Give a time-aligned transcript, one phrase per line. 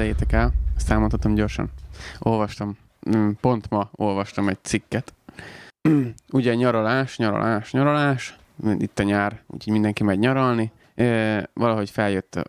[0.00, 1.70] Képzeljétek el, ezt elmondhatom gyorsan.
[2.18, 2.76] Olvastam,
[3.16, 5.14] mm, pont ma olvastam egy cikket.
[6.30, 8.36] Ugye nyaralás, nyaralás, nyaralás,
[8.78, 10.72] itt a nyár, úgyhogy mindenki megy nyaralni.
[10.94, 12.42] E, valahogy feljött,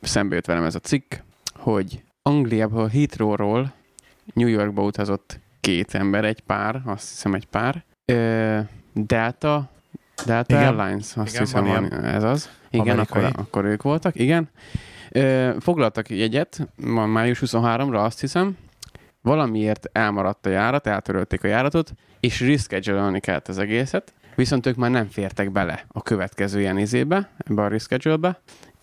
[0.00, 1.14] szembe jött velem ez a cikk,
[1.54, 3.72] hogy Angliából, Heathrow-ról
[4.34, 7.84] New Yorkba utazott két ember, egy pár, azt hiszem egy pár.
[8.04, 9.70] E, Delta,
[10.26, 10.66] Delta Igen.
[10.66, 12.50] Airlines, azt Igen, hiszem van ez az.
[12.70, 14.48] Igen, akkor, akkor ők voltak, igen.
[15.58, 18.56] Foglaltak jegyet, ma május 23-ra azt hiszem,
[19.22, 24.90] valamiért elmaradt a járat, eltörölték a járatot, és reschedule kellett az egészet, viszont ők már
[24.90, 28.40] nem fértek bele a következő ilyen izébe, ebbe a reschedule-be,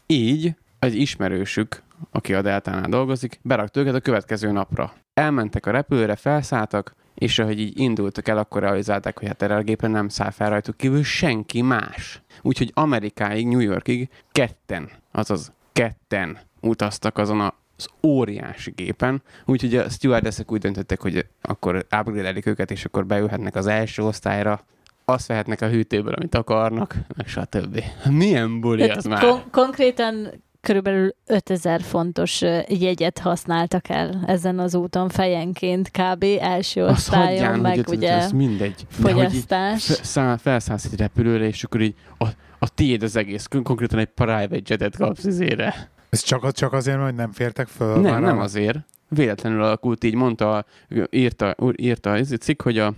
[0.07, 4.93] így egy ismerősük, aki a Deltánál dolgozik, berakta őket a következő napra.
[5.13, 9.61] Elmentek a repülőre, felszálltak, és ahogy így indultak el, akkor realizálták, hogy hát erre a
[9.61, 12.21] gépre nem száll fel rajtuk kívül senki más.
[12.41, 20.51] Úgyhogy Amerikáig, New Yorkig ketten, azaz ketten utaztak azon az óriási gépen, úgyhogy a stewardessek
[20.51, 24.63] úgy döntöttek, hogy akkor upgrade őket, és akkor beülhetnek az első osztályra,
[25.05, 27.83] azt vehetnek a hűtőből, amit akarnak, meg stb.
[28.09, 29.21] Milyen buli Tehát az már?
[29.21, 36.25] kon- konkrétan körülbelül 5000 fontos jegyet használtak el ezen az úton fejenként kb.
[36.39, 38.85] első osztályon, meg hogy ugye ez mindegy.
[38.97, 39.85] De hogy így fogyasztás.
[39.85, 42.25] fe- száll, felszállsz egy repülőre, és akkor így a,
[42.59, 45.89] a tiéd az egész, kon- konkrétan egy private jetet kapsz izére.
[46.09, 47.93] Ez csak, csak azért, mert nem fértek föl?
[47.99, 48.77] Nem, már nem a- azért.
[49.07, 50.65] Véletlenül alakult így, mondta,
[51.09, 52.93] írta, úr- írta ez egy cikk, hogy a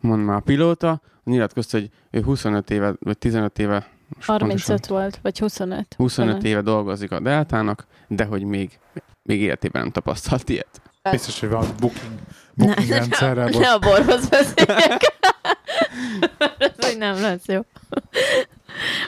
[0.00, 4.96] mond már a pilóta, nyilatkozta, hogy ő 25 éve, vagy 15 éve, most 35 pontosan
[4.98, 5.94] volt, vagy 25.
[5.96, 8.78] 25 éve dolgozik a Deltának, de hogy még,
[9.22, 10.80] még életében nem tapasztalt ilyet.
[11.10, 12.10] Biztos, hogy van booking,
[12.54, 13.48] booking Ne, rendszerrel.
[13.48, 15.00] ne a borhoz beszéljek.
[16.58, 17.60] Ez hogy nem lesz jó.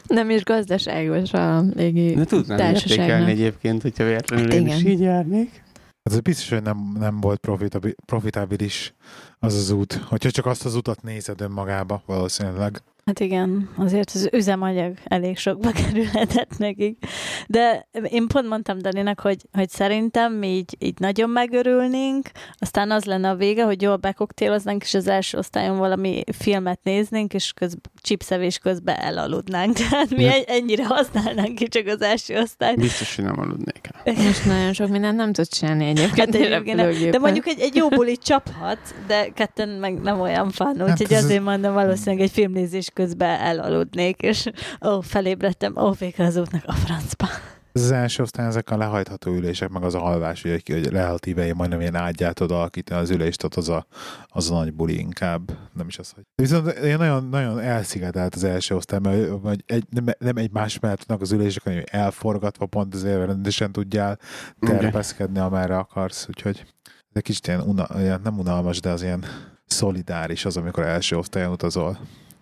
[0.06, 4.92] Nem is gazdaságos a légi De tudnám értékelni egyébként, hogyha véletlenül én is Igen.
[4.92, 5.64] így járnék.
[6.02, 8.94] Ez biztos, hogy nem, nem volt profitabi, profitábilis
[9.38, 9.92] az az út.
[9.92, 12.82] Hogyha csak azt az utat nézed önmagába, valószínűleg.
[13.06, 16.98] Hát igen, azért az üzemanyag elég sokba kerülhetett nekik.
[17.46, 23.04] De én pont mondtam Daninak, hogy, hogy szerintem mi így, így nagyon megörülnénk, aztán az
[23.04, 27.76] lenne a vége, hogy jól bekoktéloznánk, és az első osztályon valami filmet néznénk, és köz,
[28.02, 29.72] chipszevés közben elaludnánk.
[29.90, 30.32] Tehát mi Ja.
[30.32, 32.76] egy, ennyire használnánk ki csak az első osztályt.
[32.80, 34.14] Biztos, hogy nem aludnék el.
[34.26, 36.16] Most nagyon sok mindent nem tudsz csinálni egyébként.
[36.16, 37.10] Hát egy egyébként.
[37.10, 41.18] De mondjuk egy, egy jó bulit csaphat, de ketten meg nem olyan fan, úgyhogy ez
[41.18, 44.50] az- azért mondom, valószínűleg egy filmnézés közben elaludnék, és
[44.86, 47.26] ó, felébredtem, ó, vége az útnak a francba.
[47.72, 51.54] Ez az első osztály, ezek a lehajtható ülések, meg az a alvás, hogy, hogy relatíve
[51.54, 53.86] majdnem ilyen ágyát tudod alakítani az ülést, ott az a,
[54.26, 55.52] az a nagy buli inkább.
[55.72, 56.24] Nem is az, hogy...
[56.34, 61.04] Viszont én nagyon, nagyon elszigetelt az első osztály, mert vagy egy, nem, nem egymás mellett
[61.04, 64.18] vannak az ülések, hanem elforgatva pont azért rendesen tudjál
[64.60, 69.24] terpeszkedni, amerre akarsz, úgyhogy ez egy kicsit ilyen, una, ilyen nem unalmas, de az ilyen
[69.66, 71.98] szolidáris az, amikor első osztályon utazol.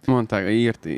[0.06, 0.88] Mondták, írt,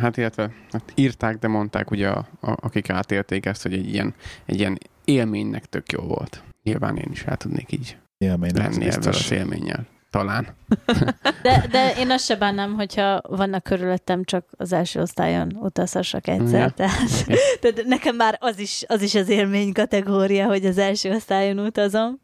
[0.00, 4.14] hát illetve hát írták, de mondták ugye, a, a, akik átélték ezt, hogy egy ilyen,
[4.44, 6.42] egy ilyen élménynek tök jó volt.
[6.62, 9.24] Nyilván én is el tudnék így Élmény, nem lenni ezzel biztos.
[9.24, 9.86] az élménnyel.
[10.10, 10.46] Talán.
[11.42, 16.60] De, de én azt se bánnám, hogyha vannak körülöttem, csak az első osztályon utazhassak egyszer.
[16.60, 16.68] Ja.
[16.70, 17.26] Tehát,
[17.60, 22.20] tehát nekem már az is, az is az élmény kategória, hogy az első osztályon utazom.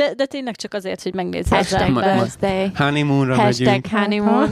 [0.00, 2.70] De, de tényleg csak azért, hogy megnézzem az Hashtag birthday.
[2.76, 3.88] Honeymoonra Hashtag megyünk.
[3.90, 4.50] honeymoon.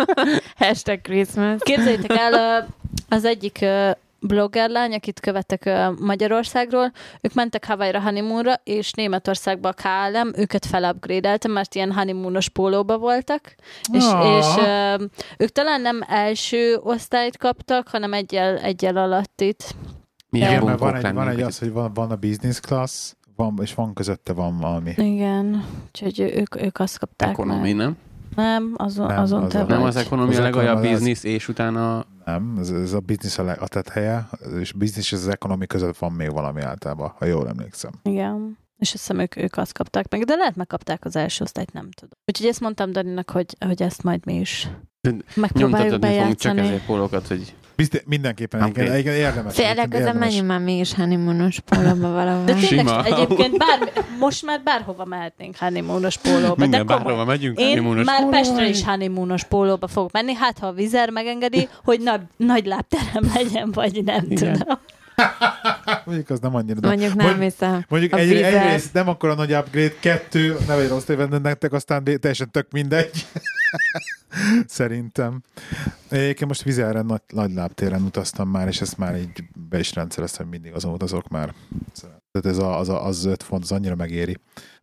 [0.58, 1.60] Hashtag Christmas.
[1.62, 2.66] Képzeljétek el,
[3.08, 9.72] az egyik ö, bloggerlány, akit követek ö, Magyarországról, ők mentek Hawaii-ra honeymoonra, és Németországba a
[9.72, 13.54] KLM őket felupgrade mert ilyen honeymoonos pólóba voltak,
[13.92, 14.38] és, Ah.
[14.38, 15.04] és ö,
[15.38, 19.74] ők talán nem első osztályt kaptak, hanem egyel, egyel alattit.
[20.30, 23.58] Milyen Igen, mert van egy, van egy az, hogy van, van a business class, van,
[23.62, 24.92] és van közötte van valami.
[24.96, 27.74] Igen, úgyhogy ők, ők azt kapták Ekonomi, meg.
[27.76, 27.96] nem?
[28.36, 29.64] Nem, azon, Nem, azon az te.
[29.64, 33.66] Nem az ekonomia az- biznisz, és utána Nem, ez, ez a business a, leg, a
[33.68, 34.28] tethelye,
[34.60, 37.90] és business és az ekonomi között van még valami általában, ha jól emlékszem.
[38.02, 38.58] Igen.
[38.76, 41.90] És azt hiszem, ők, ők azt kapták meg, de lehet megkapták az első osztályt, nem
[41.90, 42.18] tudom.
[42.26, 44.68] Úgyhogy ezt mondtam Daninak, hogy, hogy ezt majd mi is
[45.34, 46.60] megpróbáljuk nyomtatni fogunk csak bejátszani.
[46.60, 48.94] ezért pólókat, hogy Biztos, mindenképpen egyébként, kell.
[48.96, 49.54] egyébként érdemes.
[49.54, 50.14] Félek, érdemes.
[50.18, 52.44] menjünk már mi is honeymoonos pólóba valahol.
[52.44, 56.54] De tényleg egyébként bár, most már bárhova mehetnénk honeymoonos pólóba.
[56.56, 57.04] minden de komoly.
[57.04, 57.58] bárhova megyünk.
[57.60, 58.36] Én már pólóba.
[58.36, 63.30] Pestre is honeymoonos pólóba fogok menni, hát ha a vizer megengedi, hogy nagy, nagy lábterem
[63.34, 64.52] legyen, vagy nem Igen.
[64.52, 64.78] tudom.
[66.04, 66.88] Mondjuk az nem annyira.
[66.88, 67.84] Mondjuk nem Mond- hiszem.
[67.88, 71.38] Mondjuk A egy, vízzel- egyrészt nem akkor a nagy upgrade, kettő, ne vagy rossz tévedni
[71.38, 73.26] nektek, aztán teljesen tök mindegy.
[74.66, 75.42] Szerintem.
[76.08, 80.48] Egyébként most vizelre nagy, nagy lábtéren utaztam már, és ezt már így be is rendszereztem,
[80.48, 81.54] mindig azon utazok már.
[82.30, 84.36] Tehát ez a, az, a, az 5 font, az annyira megéri,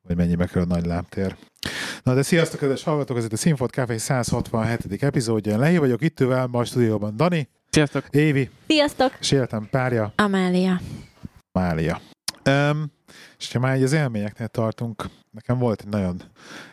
[0.08, 1.36] hogy mennyibe kerül a nagy lábtér.
[2.04, 5.04] Na de sziasztok, kedves hallgatók, ez itt a Színfolt Café 167.
[5.04, 5.58] epizódja.
[5.58, 8.06] Lehi vagyok itt ővel, ma a stúdióban Dani, Sziasztok!
[8.10, 9.18] Évi, Sziasztok!
[9.20, 10.82] és életem párja, Amália.
[11.52, 12.02] Mália.
[12.46, 12.92] Um,
[13.38, 16.22] és ha már így az élményeknél tartunk, nekem volt egy nagyon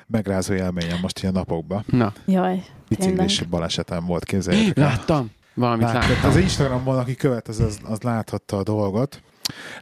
[0.06, 1.85] megrázó élményem most ilyen napokban.
[1.87, 4.85] Na, Jaj, Biciklis balesetem volt, képzeljétek el.
[4.85, 5.31] láttam.
[5.55, 6.31] Valamit Láttad, láttam.
[6.31, 9.23] az Instagramon, aki követ, az, az, az láthatta a dolgot.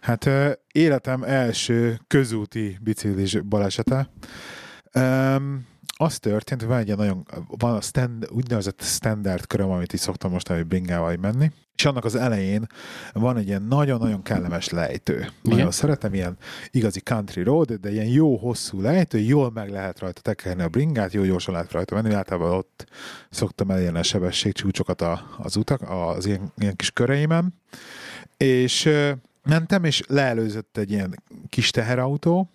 [0.01, 4.11] Hát ö, életem első közúti biciklis balesete.
[4.95, 5.67] Um,
[6.01, 10.31] az történt, hogy van egy nagyon, van a stand, úgynevezett standard köröm, amit is szoktam
[10.31, 12.67] most hogy bringával menni, és annak az elején
[13.13, 15.29] van egy ilyen nagyon-nagyon kellemes lejtő.
[15.43, 16.37] Nagyon szeretem, ilyen
[16.71, 21.13] igazi country road, de ilyen jó hosszú lejtő, jól meg lehet rajta tekerni a bringát,
[21.13, 22.87] jó gyorsan lehet rajta menni, általában ott
[23.31, 25.05] szoktam elérni a sebességcsúcsokat
[25.39, 27.55] az utak, az ilyen, ilyen kis köreimen,
[28.37, 28.89] és
[29.43, 32.51] mentem, és leelőzött egy ilyen kis teherautó,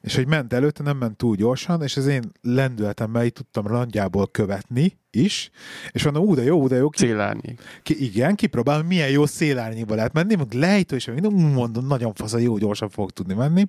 [0.00, 4.30] és hogy ment előtte, nem ment túl gyorsan, és az én lendületemmel így tudtam randjából
[4.30, 5.50] követni is,
[5.90, 7.60] és mondom, ú, de jó, ú, de jó, ki, Célárnyék.
[7.82, 12.34] ki, igen, kipróbálom, milyen jó szélárnyékba lehet menni, meg lejtő, és minden, mondom, nagyon fasz,
[12.38, 13.66] jó gyorsan fog tudni menni.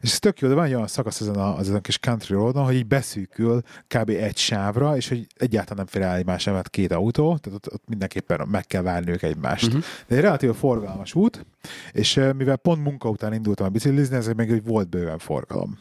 [0.00, 2.34] És ez tök jó, de van egy olyan szakasz ezen a, ezen a kis country
[2.34, 4.08] roadon, hogy így beszűkül kb.
[4.08, 7.88] egy sávra, és hogy egyáltalán nem fér el egymás emet két autó, tehát ott, ott
[7.88, 9.72] mindenképpen meg kell várni ők egymást.
[9.72, 9.78] Mhm.
[10.06, 11.46] De egy relatív forgalmas út,
[11.92, 15.78] és mivel pont munka után indultam a biciklizni, ezért még hogy volt bőven forgalom.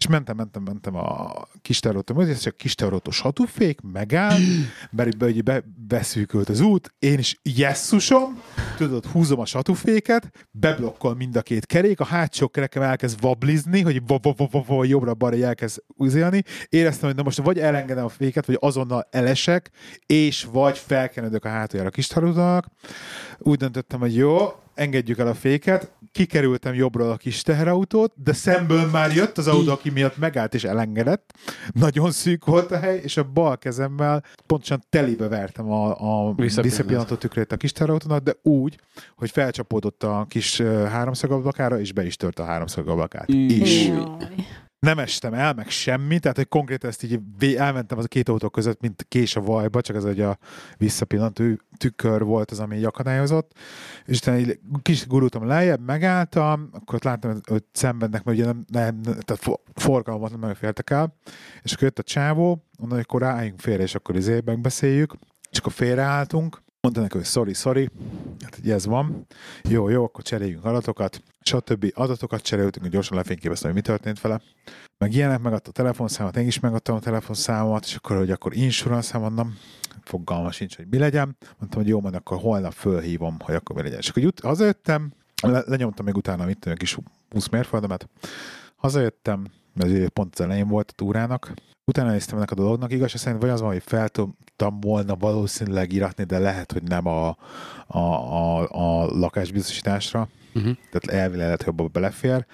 [0.00, 1.32] És mentem, mentem, mentem a
[1.62, 4.38] kis területen, mögé, és a kis területen satúfék megáll,
[4.96, 8.42] mert be, be, beszűkült az út, én is jesszusom,
[8.76, 14.02] tudod, húzom a satúféket, beblokkol mind a két kerék, a hátsó kerekem elkezd vablizni, hogy
[14.82, 16.42] jobbra-balra elkezd uzélni.
[16.68, 19.70] Éreztem, hogy na most vagy elengedem a féket, vagy azonnal elesek,
[20.06, 22.64] és vagy felkenődök a hátuljára a kis területnek.
[23.38, 28.90] Úgy döntöttem, hogy jó, engedjük el a féket, kikerültem jobbról a kis teherautót, de szemből
[28.90, 31.32] már jött az autó, aki miatt megállt és elengedett.
[31.72, 37.14] Nagyon szűk volt a hely, és a bal kezemmel pontosan telibe vertem a, a visszapillantó
[37.14, 38.78] tükrét a kis teherautónak, de úgy,
[39.16, 43.28] hogy felcsapódott a kis ö, háromszögablakára, és be is tört a háromszögablakát.
[43.28, 43.90] Is.
[44.80, 48.48] Nem estem el, meg semmi, tehát hogy konkrétan ezt így elmentem az a két autó
[48.48, 50.38] között, mint kés a vajba, csak ez egy a
[50.76, 51.44] visszapillantó
[51.76, 53.52] tükör volt az, ami így akadályozott,
[54.06, 58.64] és utána így kis gurultam lejjebb, megálltam, akkor ott láttam, hogy szenvednek, mert ugye nem,
[58.68, 61.14] nem tehát for- forgalmat nem nagyon féltek el,
[61.62, 65.14] és akkor jött a csávó, mondom, hogy akkor álljunk félre, és akkor izé megbeszéljük,
[65.50, 67.90] és akkor félreálltunk, mondta neki, hogy sorry, sorry,
[68.40, 69.26] hát így ez van,
[69.62, 71.90] jó, jó, akkor cseréljünk adatokat, stb.
[71.94, 74.40] adatokat cseréltünk, hogy gyorsan lefényképeztem, hogy mi történt vele,
[74.98, 79.18] meg ilyenek, megadta a telefonszámot, én is megadtam a telefonszámot, és akkor, hogy akkor insurance
[79.18, 79.56] mondom,
[80.04, 81.36] fogalma sincs, hogy mi legyen.
[81.58, 83.98] Mondtam, hogy jó, majd akkor holnap fölhívom, hogy akkor mi legyen.
[83.98, 85.12] És akkor jut, hazajöttem,
[85.42, 86.98] le, lenyomtam még utána mit egy kis
[87.30, 88.08] 20 mérföldemet,
[88.76, 91.52] hazajöttem, mert ugye pont az elején volt a túrának,
[91.84, 95.92] utána néztem ennek a dolognak, igaz, szerint vagy az van, hogy fel tudtam volna valószínűleg
[95.92, 97.36] iratni, de lehet, hogy nem a,
[97.86, 100.76] a, a, a lakásbiztosításra, Uh-huh.
[100.90, 102.46] tehát elvileg lehet, hogy abba belefér,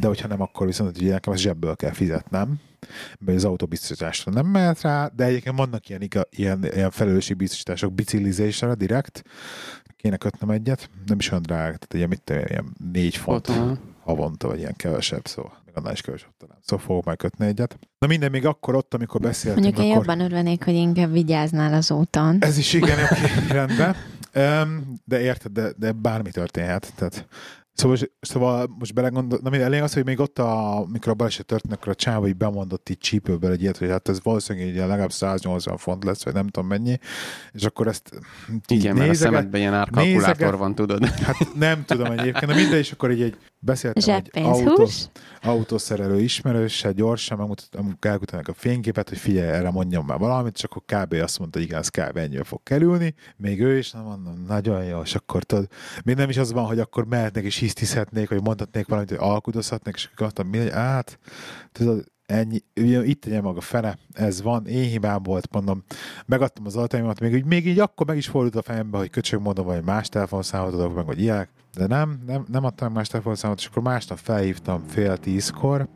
[0.00, 2.60] de hogyha nem, akkor viszont ugye nekem ezt zsebből kell fizetnem,
[3.18, 9.22] mert az autóbiztosításra nem mehet rá, de egyébként vannak ilyen, ilyen, ilyen felelősségbiztosítások biciklizésre direkt,
[9.96, 13.50] kéne kötnem egyet, nem is olyan drága, tehát ilyen, mit tudom, ilyen négy font
[14.00, 16.58] havonta, vagy ilyen kevesebb, szóval még annál is kevesebb talán.
[16.62, 17.78] Szóval fogok majd kötni egyet.
[17.98, 20.06] Na minden, még akkor ott, amikor beszéltünk, Mondjuk én akkor...
[20.06, 22.36] jobban örülnék, hogy inkább vigyáznál az úton.
[22.40, 23.20] Ez is igen, oké,
[23.52, 23.96] rendben.
[24.34, 26.92] Um, de érted, de, de bármi történhet.
[26.96, 27.26] Tehát,
[27.72, 31.46] szóval, szóval most belegondol, na minden, elég az, hogy még ott, a, mikor a baleset
[31.46, 34.76] történt, akkor a csáva így bemondott így csípőből egy ilyet, hogy hát ez valószínűleg így
[34.76, 36.98] legalább 180 font lesz, vagy nem tudom mennyi,
[37.52, 38.10] és akkor ezt
[38.68, 41.04] így Igen, mert a nézeget- szemedben ilyen árkalkulátor nézeget- van, tudod.
[41.08, 44.88] Hát nem tudom egyébként, de mindegy, és akkor így egy beszéltem egy autó,
[45.42, 50.82] autószerelő ismerőssel, gyorsan megmutattam, elküldtem a fényképet, hogy figyelj, erre mondjam már valamit, és akkor
[50.86, 51.12] kb.
[51.12, 52.16] azt mondta, hogy igen, ez kb.
[52.16, 53.14] ennyivel fog kerülni.
[53.36, 55.68] Még ő is, nem mondom, nagyon jó, és akkor tudod,
[56.04, 59.94] még nem is az van, hogy akkor mehetnék és hisztizhetnék, vagy mondhatnék valamit, hogy alkudozhatnék,
[59.94, 61.18] és akkor mondtam, mindegy, át,
[61.72, 65.84] tudod, ennyi, ugye itt tegye maga fene, ez van, én hibám volt, mondom,
[66.26, 69.40] megadtam az adataimat, még, így- még így akkor meg is fordult a fejembe, hogy köcsög
[69.40, 73.58] mondom, vagy más telefonszámot adok meg, vagy ilyenek, de nem, nem, nem adtam más telefonszámot,
[73.58, 75.88] és akkor másnap felhívtam fél tízkor,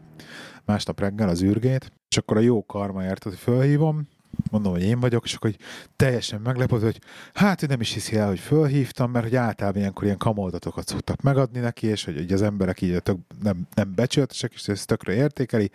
[0.65, 4.09] másnap reggel az űrgét, és akkor a jó karma érted, hogy fölhívom,
[4.51, 5.61] mondom, hogy én vagyok, és akkor hogy
[5.97, 7.01] teljesen meglepődött, hogy
[7.35, 11.23] hát ő nem is hiszi el, hogy fölhívtam, mert hogy általában ilyenkor ilyen kamoldatokat szoktak
[11.23, 15.15] megadni neki, és hogy, hogy az emberek így tök, nem, nem becsületesek, és ezt tökre
[15.15, 15.71] értékeli.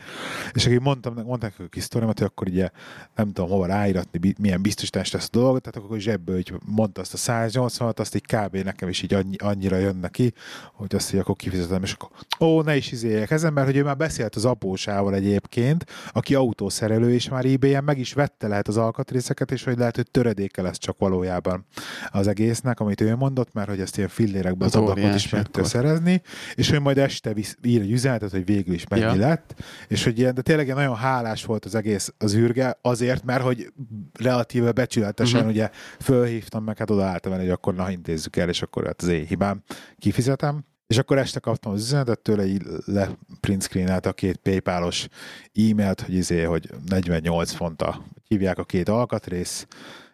[0.54, 2.70] És akkor mondtam, mondták a kis sztorimat, hogy akkor ugye
[3.16, 7.14] nem tudom hova ráíratni, milyen biztosítás lesz a dolgot, tehát akkor zsebből hogy mondta azt
[7.14, 8.56] a 180-at, azt így kb.
[8.56, 10.34] nekem is így annyi, annyira jön neki,
[10.74, 13.84] hogy azt így akkor kifizetem, és akkor ó, ne is izéljek ezen, mert hogy ő
[13.84, 18.78] már beszélt az apósával egyébként, aki autószerelő, és már ebay meg is vette lehet az
[18.78, 21.66] alkatrészeket, és hogy lehet, hogy töredéke lesz csak valójában
[22.12, 25.46] az egésznek, amit ő mondott, mert hogy ezt ilyen fillérekben az, Az ablakot is meg
[25.46, 25.66] akkor.
[25.68, 26.22] szerezni,
[26.56, 29.16] és hogy majd este visz, ír egy üzenetet, hogy végül is mennyi Ja.
[29.16, 29.56] lett,
[29.88, 33.44] és hogy ilyen, de tényleg ilyen nagyon hálás volt az egész az űrge, azért, mert
[33.44, 33.72] hogy
[34.20, 35.50] relatíve becsületesen Mhm.
[35.50, 35.70] ugye
[36.00, 39.26] fölhívtam meg, hát odaálltam vele, hogy akkor na intézzük el, és akkor hát az én
[39.26, 39.64] hibám,
[39.98, 40.66] kifizetem.
[40.94, 43.10] És akkor este kaptam az üzenetet tőle, így le
[44.06, 45.08] a két paypal-os
[45.54, 49.68] e-mailt, hogy izé, hogy 48 fonta, hogy hívják a két alkatrész,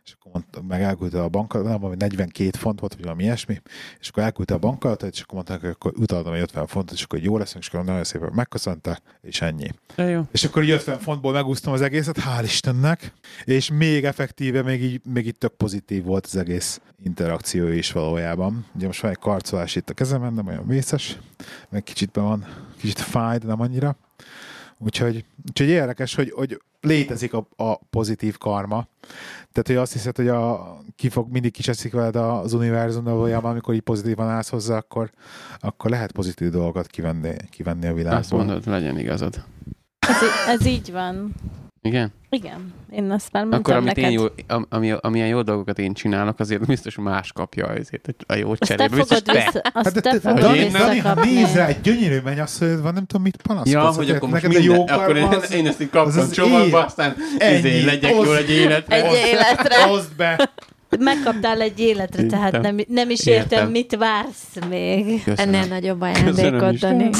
[0.09, 3.61] és akkor mondta, meg elküldte a bankkal, nem, valami 42 font volt, vagy valami ilyesmi,
[3.99, 7.03] és akkor elküldte a bankkalatot, és akkor mondták, hogy akkor utaltam egy 50 fontot, és
[7.03, 9.71] akkor jó leszünk, és akkor nagyon szépen megköszönte, és ennyi.
[9.95, 10.21] De jó.
[10.31, 13.13] És akkor így 50 fontból megúsztam az egészet, hál' Istennek,
[13.43, 18.65] és még effektíve, még így, még így tök pozitív volt az egész interakció is valójában.
[18.75, 21.17] Ugye most van egy karcolás itt a kezemen, nem olyan vészes,
[21.69, 22.45] meg kicsit be van,
[22.77, 23.97] kicsit fáj, de nem annyira.
[24.79, 28.87] Úgyhogy, úgyhogy érdekes, hogy, hogy létezik a, a pozitív karma.
[29.51, 33.51] Tehát, hogy azt hiszed, hogy a, ki fog, mindig kiseszik veled az univerzum, de valójában,
[33.51, 35.11] amikor így pozitívan állsz hozzá, akkor,
[35.59, 38.37] akkor lehet pozitív dolgokat kivenni, kivenni a Azt világból.
[38.37, 39.43] mondod, legyen igazad.
[39.99, 40.17] Ez,
[40.47, 41.33] ez így van.
[41.81, 42.13] Igen?
[42.29, 44.11] Igen, én azt már mondtam Akkor amit neked.
[44.11, 48.33] én jó, am, ami, amilyen jó dolgokat én csinálok, azért biztos más kapja azért a
[48.33, 48.95] jó azt te cserébe.
[48.95, 51.33] Biztos fogod vissza, azt Hát te fogod visszakapni.
[51.33, 53.73] nézd rá, egy gyönyörű mennyasszonyod van, nem tudom, mit panaszkodsz.
[53.73, 57.57] Ja, hogy akkor most minden, jó akkor én, én ezt így kaptam csomagba, aztán Ennyi.
[57.57, 58.95] izé, legyek jól egy életre.
[59.03, 59.83] Egy életre.
[59.89, 60.49] Hozd be!
[60.99, 62.39] Megkaptál egy életre, Értem.
[62.39, 63.71] tehát nem, nem is értem, Értem.
[63.71, 65.23] mit vársz még.
[65.23, 65.53] Köszönöm.
[65.53, 66.77] Ennél nagyobb ajándékot.
[66.77, 67.09] Dani.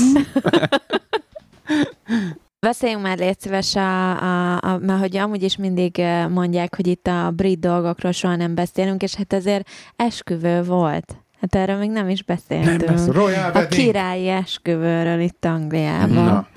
[2.62, 7.08] Beszéljünk már légy szíves, a, a, a, mert hogy amúgy is mindig mondják, hogy itt
[7.08, 11.16] a brit dolgokról soha nem beszélünk, és hát ezért esküvő volt.
[11.42, 12.92] Hát erről még nem is Nem beszéltünk.
[12.92, 13.68] beszél- Royal a Wedding!
[13.82, 16.10] királyi esküvőről itt Angliában.
[16.24, 16.48] Na.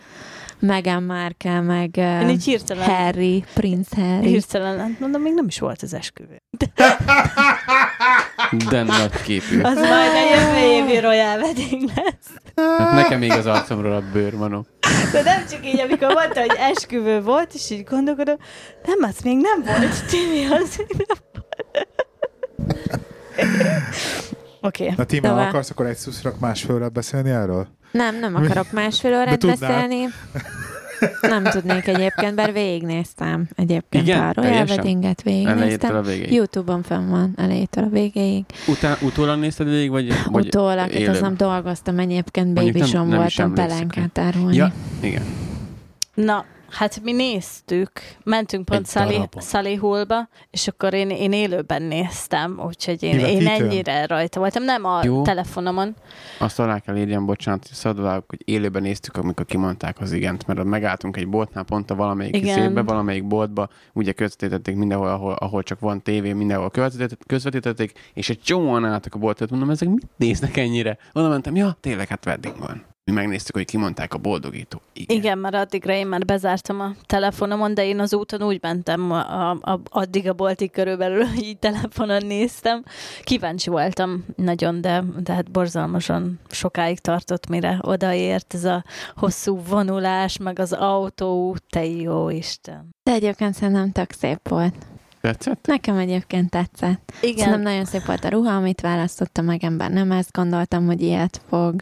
[0.66, 4.26] Meghan Markle, meg Én így hirtelen, Harry, Prince Harry.
[4.28, 6.42] hirtelen, mondom, még nem is volt az esküvő.
[8.70, 9.60] De nagy képű.
[9.60, 12.66] Az majd a jövő évi Royal Wedding lesz.
[12.78, 14.66] Hát nekem még az arcomról a bőrmanok.
[15.12, 18.36] De nem csak így, amikor mondta, hogy esküvő volt, és így gondolkodom,
[18.84, 21.46] nem, az még nem volt, Timi, az még nem volt.
[24.60, 24.82] Oké.
[24.82, 24.94] Okay.
[24.96, 25.48] Na, Tima, Tovább.
[25.48, 27.68] akarsz akkor egy szuszrak másfélre beszélni erről?
[27.92, 30.08] Nem, nem akarok másfél órát beszélni.
[31.20, 34.20] Nem tudnék egyébként, bár végignéztem egyébként Igen?
[34.20, 34.66] a Royal?
[34.68, 35.96] Weddinget végignéztem.
[35.96, 36.32] a végéig.
[36.32, 38.44] Youtube-on fenn van elejétől a végéig.
[38.68, 44.18] Után, utólag nézted végig, vagy, vagy Utólag, hát az nem dolgoztam egyébként, babysom voltam pelenkát
[44.18, 44.56] árulni.
[44.56, 45.22] Ja, igen.
[46.14, 47.90] Na, hát mi néztük,
[48.24, 48.86] mentünk pont.
[49.40, 53.66] Sully Hallba, és akkor én, én élőben néztem, úgyhogy én, én Kivetítőn?
[53.66, 55.22] ennyire rajta voltam, nem a Jó.
[55.22, 55.94] telefonomon.
[56.38, 60.64] Azt alá kell írjam, bocsánat, hogy szadvágok, hogy élőben néztük, amikor kimondták az igent, mert
[60.64, 62.54] megálltunk egy boltnál, pont a valamelyik Igen.
[62.54, 68.28] szétbe, valamelyik boltba, ugye közvetítették mindenhol, ahol, ahol csak van tévé, mindenhol közvetített- közvetítették, és
[68.28, 70.98] egy csomóan álltak a boltot, mondom, ezek mit néznek ennyire?
[71.12, 72.90] Oda mentem, ja, tényleg, hát wedding van.
[73.04, 74.80] Mi megnéztük, hogy kimondták a boldogító.
[74.92, 75.16] Igen.
[75.16, 79.50] Igen, mert addigra én már bezártam a telefonomon, de én az úton úgy mentem a,
[79.50, 82.84] a, a, addig a boltig körülbelül, hogy így telefonon néztem.
[83.22, 88.84] Kíváncsi voltam nagyon, de, de hát borzalmasan sokáig tartott, mire odaért ez a
[89.16, 92.88] hosszú vonulás, meg az autó, te jó Isten.
[93.02, 94.74] De egyébként szerintem tök szép volt.
[95.20, 95.66] Tetszett?
[95.66, 97.12] Nekem egyébként tetszett.
[97.20, 101.02] Igen, Szerintem nagyon szép volt a ruha, amit választottam meg, ember nem ezt gondoltam, hogy
[101.02, 101.74] ilyet fog.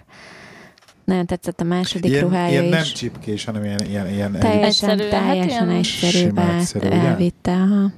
[1.10, 2.70] Nagyon tetszett a második Ilyen, ruhája ilyen is.
[2.70, 6.86] nem csipkés, hanem ilyen, ilyen, ilyen Teljesen, Egyszerű, hát teljesen ilyen egyszerűbb sima át egyszerű,
[6.86, 6.96] ugye?
[6.96, 7.52] elvitte.
[7.52, 7.92] Aha.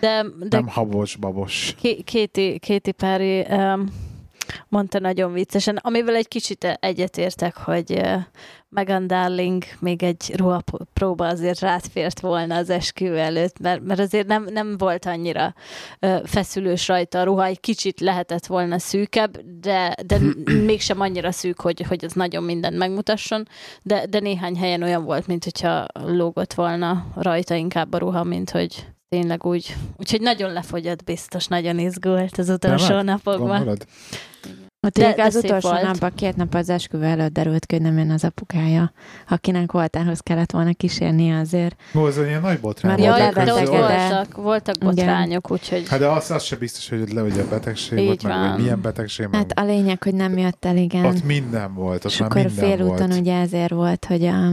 [0.00, 1.74] de, de nem habos, babos.
[1.80, 3.92] Ké- Kéti, Kéti Perry um,
[4.68, 8.00] mondta nagyon viccesen, amivel egy kicsit egyetértek, hogy
[8.74, 14.46] Megan Darling még egy ruhapróba azért rátfért volna az esküvő előtt, mert, mert azért nem,
[14.50, 15.54] nem volt annyira
[16.24, 20.18] feszülős rajta a ruha, egy kicsit lehetett volna szűkebb, de, de
[20.70, 23.48] mégsem annyira szűk, hogy, hogy az nagyon mindent megmutasson,
[23.82, 28.50] de, de néhány helyen olyan volt, mint hogyha lógott volna rajta inkább a ruha, mint
[28.50, 29.76] hogy tényleg úgy.
[29.96, 33.04] Úgyhogy nagyon lefogyott biztos, nagyon izgult az utolsó Tényleg?
[33.04, 33.48] napokban.
[33.48, 33.86] Gondolod?
[34.86, 35.82] Ott De- de, az utolsó volt.
[35.82, 38.92] napban, két nap az esküvő előtt derült ki, hogy nem jön az apukája,
[39.28, 41.80] akinek voltához kellett volna kísérnie azért.
[41.94, 43.18] Ó, ez ilyen nagy botrány volt.
[43.18, 44.88] Jaj, de voltak, voltak Igen.
[44.88, 48.22] botrányok, úgyhogy Hát de az, az sem biztos, hogy le hogy a betegség Így volt,
[48.22, 48.50] meg van.
[48.52, 51.04] hogy milyen betegség, meg Hát a lényeg, hogy nem jött el, igen.
[51.04, 54.52] ott minden volt, ott és már akkor félúton ugye ezért volt, hogy a,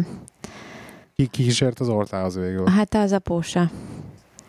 [1.15, 2.67] Ki kísért az oltához végül.
[2.67, 3.69] hát az apósa.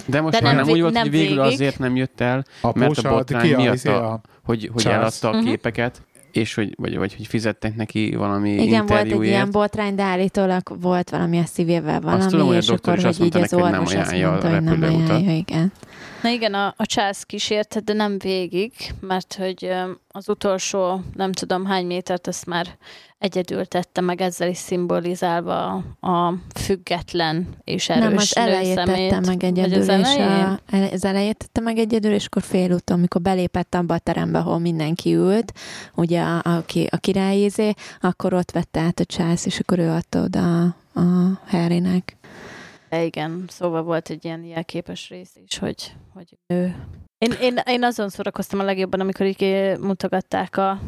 [0.07, 1.53] De most De már nem nem, úgy volt, nem hogy végül végig.
[1.53, 4.83] azért nem jött el, A mert a botrány a, miatt izé a- a, hogy, hogy
[4.83, 5.01] Charles.
[5.01, 5.49] eladta a Mhm.
[5.51, 10.03] képeket, és hogy, vagy, vagy hogy fizettek neki valami Igen, volt egy ilyen botrány, de
[10.03, 13.27] állítólag volt valami a szívével valami, tudom, hogy a és doktor akkor, is azt hogy
[13.27, 15.73] így az orvos azt a mondta, hogy nem ajánlja, igen.
[16.23, 19.71] Na igen, a, a csász kísérte, de nem végig, mert hogy
[20.09, 22.67] az utolsó nem tudom hány métert azt már
[23.23, 29.11] egyedül tette meg, ezzel is szimbolizálva a, független és erős nem, az elejét nőszemét.
[29.11, 30.61] tette meg egyedül, az és a,
[30.93, 35.15] az elejét tette meg egyedül, és akkor félúton, amikor belépett abba a terembe, ahol mindenki
[35.15, 35.53] ült,
[35.95, 40.23] ugye a, a, a királyézé, akkor ott vette át a csász, és akkor ő adta
[40.23, 42.17] oda a, a Harrynek.
[42.89, 46.75] De igen, szóval volt egy ilyen jelképes rész is, hogy, hogy ő...
[47.23, 50.81] Én, én, én azon szórakoztam a legjobban, amikor így mutogatták a,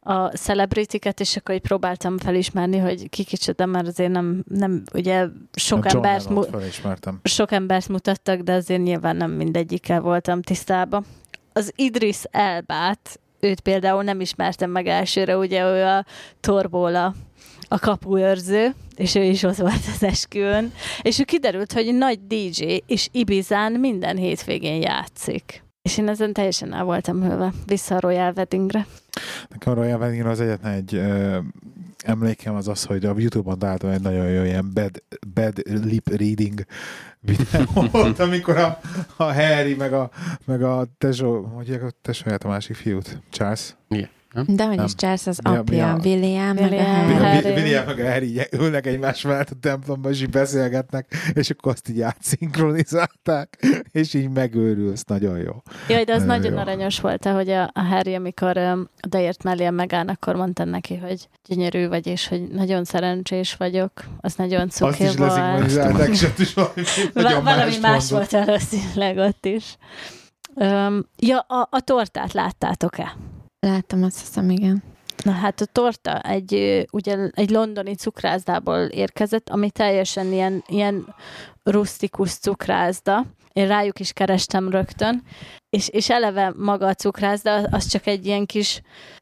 [0.00, 5.26] a celebritiket, és akkor így próbáltam felismerni, hogy ki kicsoda, mert azért nem, nem ugye
[5.54, 6.48] sok John embert, mu-
[7.22, 11.04] sok embert mutattak, de azért nyilván nem mindegyikkel voltam tisztában.
[11.52, 16.04] Az Idris Elbát, őt például nem ismertem meg elsőre, ugye ő a
[16.40, 17.14] Torból a,
[17.68, 22.82] a kapuőrző, és ő is ott volt az esküvőn, és ő kiderült, hogy nagy DJ,
[22.86, 25.66] és Ibizán minden hétvégén játszik.
[25.88, 27.52] És én ezen teljesen el voltam hőve.
[27.66, 28.86] Vissza a Royal Weddingre.
[29.48, 31.38] Nekem a Royal Wedding az egyetlen egy ö,
[32.04, 35.02] emlékem az az, hogy a Youtube-on találtam egy nagyon jó ilyen bad,
[35.34, 36.64] bad lip reading
[37.20, 38.80] videót, amikor a,
[39.16, 40.10] a Harry meg a,
[40.44, 43.22] meg a tesó, hogy a tesóját a másik fiút?
[43.30, 43.76] Charles?
[44.46, 44.84] De hogy Nem.
[44.84, 47.48] is Charles az Mi a- mi apja, a- William, meg a William, Harry.
[47.50, 51.88] William meg a Harry ülnek egymás mellett a templomban, és így beszélgetnek, és akkor azt
[51.88, 55.52] így átszinkronizálták, és így megőrülsz, nagyon jó.
[55.88, 56.58] Jaj, de az Nagyon nagyon jó.
[56.58, 60.96] aranyos volt, hogy a, a Harry, amikor um, odaért mellé a Megán, akkor mondta neki,
[60.96, 63.90] hogy gyönyörű vagy, és hogy nagyon szerencsés vagyok.
[64.20, 65.18] Az nagyon Azt cuki is volt.
[65.18, 66.82] leszinkronizálták, és ott is valami,
[67.14, 68.30] Va- valami más, más mondott.
[68.30, 69.76] volt valószínűleg ott is.
[70.54, 73.16] Um, ja, a, a tortát láttátok-e?
[73.60, 74.82] Láttam azt hiszem, igen.
[75.24, 81.14] Na hát a torta egy, ugye, egy londoni cukrászdából érkezett, ami teljesen ilyen, ilyen
[81.62, 83.24] rustikus cukrászda.
[83.52, 85.22] Én rájuk is kerestem rögtön,
[85.70, 88.80] és, és eleve maga a cukrászda, az csak egy ilyen kis,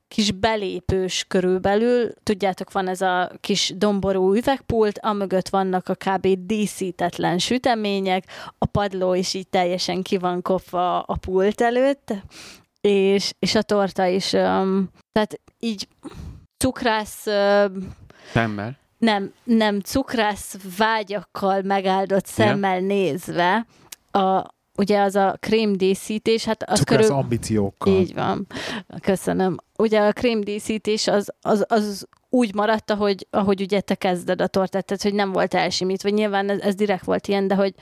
[0.09, 2.12] kis belépős körülbelül.
[2.22, 6.29] Tudjátok, van ez a kis domború üvegpult, amögött vannak a kb.
[6.46, 8.25] díszítetlen sütemények,
[8.59, 12.14] a padló is így teljesen ki van kopva a pult előtt,
[12.88, 15.88] és, és a torta is, um, tehát így
[16.57, 17.94] cukrász, um,
[18.33, 18.79] Szemmel.
[18.99, 23.66] nem, nem cukrász vágyakkal megáldott szemmel nézve,
[24.11, 27.16] a, ugye az a krémdíszítés, hát az Cukrász körül...
[27.16, 27.92] ambíciókkal.
[27.92, 28.46] Így van.
[29.01, 29.57] Köszönöm.
[29.79, 34.85] Ugye a krémdíszítés az, az, az úgy maradt, ahogy, ahogy ugye te kezded a tortát,
[34.85, 36.09] tehát hogy nem volt elsimítva.
[36.09, 37.75] Nyilván ez, ez direkt volt ilyen, de hogy,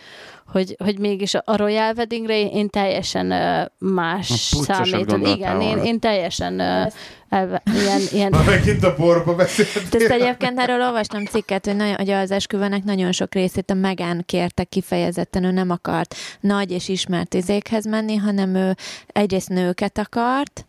[0.46, 4.26] hogy, hogy mégis a Royal Weddingre én teljesen uh, más
[4.62, 5.26] számított.
[5.26, 6.92] Igen, én, én teljesen uh,
[7.28, 9.56] elve, ilyen, ilyen Már megint a borba De ezt
[9.90, 10.12] beszéltél.
[10.12, 14.64] egyébként erről olvastam cikket, hogy, nagyon, hogy az esküvőnek nagyon sok részét a Megán kérte
[14.64, 20.66] kifejezetten, ő nem akart nagy és ismert izékhez menni, hanem ő egyrészt nőket akart,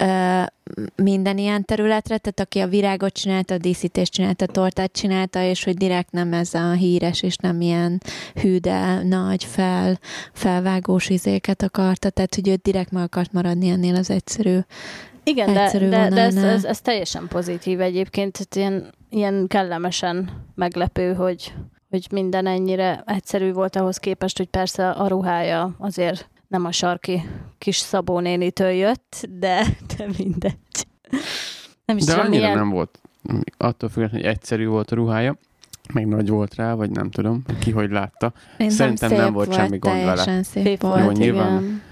[0.00, 0.42] ö,
[0.94, 5.64] minden ilyen területre, tehát aki a virágot csinálta, a díszítést csinálta, a tortát csinálta, és
[5.64, 8.00] hogy direkt nem ez a híres, és nem ilyen
[8.34, 9.98] hű, de nagy fel,
[10.32, 14.58] felvágós izéket akarta, tehát hogy ő direkt meg akart maradni ennél az egyszerű
[15.24, 16.56] Igen, de, Egyszerű de, de ez, vonalnál.
[16.56, 21.54] ez, ez teljesen pozitív egyébként, tehát ilyen, ilyen kellemesen meglepő, hogy,
[21.90, 27.22] hogy minden ennyire egyszerű volt ahhoz képest, hogy persze a ruhája azért nem a sarki
[27.58, 30.86] kis Szabó nénitől jött, de, de mindegy.
[31.84, 32.58] Nem is De tudom, annyira milyen...
[32.58, 33.00] nem volt.
[33.56, 35.36] Attól függetlenül, hogy egyszerű volt a ruhája,
[35.92, 38.32] meg nagy volt rá, vagy nem tudom, ki hogy látta.
[38.56, 40.42] Én Szerintem szép nem volt semmi gond vele.
[40.42, 41.02] Szép, volt.
[41.02, 41.62] volt, nyilván.
[41.62, 41.82] igen.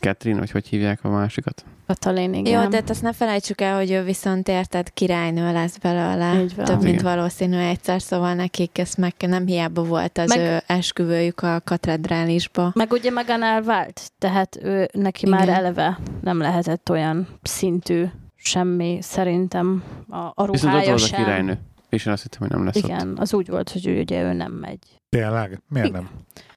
[0.00, 1.64] Catherine, vagy hogy hívják a másikat?
[1.86, 2.62] Katalin, igen.
[2.62, 6.42] Jó, de hát azt ne felejtsük el, hogy ő viszont érted, királynő lesz belőle.
[6.42, 6.64] Így van.
[6.64, 7.16] Több, mint Igen.
[7.16, 12.70] valószínű egyszer, szóval nekik ezt meg nem hiába volt az Meg- ő esküvőjük a katedrálisba.
[12.74, 15.38] Meg ugye Megan elvált, tehát ő, neki Igen.
[15.38, 21.16] már eleve nem lehetett olyan szintű semmi, szerintem a, a Viszont ott ruhája volt a
[21.16, 21.58] királynő.
[21.88, 22.84] És én azt hittem, hogy nem lesz ott.
[22.84, 24.78] Igen, az úgy volt, hogy ő, ugye ő nem megy.
[25.08, 25.62] Tényleg?
[25.68, 26.08] Miért nem?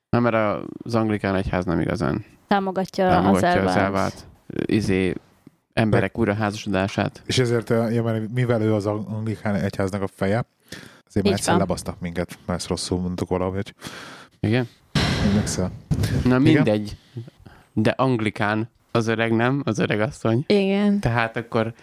[0.10, 3.78] Nem, mert az anglikán egyház nem igazán Támogatja, támogatja az az elvált.
[3.78, 4.28] elvált
[4.66, 5.14] izé
[5.74, 7.22] emberek újra házasodását.
[7.26, 10.46] És ezért, eh, ja, mert mivel ő az anglikán egyháznak a feje,
[11.08, 13.74] azért már egyszer lebasztak minket, mert ezt rosszul mondtuk valahogy.
[14.40, 14.68] Igen?
[15.24, 15.72] Emlékszel?
[16.24, 16.42] Na Igen?
[16.42, 16.98] mindegy.
[17.74, 20.44] De anglikán az öreg nem, az öreg asszony.
[20.48, 21.00] Igen.
[21.00, 21.74] Tehát akkor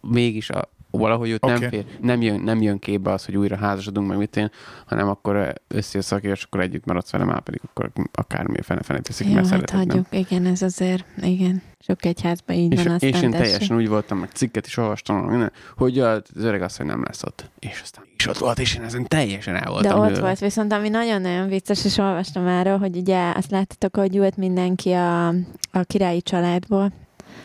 [0.00, 1.52] mégis a, valahogy ott Oké.
[1.58, 4.50] nem, fér, nem, jön, nem jön képbe az, hogy újra házasodunk, meg mit én,
[4.86, 9.26] hanem akkor összejössz aki, és akkor együtt maradsz velem, már pedig akkor akármi fene-fene teszik,
[9.26, 10.04] Jó, mert hát szereted, nem?
[10.08, 10.26] hagyjuk.
[10.28, 11.62] Igen, ez azért, igen.
[11.78, 13.46] Sok egyházban így És, van, aztán és én tessék.
[13.46, 17.50] teljesen úgy voltam, meg cikket is olvastam, minden, hogy az öreg asszony nem lesz ott.
[17.58, 20.00] És aztán is ott volt, és én ezen teljesen el De voltam.
[20.00, 20.20] ott lőve.
[20.20, 24.92] volt viszont, ami nagyon-nagyon vicces, és olvastam arról, hogy ugye azt láttatok, hogy ült mindenki
[24.92, 25.28] a,
[25.70, 26.92] a királyi családból.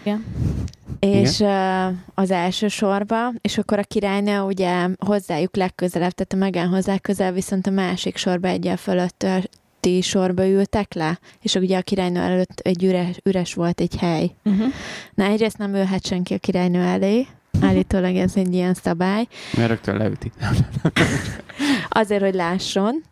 [0.07, 0.23] Igen.
[0.99, 6.67] És uh, az első sorba, és akkor a királynő ugye hozzájuk legközelebb, tehát a Megán
[6.67, 12.19] hozzá közel, viszont a másik sorba egyel fölötti sorba ültek le, és ugye a királynő
[12.19, 14.31] előtt egy üres, üres volt egy hely.
[14.43, 14.73] Uh-huh.
[15.13, 17.27] Na egyrészt nem ülhet senki a királynő elé,
[17.61, 20.31] állítólag ez egy ilyen szabály, Mert rögtön leüti.
[21.89, 23.03] azért, hogy lásson.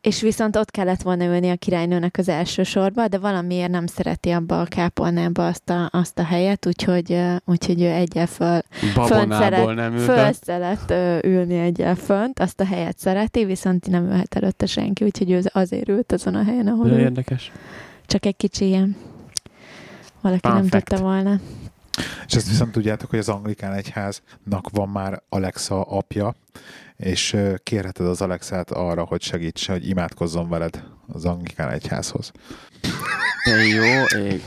[0.00, 4.30] És viszont ott kellett volna ülni a királynőnek az első sorba, de valamiért nem szereti
[4.30, 8.60] abba a kápolnába azt a, azt a helyet, úgyhogy, uh, úgyhogy ő egyel föl,
[8.94, 14.04] Babonából szeret- nem föl szeret uh, ülni egyel fönt, azt a helyet szereti, viszont nem
[14.04, 17.52] ülhet előtte senki, úgyhogy ő azért ült azon a helyen, ahol De érdekes.
[18.06, 18.96] Csak egy kicsi ilyen.
[20.20, 20.84] Valaki Fun nem fact.
[20.84, 21.40] tudta volna.
[22.26, 26.34] És ezt viszont tudjátok, hogy az anglikán egyháznak van már Alexa apja,
[26.96, 32.32] és kérheted az Alexát arra, hogy segítse, hogy imádkozzon veled az anglikán egyházhoz.
[33.44, 34.42] De jó ég.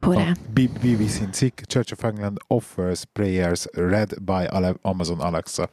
[0.00, 0.32] Hurrá!
[0.52, 4.48] BBC cikk Church of England offers prayers read by
[4.82, 5.70] Amazon Alexa.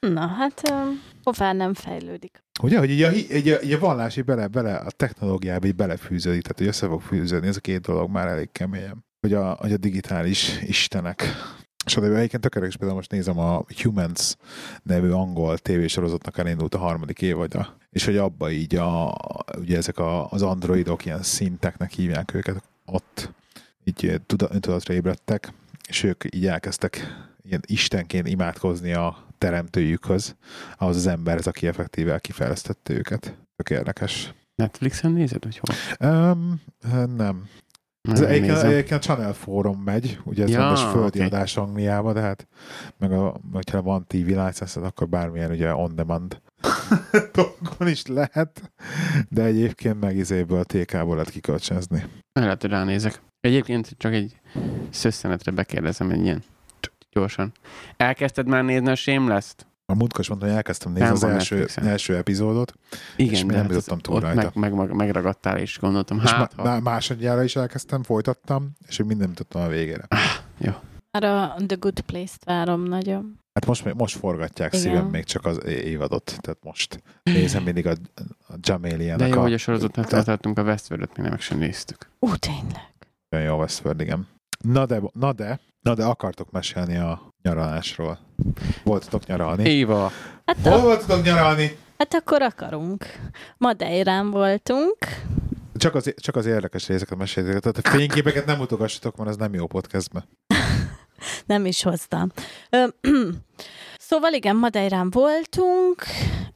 [0.00, 2.42] Na, hát um, hová nem fejlődik.
[2.62, 5.74] Ugye, hogy így a, így a, így a vallás így bele, bele, a technológiába így
[5.74, 9.04] belefűződik, tehát hogy össze fog fűződni, ez a két dolog már elég keményen.
[9.20, 11.22] Hogy a, hogy a digitális istenek.
[11.84, 14.36] És oda egyébként tökéletes például most nézem a Humans
[14.82, 19.16] nevű angol tévésorozatnak elindult a harmadik évadja, és hogy abba így a,
[19.58, 23.32] ugye ezek a, az androidok ilyen szinteknek hívják őket, ott
[23.84, 25.52] így tuda- öntudatra ébredtek,
[25.88, 27.06] és ők így elkezdtek
[27.42, 30.36] ilyen istenként imádkozni a teremtőjükhöz,
[30.76, 33.36] ahhoz az emberhez, aki effektíve kifejlesztette őket.
[33.56, 34.34] Tök érdekes.
[34.54, 36.10] Netflixen nézed, hogy hol?
[36.10, 36.60] Um,
[37.16, 37.48] nem.
[38.10, 41.22] Ez egyébként, egyébként a Channel Forum megy, ugye ez Ja, rendes földi oké.
[41.24, 42.46] adás Angliába, de hát
[42.98, 46.40] meg a, hogyha van TV license akkor bármilyen ugye on demand
[47.34, 48.72] dolgon is lehet,
[49.28, 52.04] de egyébként meg izéből TK-ból lehet kikölcsönzni.
[52.32, 53.20] Lehet, hogy ránézek.
[53.40, 54.40] Egyébként csak egy
[54.90, 56.42] szösszenetre bekérdezem egy ilyen
[57.10, 57.52] gyorsan.
[57.96, 59.66] Elkezdted már nézni a Shameless-t?
[59.92, 61.86] A múltkor is mondtam, hogy elkezdtem nézni Nem az első, Netflixen.
[61.86, 62.72] első epizódot,
[63.16, 64.50] Igen, És még de nem hát jutottam túl ott rajta.
[64.54, 66.62] meg, meg, megragadtál, és gondoltam, és hát, má- ha...
[66.62, 70.06] má- másodjára is elkezdtem, folytattam, és még minden jutottam a végére.
[71.10, 73.38] Már a The Good Place-t várom nagyon.
[73.54, 74.84] Hát most, most forgatják Igen.
[74.84, 79.42] szívem még csak az évadot, tehát most nézem mindig a, a De Jaméliának jó, a
[79.42, 82.08] hogy a sorozatnál tartottunk a Westworld-et, még nem meg sem néztük.
[82.18, 82.90] Ú, tényleg.
[83.36, 84.26] Olyan jó Westworld, igen.
[84.64, 88.18] Na de, na de, na de akartok mesélni a nyaralásról.
[88.84, 89.68] Voltatok nyaralni?
[89.68, 90.10] Éva,
[90.46, 91.76] Hát, Hol a, voltatok nyaralni?
[91.98, 93.04] hát akkor akarunk.
[93.56, 94.96] Madeirán voltunk.
[95.76, 97.60] Csak az, csak az érdekes részeket meséljétek.
[97.60, 100.24] Tehát a fényképeket nem mutogassatok, mert ez nem jó podcastbe.
[101.46, 102.28] Nem is hoztam.
[102.70, 102.84] Ö,
[103.98, 106.02] szóval igen, Madeirán voltunk.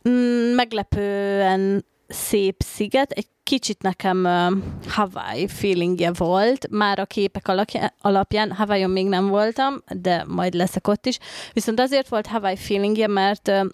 [0.08, 3.10] Mm, Meglepően szép sziget.
[3.10, 7.48] Egy kicsit nekem uh, Hawaii feelingje volt, már a képek
[8.00, 11.18] alapján, Hawaiion még nem voltam, de majd leszek ott is.
[11.52, 13.64] Viszont azért volt Hawaii feelingje, mert uh,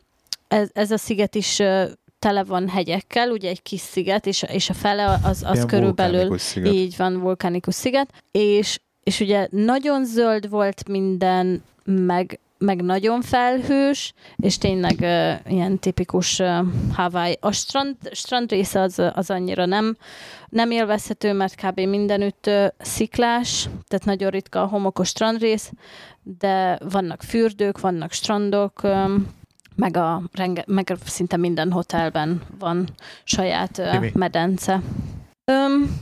[0.49, 1.91] ez, ez a sziget is uh,
[2.23, 6.39] tele van hegyekkel, ugye egy kis sziget, és, és a fele az, az Ilyen körülbelül
[6.39, 6.73] Sziget.
[6.73, 14.15] így van, vulkánikus sziget, és, és ugye nagyon zöld volt minden, meg, meg nagyon felhős,
[14.37, 17.37] és tényleg uh, ilyen tipikus uh, Hawaii.
[17.41, 19.97] A strand, strand része az, az annyira nem,
[20.49, 21.81] nem élvezhető, mert kb.
[21.81, 25.73] mindenütt uh, sziklás, tehát nagyon ritka a homokos strandrész,
[26.23, 29.27] de vannak fürdők, vannak strandok, um,
[29.77, 32.89] meg, a, renge, meg szinte minden hotelben van
[33.25, 34.83] saját uh, medence.
[35.53, 36.01] Um,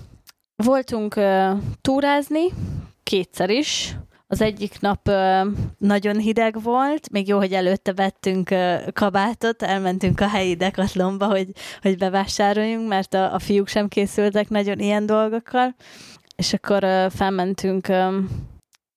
[0.56, 2.44] voltunk uh, túrázni,
[3.02, 3.96] kétszer is.
[4.32, 5.46] Az egyik nap uh,
[5.78, 11.48] nagyon hideg volt, még jó, hogy előtte vettünk uh, kabátot, elmentünk a helyi dekatlomba, hogy,
[11.82, 15.74] hogy bevásároljunk, mert a, a fiúk sem készültek nagyon ilyen dolgokkal.
[16.36, 18.28] És akkor uh, felmentünk, um,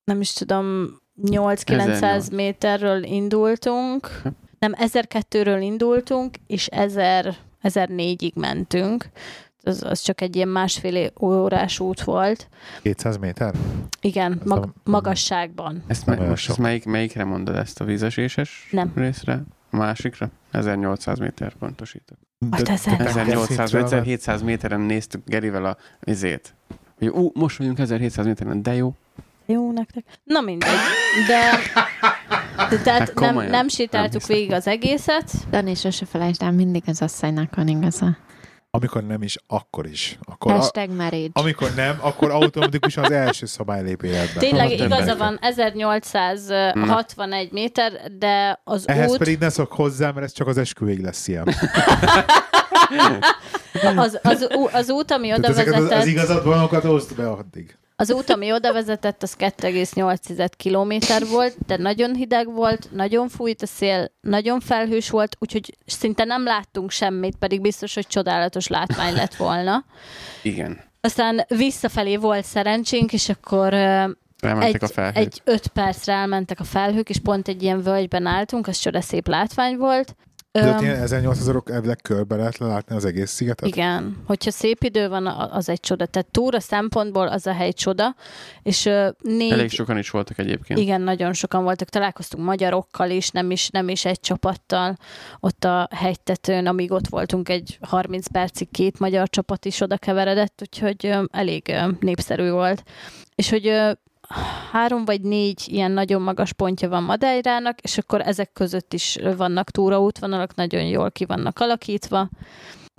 [0.03, 2.29] nem is tudom, 8-900 1008.
[2.29, 4.21] méterről indultunk,
[4.59, 9.09] nem, 1002-ről indultunk, és 1000, 1004-ig mentünk.
[9.63, 12.47] Az, az csak egy ilyen másfél órás út volt.
[12.81, 13.53] 200 méter?
[14.01, 15.83] Igen, mag- nem- magasságban.
[15.87, 18.91] Ezt me- most ezt melyik, melyikre mondod ezt a vízeséses Nem.
[18.95, 19.43] részre?
[19.69, 20.29] A másikra?
[20.51, 22.17] 1800 méter pontosítok.
[22.51, 26.55] Hát ezer- 1800, 1700 méteren néztük Gerivel a vizét.
[26.97, 28.93] Hogy ú, most vagyunk 1700 méteren, de jó.
[29.45, 30.05] Jó nektek.
[30.23, 30.69] Na mindegy.
[31.27, 31.51] De,
[32.69, 35.31] de tehát Hát nem, nem sétáltuk végig az egészet.
[35.49, 38.17] Dani, sose felejtsd el, mindig az asszonynak van igaza.
[38.77, 40.17] Amikor nem is, akkor is.
[40.23, 41.29] Akkor a, Hashtag marriage.
[41.33, 44.39] amikor nem, akkor automatikusan az első szabály lép életbe.
[44.39, 50.31] Tényleg igaza van, 1861 méter, de az Ehhez út, pedig ne szok hozzá, mert ez
[50.31, 51.47] csak az esküvég lesz ilyen.
[53.95, 57.77] az, az, az út, ami oda Tehát ezeket az, az vezetett, igazadvanokat oszd be addig.
[57.95, 63.61] Az út, ami oda vezetett, az 2,8 kilométer volt, de nagyon hideg volt, nagyon fújt
[63.61, 69.13] a szél, nagyon felhős volt, úgyhogy szinte nem láttunk semmit, pedig biztos, hogy csodálatos látvány
[69.13, 69.85] lett volna.
[70.41, 70.79] Igen.
[71.01, 73.73] Aztán visszafelé volt szerencsénk, és akkor
[74.43, 75.15] Elmentek egy, a felhők.
[75.15, 79.27] egy öt percre elmentek a felhők, és pont egy ilyen völgyben álltunk, az csoda szép
[79.27, 80.15] látvány volt.
[80.61, 83.67] De ott ilyen 1800 ok elvileg körbe lehet látni az egész szigetet?
[83.67, 86.05] igen, hogyha szép idő van, az egy csoda.
[86.05, 88.15] Tehát túra szempontból az a hely csoda,
[88.63, 88.83] és
[89.21, 90.79] négy, Elég sokan is voltak egyébként.
[90.79, 91.89] igen, nagyon sokan voltak.
[91.89, 94.95] Találkoztunk magyarokkal is, nem is, nem is egy csapattal
[95.39, 100.59] ott a hegytetőn, amíg ott voltunk egy 30 percig két magyar csapat is oda keveredett,
[100.61, 102.83] úgyhogy elég népszerű volt.
[103.35, 103.73] És hogy
[104.71, 109.69] három vagy négy ilyen nagyon magas pontja van Madeirának, és akkor ezek között is vannak
[109.69, 112.29] túraútvonalak, nagyon jól ki vannak alakítva.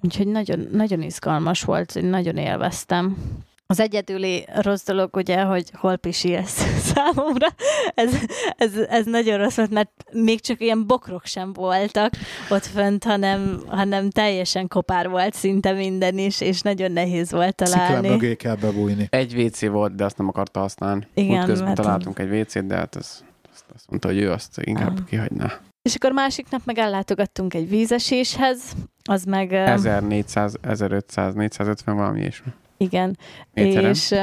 [0.02, 3.16] Úgyhogy nagyon, nagyon izgalmas volt, nagyon élveztem.
[3.66, 7.46] Az egyedüli rossz dolog ugye, hogy hol pisilsz számomra.
[7.94, 8.14] Ez,
[8.56, 12.12] ez, ez nagyon rossz volt, mert még csak ilyen bokrok sem voltak
[12.50, 17.86] ott fönt, hanem, hanem teljesen kopár volt szinte minden is, és nagyon nehéz volt Sziklán
[17.86, 18.08] találni.
[18.08, 19.06] mögé kell bebújni.
[19.10, 21.06] Egy WC volt, de azt nem akarta használni.
[21.14, 24.60] Igen, Útközben mert- találtunk egy WC-t, de hát az, azt, azt mondta, hogy ő azt
[24.60, 25.04] inkább Ah.
[25.04, 25.60] kihagyná.
[25.82, 28.60] És akkor másik nap meg ellátogattunk egy vízeséshez,
[29.04, 29.50] az meg...
[29.52, 32.42] ö, 1400, 1500, 450 valami és
[32.76, 33.18] Igen,
[33.52, 33.90] méteren.
[33.90, 34.14] és,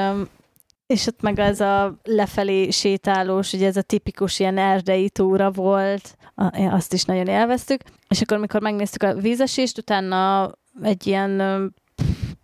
[0.86, 6.16] és ott meg az a lefelé sétálós, ugye ez a tipikus ilyen erdei túra volt,
[6.56, 11.32] azt is nagyon élveztük, és akkor mikor megnéztük a vízesést, utána egy ilyen,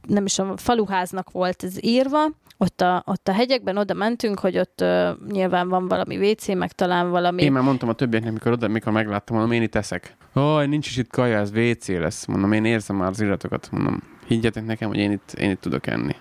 [0.08, 4.58] nem is a faluháznak volt ez írva, ott a, ott a hegyekben oda mentünk, hogy
[4.58, 7.44] ott ö, nyilván van valami WC, meg talán valami...
[7.44, 10.18] Én már mondtam a többieknek, mikor oda, mikor megláttam, mondom, én itt eszek.
[10.36, 12.26] Ó, nincs is itt kaja, ez WC lesz.
[12.26, 13.70] Mondom, én érzem már az illatokat.
[13.72, 16.16] Mondom, higgyetek nekem, hogy én itt, én itt tudok enni.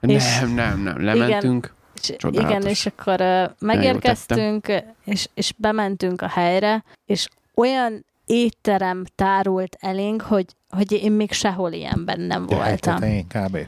[0.00, 1.04] És- Nem, nem, nem.
[1.04, 1.74] Lementünk.
[2.02, 2.56] És, Csodálatos.
[2.56, 4.66] igen, és akkor uh, megérkeztünk,
[5.04, 11.72] és, és bementünk a helyre, és olyan étterem tárult elénk, hogy, hogy én még sehol
[11.72, 12.64] ilyenben nem De voltam.
[13.00, 13.58] hegytetején kb.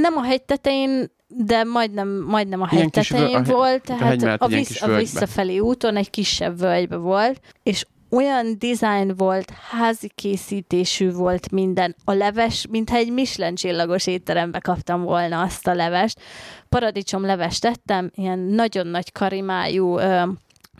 [0.00, 4.42] Nem a hegy tetején, de majdnem, majdnem a hegy tetején a volt, a hegy tehát
[4.42, 9.12] a, egy ilyen vissz, kis a visszafelé úton egy kisebb völgybe volt, és olyan design
[9.16, 11.96] volt, házi készítésű volt minden.
[12.04, 16.20] A leves, mintha egy Michelin csillagos étterembe kaptam volna azt a levest.
[16.68, 20.22] Paradicsom levest tettem, ilyen nagyon nagy karimájú ö,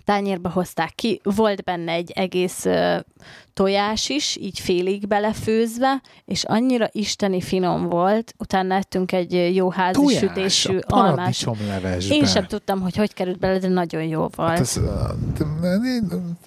[0.06, 2.96] tányérba hozták ki, volt benne egy egész ö,
[3.54, 8.34] tojás is, így félig belefőzve, és annyira isteni finom volt.
[8.38, 11.14] Utána ettünk egy jó házi Tojás, sütésű a almás.
[11.44, 12.16] paradicsomlevesben.
[12.16, 14.48] Én sem tudtam, hogy hogy került bele, de nagyon jó volt.
[14.50, 14.80] Hát az,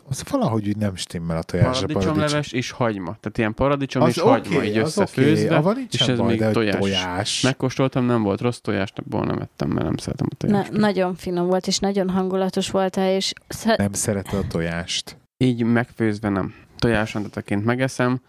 [0.10, 2.02] az valahogy úgy nem stimmel a tojás a paradicsom.
[2.02, 3.18] Paradicsomleves és hagyma.
[3.20, 5.60] Tehát ilyen paradicsom Az és hagyma oké, így összefőzve.
[5.60, 6.76] nincsen és ez baj, még de tojás.
[6.80, 7.42] tojás.
[7.42, 10.72] Megkóstoltam, nem volt rossz tojás, abból nem ettem, mert nem szeretem a Na, tojást.
[10.72, 15.18] nagyon finom volt, és nagyon hangulatos volt, és sz- Nem szereted a tojást.
[15.38, 16.54] Így megfőzve nem.
[16.78, 18.22] Tojásantataként megeszem.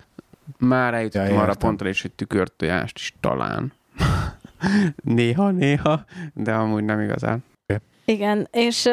[0.58, 3.72] Már eljutottam Ja, arra pontra is, hogy tükörtojást is talán.
[5.02, 6.04] néha, néha,
[6.34, 7.44] de amúgy nem igazán.
[8.04, 8.88] igen, és,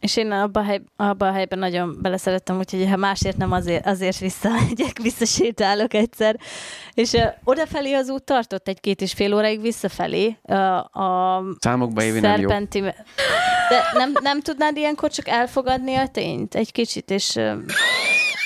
[0.00, 3.86] és én abba a, hely, abba a helyben nagyon beleszerettem, úgyhogy ha másért nem, azért,
[3.86, 6.36] azért visszamegyek, visszasétálok egyszer.
[6.94, 10.36] És uh, odafelé az út tartott egy-két és fél óráig visszafelé.
[10.42, 12.48] Uh, a Számokba évi nem jó.
[13.68, 17.32] De nem, nem tudnád ilyenkor csak elfogadni a tényt egy kicsit, és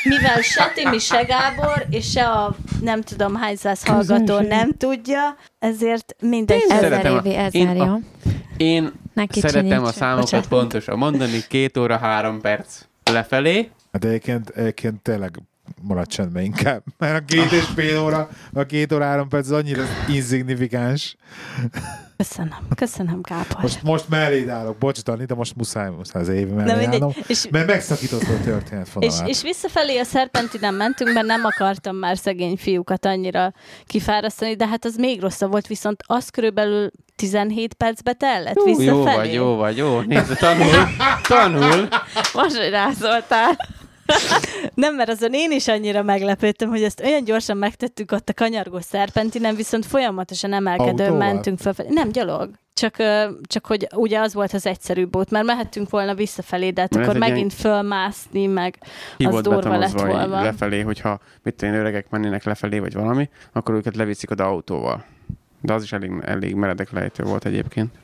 [0.05, 4.49] mivel se Timi, se Gábor, és se a nem tudom hány száz hallgató Közönség.
[4.49, 6.61] nem tudja, ezért mindegy.
[6.61, 7.95] Én Ezer szeretem a- évi, ezer én a- jó.
[8.57, 9.95] Én Neki szeretem a csiníts.
[9.95, 10.49] számokat Bocsánat.
[10.49, 13.71] pontosan mondani, két óra, három perc lefelé.
[13.93, 15.39] Hát egyébként, egyébként tényleg
[15.83, 16.83] maradj csendben inkább.
[16.99, 21.17] Mert a két és fél óra, a két óra három perc az annyira insignifikáns.
[22.17, 23.63] Köszönöm, köszönöm, Kápor.
[23.63, 26.93] Most, most melléd állok, bocs, Dani, de most muszáj, muszáj az évi mellé mindegy.
[26.93, 31.97] állnom, És, mert megszakított a történet és, és visszafelé a szerpentinen mentünk, mert nem akartam
[31.97, 33.53] már szegény fiúkat annyira
[33.85, 38.85] kifárasztani, de hát az még rosszabb volt, viszont az körülbelül 17 percbe tellett visszafelé.
[38.85, 40.01] jó vagy, jó vagy, jó.
[40.01, 40.73] Nézd, tanul,
[41.29, 41.89] tanul.
[42.35, 43.57] Most, hogy rázoltál.
[44.75, 48.81] Nem, mert azon én is annyira meglepődtem, hogy ezt olyan gyorsan megtettük ott a kanyargó
[48.81, 51.33] szerpentinen, viszont folyamatosan emelkedőn Autóval?
[51.33, 51.89] mentünk felfelé.
[51.93, 52.51] Nem, gyalog.
[52.75, 52.97] Csak,
[53.43, 57.07] csak hogy ugye az volt az egyszerűbb út, mert mehettünk volna visszafelé, de hát Mert
[57.09, 58.79] akkor megint fölmászni, meg
[59.17, 60.43] Ki Az durva lett volna.
[60.43, 65.05] lefelé, hogyha mit én, öregek mennének lefelé, vagy valami, akkor őket leviszik oda autóval.
[65.61, 67.95] De az is elég, elég meredek lejtő volt egyébként.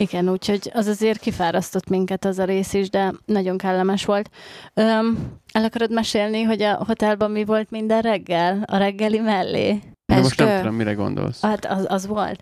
[0.00, 4.30] Igen, úgyhogy az azért kifárasztott minket az a rész is, de nagyon kellemes volt.
[4.74, 8.62] Öm, el akarod mesélni, hogy a hotelban mi volt minden reggel?
[8.66, 9.80] A reggeli mellé?
[10.06, 10.60] De most nem Eskő.
[10.60, 11.40] tudom, mire gondolsz.
[11.40, 12.40] Hát az, az volt.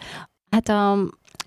[0.50, 0.96] Hát a,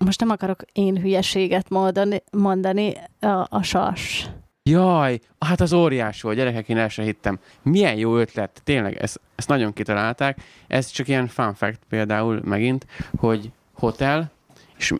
[0.04, 4.28] most nem akarok én hülyeséget mondani, mondani a, a sas.
[4.62, 7.38] Jaj, hát az óriás volt, gyerekek, én el sem hittem.
[7.62, 10.38] Milyen jó ötlet, tényleg, ezt, ezt nagyon kitalálták.
[10.66, 14.30] Ez csak ilyen fun fact például megint, hogy hotel,
[14.76, 14.92] és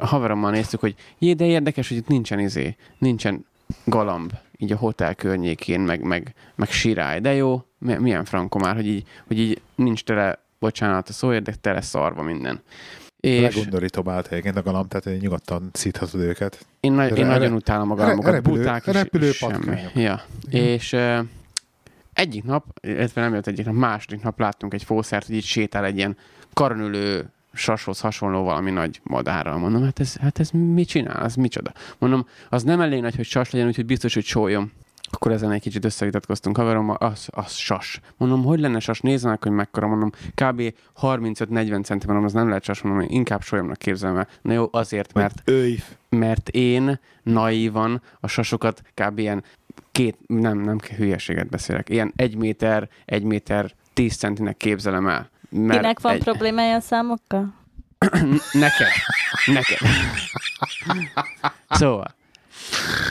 [0.00, 3.46] haverommal néztük, hogy jé, de érdekes, hogy itt nincsen izé, nincsen
[3.84, 7.20] galamb így a hotel környékén, meg, meg, meg sirály.
[7.20, 11.42] De jó, mi- milyen frankó már, hogy így, hogy így nincs tele, bocsánat a szóért,
[11.42, 12.62] de tele szarva minden.
[13.20, 16.66] És Legundorítóbb állt egyébként a galamb, tehát én nyugodtan szíthatod őket.
[16.80, 19.80] én, nagy, én Re- nagyon re- utálom a galambokat, repülő- buták és, repülő semmi.
[19.94, 20.22] Ja.
[20.48, 20.64] Igen.
[20.64, 21.18] És uh,
[22.12, 25.84] egyik nap, illetve nem jött egyik nap, második nap láttunk egy fószert, hogy így sétál
[25.84, 26.16] egy ilyen
[26.52, 29.58] karnülő sashoz hasonló valami nagy madárral.
[29.58, 31.24] Mondom, hát ez, hát ez mit csinál?
[31.24, 31.72] Ez micsoda?
[31.98, 34.72] Mondom, az nem elég nagy, hogy sas legyen, úgyhogy biztos, hogy sólyom.
[35.10, 38.00] Akkor ezen egy kicsit összevitatkoztunk haverommal, az, az sas.
[38.16, 39.00] Mondom, hogy lenne sas?
[39.00, 39.86] Nézd meg, hogy mekkora.
[39.86, 40.74] Mondom, kb.
[41.00, 44.28] 35-40 centi, mondom, az nem lehet sas, mondom, inkább sólyomnak képzelem el.
[44.42, 49.18] Na jó, azért, mert Őj, mert én naívan a sasokat kb.
[49.18, 49.44] ilyen
[49.92, 55.30] két, nem, nem hülyeséget beszélek, ilyen egy méter, egy méter, tíz centinek képzelem el.
[55.56, 57.54] Mert Kinek van egy, problémája a számokkal?
[58.52, 58.88] Neked.
[59.46, 59.78] Neked.
[61.68, 62.14] szóval,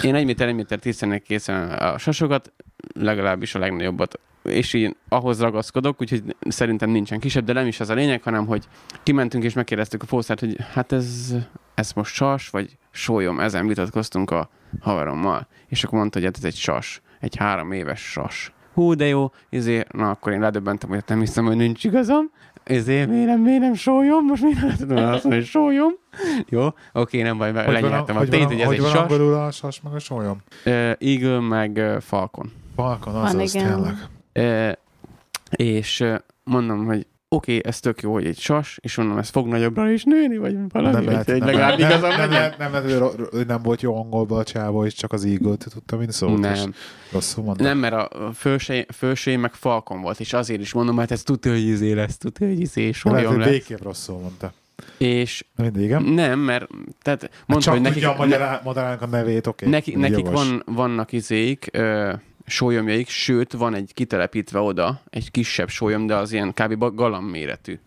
[0.01, 0.79] én egy méter, egy méter,
[1.21, 2.53] képzelem el a sasokat,
[2.93, 7.89] legalábbis a legnagyobbat és így ahhoz ragaszkodok, úgyhogy szerintem nincsen kisebb, de nem is az
[7.89, 8.67] a lényeg, hanem hogy
[9.03, 11.35] kimentünk és megkérdeztük a fószert, hogy hát ez,
[11.75, 15.47] ez most sas, vagy sólyom, ezen vitatkoztunk a haverommal.
[15.67, 18.51] És akkor mondta, hogy hát ez egy sas, egy három éves sas.
[18.73, 22.31] Hú, de jó, izé, na akkor én ledöbbentem, hogy nem hiszem, hogy nincs igazam.
[22.63, 24.25] Ezért miért nem, miért nem sólyom?
[24.25, 25.91] Most miért nem tudom azt mondani, hogy sólyom?
[26.49, 29.01] Jó, oké, nem baj, hogy lenyeltem a tényt, hogy ez hogy egy van sas.
[29.01, 30.41] angolul a sas meg a sólyom?
[30.65, 32.51] Uh, Eagle meg uh, Falcon.
[32.75, 33.95] Falcon, az Van, tényleg.
[34.33, 34.77] E,
[35.51, 39.29] és e, mondom, hogy oké, okay, ez tök jó, hogy egy sas, és mondom, ez
[39.29, 42.29] fog nagyobbra is nőni, vagy valami, Nem lehet, egy nem, legalább lehet, nem, igazam nem,
[42.29, 45.25] lehet, nem, lehet, hogy ro- ro- nem volt jó angolba a csávó, és csak az
[45.25, 46.73] eagle tudta, mint szólt, és Nem,
[47.11, 47.63] rosszul mondta.
[47.63, 51.51] nem, mert a fősé, fősé meg Falcon volt, és azért is mondom, hát ez tudja,
[51.51, 54.53] hogy izé lesz, tudja, hogy izé lehet, sólyom hogy végképp rosszul mondta.
[54.97, 56.03] És mindig, igen?
[56.03, 56.67] nem, mert
[57.01, 59.69] tehát Hát mondta, csak hogy nekik, tudja a magyarának a nevét, oké.
[59.69, 62.13] neki, nekik van, vannak izék, ö,
[62.45, 66.95] sólyomjaik, sőt, van egy kitelepítve oda, egy kisebb sólyom, de az ilyen kb.
[66.95, 67.79] galamb méretű.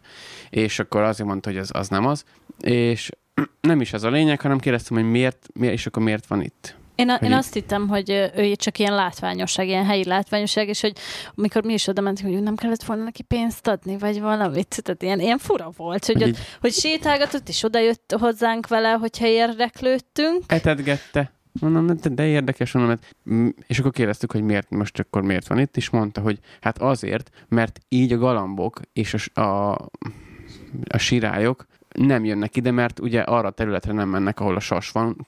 [0.51, 2.25] És akkor azért mondta, hogy az, az nem az.
[2.61, 3.11] És
[3.61, 6.77] nem is ez a lényeg, hanem kérdeztem, hogy miért, miért és akkor miért van itt.
[6.97, 10.93] Én, a, én azt hittem, hogy ő csak ilyen látványosság, ilyen helyi látványosság, és hogy
[11.35, 14.83] amikor mi is oda mentünk, hogy nem kellett volna neki pénzt adni, vagy valamit.
[14.83, 18.91] Tehát ilyen, ilyen fura volt, hogy, Hogy így hogy sétálgatott, és oda jött hozzánk vele,
[18.91, 20.43] hogyha érdeklődtünk.
[20.47, 21.36] etetgette.
[21.61, 22.97] Mondom, de, de érdekes, mondom,
[23.31, 26.79] mm, és akkor kérdeztük, hogy miért most akkor miért van itt, és mondta, hogy hát
[26.79, 29.73] azért, mert így a galambok és a, a,
[30.89, 34.91] a sirályok nem jönnek ide, mert ugye arra a területre nem mennek, ahol a sas
[34.91, 35.27] van,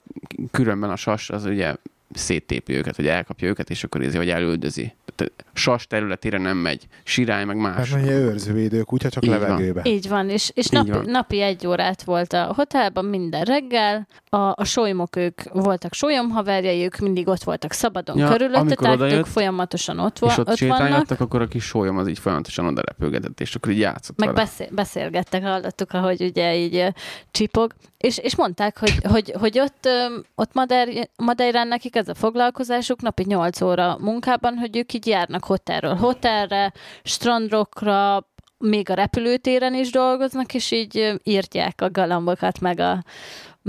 [0.51, 1.75] különben a sas az ugye
[2.11, 4.93] széttépi őket, vagy elkapja őket, és akkor érzi, hogy elüldözi.
[5.19, 6.87] Tehát sas területére nem megy.
[7.03, 7.89] Sirály, meg Hát más.
[7.91, 9.39] mondja őrzővédő kutya, csak Így van.
[9.39, 9.81] levegőbe.
[9.85, 11.03] Így van, és, és Így napi, van.
[11.05, 16.97] napi egy órát volt a hotelban minden reggel, a, a sólymok ők voltak sólyomhaverjai, ők
[16.97, 20.59] mindig ott voltak szabadon Ja, körülötte, amikor tehát odajött, ők folyamatosan ott, és ott, ott
[20.59, 21.19] vannak.
[21.19, 24.41] akkor a kis sólyom az így folyamatosan oda repülgetett, és akkor így játszott Meg vele.
[24.41, 26.93] beszél, beszélgettek, hallottuk, ahogy ugye így
[27.31, 29.87] csipog, és, és mondták, hogy, hogy, hogy ott,
[30.35, 35.43] ott Madeir, Madeirán nekik ez a foglalkozásuk napi 8 óra munkában, hogy ők így járnak
[35.43, 43.03] hotelről hotelre, strandrokra, még a repülőtéren is dolgoznak, és így írtják a galambokat, meg a,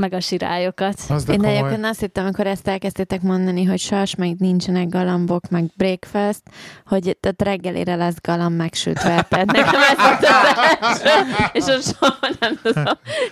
[0.01, 0.94] meg a sirályokat.
[1.09, 1.57] Az de Én komoly.
[1.57, 6.42] egyébként azt hittem, amikor ezt elkezdtétek mondani, hogy sas, meg nincsenek galambok, meg breakfast,
[6.86, 9.26] hogy tehát reggelire lesz galamb megsütve.
[9.28, 10.26] Tehát nekem ez volt
[10.80, 12.84] az első, és a soha nem tudom.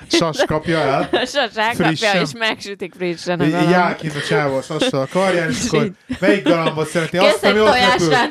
[0.08, 1.08] Sas kapja el.
[1.26, 3.96] Sas elkapja, és megsütik frissen a galamb.
[3.96, 5.90] kint a csávó sassal a karján, és akkor
[6.20, 7.18] melyik galambot szeretné?
[7.18, 7.60] Kész Azt, egy ami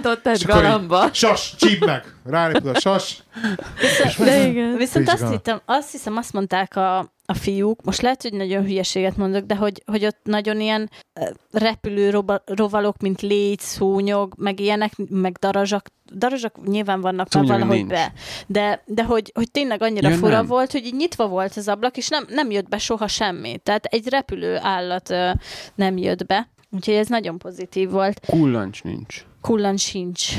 [0.04, 1.10] ott így, galamba.
[1.14, 2.04] Sas, csíp meg!
[2.30, 3.24] Rárepül a sas.
[4.18, 4.76] De igen.
[4.78, 9.18] Viszont azt hittem, azt hiszem, azt mondták a, a fiúk, most lehet, hogy nagyon hülyeséget
[9.18, 10.90] mondok, de hogy, hogy ott nagyon ilyen
[11.52, 17.50] repülő roba, rovalok, mint légy, szúnyog, meg ilyenek, meg darazsak, darazsak nyilván vannak már Szúnyog
[17.50, 17.90] valahogy nincs.
[17.90, 18.14] be.
[18.48, 20.46] De, de hogy, hogy tényleg annyira Ja, fura nem.
[20.46, 23.58] volt, hogy így nyitva volt az ablak, és nem, nem jött be soha semmi.
[23.58, 25.14] Tehát egy repülő állat
[25.76, 26.50] nem jött be.
[26.72, 28.20] Úgyhogy ez nagyon pozitív volt.
[28.26, 29.26] Kullancs nincs.
[29.42, 30.30] Kullan sincs.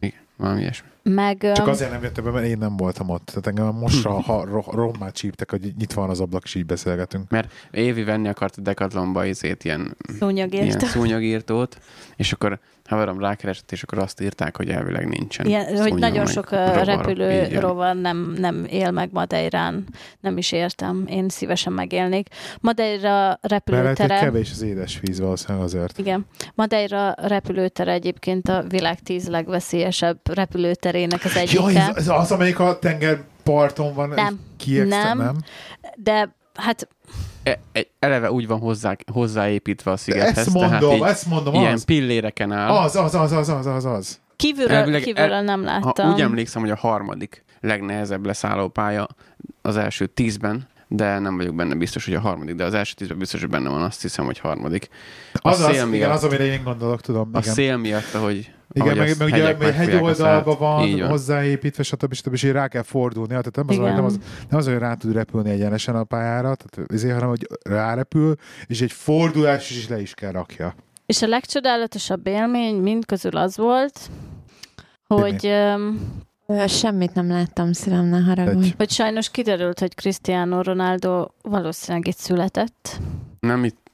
[0.00, 0.88] Igen, valami ilyesmi.
[1.08, 3.24] Meg, Csak azért nem jöttem be, mert én nem voltam ott.
[3.24, 7.30] Tehát engem mostra, ha ro- rommá csíptek, hogy nyitva van az ablak, és így beszélgetünk.
[7.70, 10.64] Évi venni akart a Decathlonba izét, ilyen, szúnyogért.
[10.64, 11.78] ilyen szúnyogírtót,
[12.16, 15.46] és akkor haverom rákeresett, és akkor azt írták, hogy elvileg nincsen.
[15.46, 16.84] Ilyen, hogy szúnyog, nagyon sok rovar.
[16.84, 17.60] repülő van.
[17.60, 19.84] rovar nem, nem él meg Madeirán.
[20.20, 21.04] Nem is értem.
[21.08, 22.28] Én szívesen megélnék.
[22.60, 24.18] Madeira Mert hogy repülőtere...
[24.18, 25.98] kevés az édesvíz valószínűleg azért.
[25.98, 26.26] Igen.
[26.54, 31.62] Madeira repülőtere egyébként a világ tíz legveszélyesebb repülőterének az egyike.
[31.62, 34.08] Jaj, ez, ez az, amelyik a tengerparton van.
[34.08, 34.40] Nem.
[34.56, 35.18] Kiextem, Nem.
[35.18, 35.36] nem?
[35.96, 36.88] De hát
[37.98, 41.84] eleve úgy van hozzá, hozzáépítve a szigethez, ezt tehát mondom, így ezt mondom, ilyen az.
[41.84, 42.68] pilléreken áll.
[42.70, 44.20] Az, az, az, az, az, az, az.
[44.36, 46.12] kívülről, Elvileg kívülről el- nem Ha láttam.
[46.12, 49.06] úgy emlékszem, hogy a harmadik legnehezebb leszállópálya
[49.62, 53.18] az első tízben, de nem vagyok benne biztos, hogy a harmadik, de az első tízben
[53.18, 54.88] biztos, hogy benne van, azt hiszem, hogy harmadik.
[55.32, 57.30] A Az, az, szél igen, miatt, az, amire én gondolok, tudom.
[57.32, 57.52] a igen.
[57.52, 61.08] szél miatt, ahogy, Igen, meg, meg ugye meg hegyoldalban van, van.
[61.08, 62.14] hozzáépítve, stb.
[62.14, 62.32] stb.
[62.32, 63.32] és rá kell fordulni.
[63.32, 63.94] Ja, Tehát nem az, Igen.
[63.94, 64.18] nem, az,
[64.48, 68.34] nem az, hogy rá tud repülni egyenesen a pályára, tehát ezért, hanem, hogy rárepül,
[68.66, 70.74] és egy fordulás is le is kell rakja.
[71.06, 74.00] És a legcsodálatosabb élmény mind közül az volt,
[75.06, 75.52] hogy,
[76.66, 78.74] Semmit nem láttam, szívem, ne haragudj.
[78.76, 83.00] Hogy sajnos kiderült, hogy Cristiano Ronaldo valószínűleg itt született.
[83.40, 83.85] Nem, itt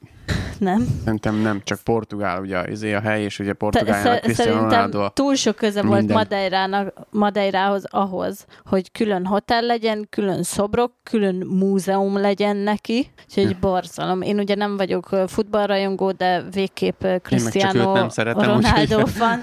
[0.63, 0.87] Nem?
[1.03, 4.99] szerintem nem, csak Portugál, ugye izé a hely, és ugye Portugálnak szer- Cristiano szerintem Ronaldo
[5.03, 6.15] a túl sok köze volt minden.
[6.17, 13.11] Madeirának, Madeirához ahhoz, hogy külön hotel legyen, külön szobrok, külön múzeum legyen neki.
[13.27, 13.57] Úgyhogy Ja.
[13.61, 14.21] borzalom.
[14.21, 19.41] Én ugye nem vagyok futballrajongó, de végképp Cristiano nem szeretem, Ronaldo van.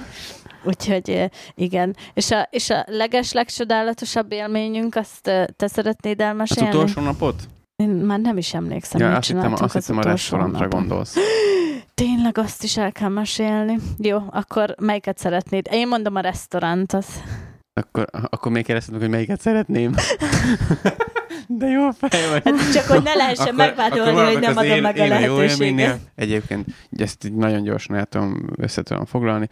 [0.65, 1.97] Úgyhogy igen.
[2.15, 5.23] És a, és a leges, legcsodálatosabb élményünk, azt
[5.57, 6.69] te szeretnéd Az elmesélni?
[6.69, 7.35] utolsó napot?
[7.81, 10.69] Én már nem is emlékszem, Ja, mit azt hittem, azt az hittem a utolsó restaurantra
[10.69, 11.17] gondolsz.
[11.95, 13.79] Tényleg azt is el kell mesélni.
[13.99, 15.67] Jó, akkor melyiket szeretnéd?
[15.71, 17.07] Én mondom a restaurant, az.
[17.73, 19.95] Akkor, akkor még meg, hogy melyiket szeretném.
[21.47, 22.43] De jó fej vagy.
[22.45, 25.99] Hát csak, hogy ne lehessen megvádolni, hogy maradok nem az adom én- meg a lehetőséget.
[26.15, 29.49] Egyébként ezt így nagyon gyorsan el tudom, össze tudom foglalni.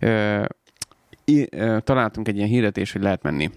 [0.00, 0.44] Ö,
[1.84, 3.50] találtunk egy ilyen hirdetést, hogy lehet menni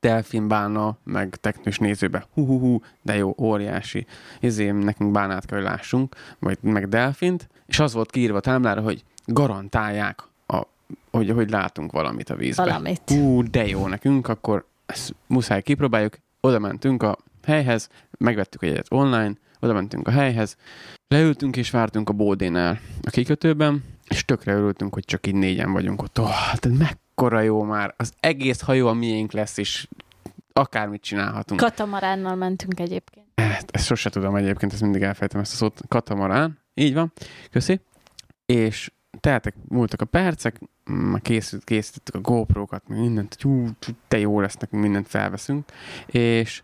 [0.00, 2.26] delfinbána, meg technős nézőbe.
[2.34, 4.06] Hú, hú, hú, de jó, óriási.
[4.40, 8.80] Ezért nekünk bánát kell, hogy lássunk, vagy meg delfint, és az volt kiírva a táblára,
[8.80, 10.62] hogy garantálják, a,
[11.10, 12.66] hogy, hogy látunk valamit a vízben.
[12.66, 13.02] Valamit.
[13.06, 16.18] Hú, de jó nekünk, akkor ezt muszáj kipróbáljuk.
[16.40, 17.88] Oda mentünk a helyhez,
[18.18, 20.56] megvettük egyet online, oda mentünk a helyhez,
[21.08, 26.02] leültünk és vártunk a bódénál a kikötőben, és tökre örültünk, hogy csak így négyen vagyunk
[26.02, 26.18] ott.
[26.18, 26.78] Oh, tehát
[27.18, 27.94] mekkora jó már.
[27.96, 29.88] Az egész hajó a miénk lesz, és
[30.52, 31.60] akármit csinálhatunk.
[31.60, 33.26] Katamaránnal mentünk egyébként.
[33.36, 35.80] Hát, ezt sose tudom egyébként, ezt mindig elfejtem ezt a szót.
[35.88, 36.58] Katamarán.
[36.74, 37.12] Így van.
[37.50, 37.80] Köszi.
[38.46, 43.66] És teltek, múltak a percek, már készült, készítettük a GoPro-kat, mindent, hú,
[44.08, 45.64] te jó lesz, nekünk mindent felveszünk.
[46.06, 46.62] És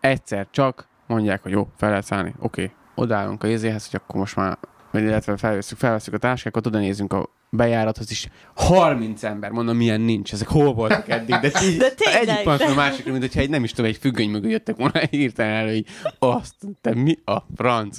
[0.00, 2.34] egyszer csak mondják, hogy jó, fel lehet szállni.
[2.38, 2.74] Oké, okay.
[2.94, 4.58] odállunk a izéhez, hogy akkor most már,
[4.94, 10.00] vagy illetve felveszünk, felveszünk a táskákat, oda nézünk a bejárathoz is 30 ember, mondom, milyen
[10.00, 13.40] nincs, ezek hol voltak eddig, de, így, De tényleg, egyik pillanatban a másikra, mint hogyha
[13.40, 15.88] egy, nem is tudom, egy függöny mögül jöttek volna hirtelen elő, így
[16.18, 17.98] azt, te mi a franc?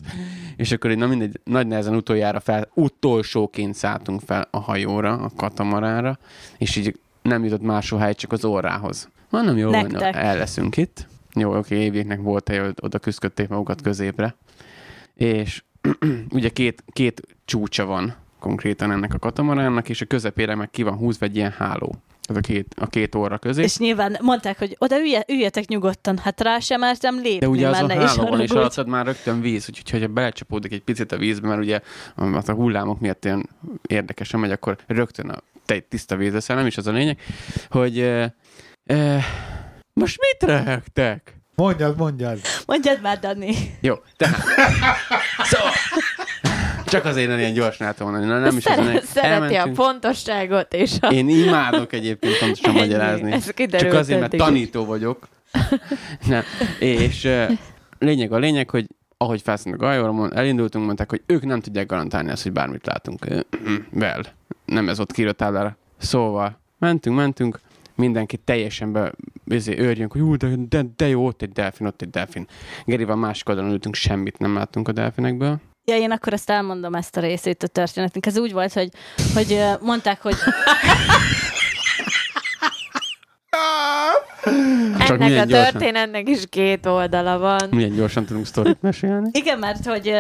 [0.56, 5.32] És akkor így, na mindegy, nagy nehezen utoljára fel, utolsóként szálltunk fel a hajóra, a
[5.36, 6.18] katamarára,
[6.58, 9.10] és így nem jutott máshol hely, csak az órához.
[9.30, 11.08] Mondom, jó, van, el leszünk itt.
[11.34, 14.36] Jó, oké, évéknek volt hely, hogy oda küzdködték magukat középre.
[15.16, 15.64] És
[16.38, 20.94] ugye két, két csúcsa van konkrétan ennek a katamaránnak, és a közepére meg ki van
[20.94, 21.96] húzva egy ilyen háló.
[22.22, 23.64] Ez a két, a két óra közé.
[23.64, 26.18] És nyilván mondták, hogy oda ülje, üljetek nyugodtan.
[26.18, 29.06] Hát rá sem mertem lépni, De ugye az a ne is hálóban és alattad már
[29.06, 31.80] rögtön víz, úgyhogy ha belecsapódik egy picit a vízbe, mert ugye
[32.16, 33.50] a hullámok miatt ilyen
[33.88, 37.20] érdekesen megy, akkor rögtön a te tiszta víz leszel, nem is az a lényeg,
[37.70, 38.36] hogy e,
[38.84, 39.24] e,
[39.94, 41.40] most mit röhögtek?
[41.56, 42.40] Mondjad, mondjad.
[42.66, 43.54] Mondjad már, Dani.
[43.82, 44.44] Jó, tehát.
[45.44, 45.72] Szóval.
[46.86, 48.26] Csak azért nem ilyen gyorsan át mondani.
[48.26, 49.76] Na, nem is Szeret, ezen- szereti a elmentünk.
[49.76, 51.08] pontosságot és a...
[51.08, 52.80] Én imádok egyébként pontosan Ennyi.
[52.80, 53.32] magyarázni.
[53.32, 55.28] Ez kiderült Csak azért, mert tanító vagyok.
[56.28, 56.44] Nem.
[56.80, 57.52] És uh,
[58.00, 58.86] lényeg a lényeg, hogy
[59.18, 62.86] ahogy felszínt a gajóra, mond- elindultunk, mondták, hogy ők nem tudják garantálni azt, hogy bármit
[62.86, 63.26] látunk.
[63.26, 63.40] Ö,
[63.92, 64.22] Vel.
[64.66, 65.78] Nem ez ott kiírt táblára.
[65.98, 67.60] Szóval mentünk, mentünk,
[67.96, 69.12] mindenki teljesen be,
[69.48, 72.48] izé, őrjünk, hogy ú, de, de, de, jó, ott egy delfin, ott egy delfin.
[72.86, 75.60] Gerivel másik oldalon ültünk, semmit nem láttunk a delfinekből.
[75.86, 78.26] Ja, én akkor ezt elmondom ezt a részét a történetnek.
[78.26, 78.90] Ez úgy volt, hogy,
[79.34, 80.36] hogy mondták, hogy
[85.08, 87.70] Csak Ennek a történetnek is két oldala van.
[87.72, 89.30] Milyen gyorsan tudunk sztorit mesélni.
[89.32, 90.14] igen, mert hogy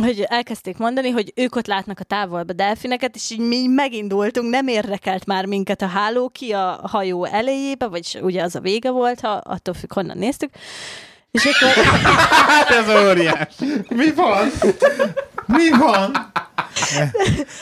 [0.00, 4.68] hogy elkezdték mondani, hogy ők ott látnak a távolba delfineket, és így mi megindultunk, nem
[4.68, 9.20] érdekelt már minket a háló ki a hajó elejébe, vagy ugye az a vége volt,
[9.20, 10.50] ha attól függ, honnan néztük.
[11.30, 11.84] És akkor,
[12.46, 13.54] Hát ez óriás.
[13.88, 14.50] Mi van?
[15.46, 16.32] Mi van?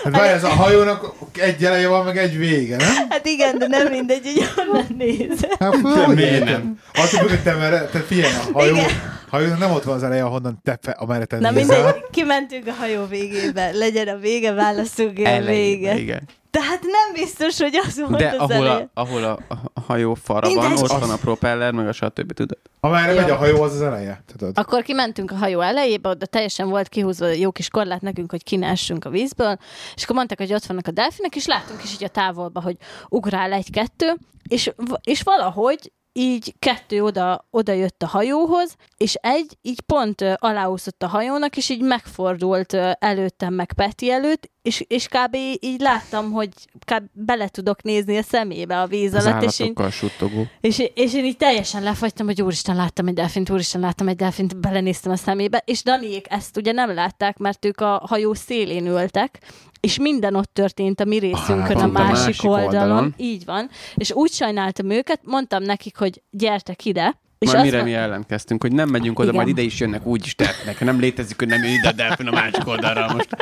[0.04, 2.94] Hát várj, ez a hajónak egy eleje van, meg egy vége, nem?
[3.08, 5.46] hát igen, de nem mindegy, hogy honnan néz.
[5.58, 6.78] Hát, De miért nem?
[6.94, 9.19] Attól hogy te tehát figyelj, a hajó, Igen.
[9.30, 11.82] Hajónak nem ott van az eleje, ahonnan te, fe, amerre te Na nézel.
[11.84, 15.98] mindegy, kimentünk a hajó végébe, legyen a vége, válaszunk a vége.
[15.98, 16.28] igen.
[16.50, 18.90] Tehát nem biztos, hogy az volt De az ahol eleje.
[18.94, 19.38] a, ahol a,
[19.74, 20.68] a hajó fara Mindegy.
[20.70, 22.32] van, ott van a propeller, meg a stb.
[22.32, 22.58] Tudod?
[22.80, 24.22] Amerre megy a hajó, az az eleje.
[24.26, 24.58] Tudod?
[24.58, 29.04] Akkor kimentünk a hajó elejébe, oda teljesen volt kihúzva jó kis korlát nekünk, hogy kinessünk
[29.04, 29.58] a vízből,
[29.94, 32.76] és akkor mondták, hogy ott vannak a delfinek, és láttunk is így a távolba, hogy
[33.08, 34.16] ugrál egy-kettő,
[34.48, 34.70] és,
[35.02, 41.06] és valahogy így kettő oda, oda jött a hajóhoz, és egy így pont aláúszott a
[41.06, 45.36] hajónak, és így megfordult előttem, meg Peti előtt, és, és kb.
[45.60, 46.48] így láttam, hogy
[46.84, 47.04] kb.
[47.12, 50.46] bele tudok nézni a szemébe a víz Az alatt, és én, suttogó.
[50.60, 54.56] és, és én így teljesen lefagytam, hogy úristen, láttam egy delfint, úristen, láttam egy delfint,
[54.56, 59.38] belenéztem a szemébe, és Daniék ezt ugye nem látták, mert ők a hajó szélén ültek,
[59.80, 62.66] és minden ott történt a mi részünkön, a pont a másik, másik oldalon.
[62.66, 63.14] oldalon.
[63.16, 63.70] Így van.
[63.94, 68.62] És úgy sajnáltam őket, mondtam nekik, hogy gyertek ide, és Majd mire mond- mi ellenkeztünk,
[68.62, 69.40] hogy nem megyünk oda, Igen.
[69.42, 70.80] majd ide is jönnek, úgy is tehetnek.
[70.80, 73.12] Nem létezik, hogy nem jön ide a delfin a másik oldalra.
[73.12, 73.36] Most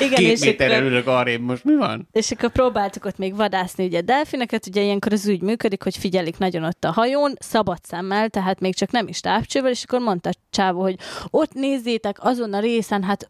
[0.00, 2.08] igen, két és méterrel akkor, ülök arrébb, most mi van?
[2.12, 6.38] és akkor próbáltuk ott még vadászni ugye delfineket, ugye ilyenkor az úgy működik, hogy figyelik
[6.38, 10.30] nagyon ott a hajón, szabad szemmel, tehát még csak nem is távcsővel, és akkor mondta
[10.50, 10.96] csávó, hogy
[11.30, 13.26] ott nézzétek azon a részen, hát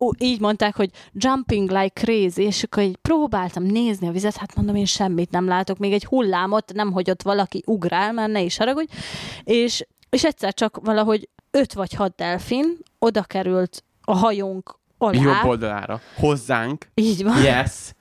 [0.00, 4.54] ó, így mondták, hogy jumping like crazy, és akkor így próbáltam nézni a vizet, hát
[4.54, 8.40] mondom, én semmit nem látok, még egy hullámot, nem, hogy ott valaki ugrál, már ne
[8.40, 8.92] is haragudj,
[9.44, 15.22] és, és egyszer csak valahogy öt vagy hat delfin oda került a hajónk alá.
[15.22, 16.00] Jobb oldalára.
[16.16, 16.86] Hozzánk.
[16.94, 17.92] Így van Yes.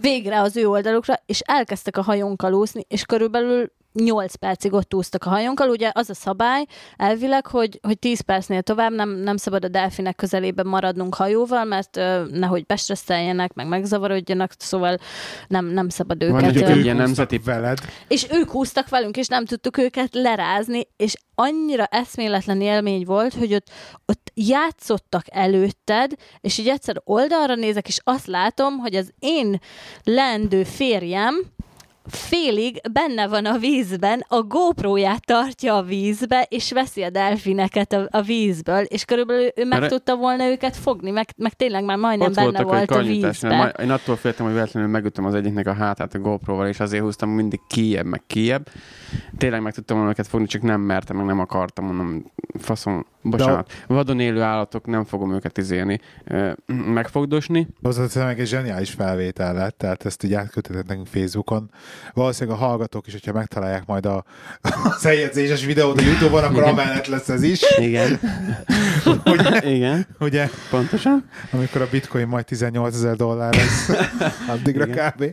[0.00, 5.24] végre az ő oldalukra, és elkezdtek a hajónkkal úszni, és körülbelül 8 percig ott úsztak
[5.24, 5.68] a hajónkkal.
[5.68, 6.64] Ugye az a szabály
[6.96, 11.96] elvileg, hogy, hogy 10 percnél tovább nem, nem szabad a delfinek közelében maradnunk hajóval, mert
[11.96, 14.98] ö, nehogy bestresszeljenek, meg megzavarodjanak, szóval
[15.46, 16.56] nem, nem szabad Van őket.
[16.56, 17.78] egy ö, ilyen nemzeti- veled.
[18.08, 23.54] és ők húztak velünk, és nem tudtuk őket lerázni, és annyira eszméletlen élmény volt, hogy
[23.54, 23.70] ott,
[24.06, 29.60] ott játszottak előtted, és így egyszer oldalra nézek, és azt látom, hogy az én
[30.04, 31.34] leendő férjem
[32.08, 38.06] félig benne van a vízben, a GoPro-ját tartja a vízbe, és veszi a delfineket a,
[38.10, 41.96] a vízből, és körülbelül ő meg Mert- tudta volna őket fogni, meg, meg tényleg már
[41.98, 43.50] majdnem Ott benne volt a kanyításnál.
[43.50, 43.56] vízbe.
[43.56, 47.02] Majd- Én attól féltem, hogy véletlenül megütöm az egyiknek a hátát a GoPro-val, és azért
[47.02, 48.68] húztam mindig kijebb, meg kijebb.
[49.38, 52.24] Tényleg meg tudtam volna őket fogni, csak nem mertem, meg nem akartam, mondom,
[52.58, 53.72] faszom, bocsánat.
[53.86, 56.00] Vadon élő állatok, nem fogom őket izélni,
[56.66, 57.68] megfogdosni.
[57.82, 61.70] Hozzáteszem meg egy zseniális felvétel lett, tehát ezt így átküldheted nekünk Facebookon.
[62.14, 64.24] Valószínűleg a hallgatók is, hogyha megtalálják majd a,
[64.96, 67.60] az eljegyzéses videót a Youtube-on, akkor amellett lesz ez is.
[67.76, 68.20] Igen.
[69.74, 71.28] Igen, Ugye, pontosan.
[71.52, 73.90] amikor a bitcoin majd 18 ezer dollár lesz,
[74.54, 75.12] addigra Igen.
[75.12, 75.24] kb.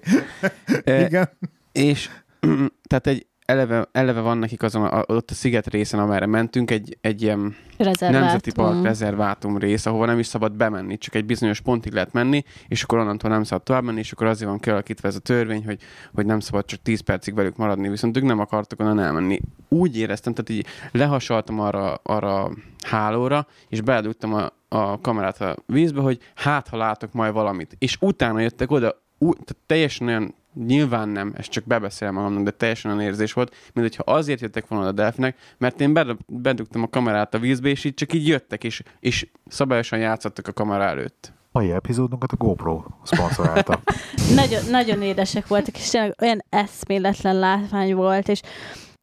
[0.83, 1.29] E, Igen.
[1.71, 2.09] És
[2.89, 6.97] tehát egy eleve, eleve van nekik azon a, ott a sziget részen, amerre mentünk, egy,
[7.01, 8.21] egy ilyen Rezervátum.
[8.21, 12.43] nemzeti park rezervátum rész, ahova nem is szabad bemenni, csak egy bizonyos pontig lehet menni,
[12.67, 15.65] és akkor onnantól nem szabad tovább menni, és akkor azért van kialakítva ez a törvény,
[15.65, 15.79] hogy,
[16.13, 19.39] hogy nem szabad csak 10 percig velük maradni, viszont ők nem akartak onnan elmenni.
[19.69, 22.51] Úgy éreztem, tehát így lehasaltam arra, arra a
[22.85, 27.75] hálóra, és beledugtam a, a kamerát a vízbe, hogy hát, ha látok majd valamit.
[27.79, 32.51] És utána jöttek oda, ú, tehát teljesen olyan Nyilván nem, ezt csak bebeszélem magamnak, de
[32.51, 36.87] teljesen olyan érzés volt, mint hogyha azért jöttek volna a delfinek, mert én bedugtam a
[36.87, 41.33] kamerát a vízbe, és így csak így jöttek, és, és szabályosan játszottak a kamera előtt.
[41.51, 43.79] Mai epizódunkat a GoPro szponzorálta.
[44.35, 48.41] nagyon, nagyon édesek voltak, és tényleg olyan eszméletlen látvány volt, és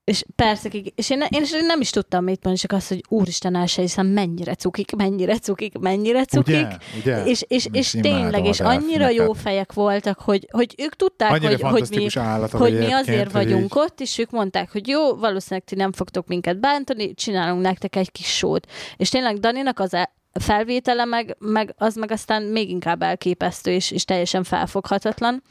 [0.05, 3.55] És persze, és én, én, én nem is tudtam mit mondani, csak azt, hogy úristen,
[3.55, 6.55] el se hiszem, mennyire cukik, mennyire cukik, mennyire cukik.
[6.55, 6.77] Ugye?
[7.01, 7.25] Ugye?
[7.25, 11.81] És, és, és tényleg, és annyira jó fejek voltak, hogy, hogy ők tudták, Annyira hogy,
[11.81, 12.09] hogy mi,
[12.51, 15.93] hogy mi azért hogy vagyunk így- ott, és ők mondták, hogy jó, valószínűleg ti nem
[15.93, 18.67] fogtok minket bántani, csinálunk nektek egy kis sót.
[18.97, 23.91] És tényleg Daninak az e- felvétele meg, meg, az meg aztán még inkább elképesztő, és,
[23.91, 25.43] és teljesen felfoghatatlan.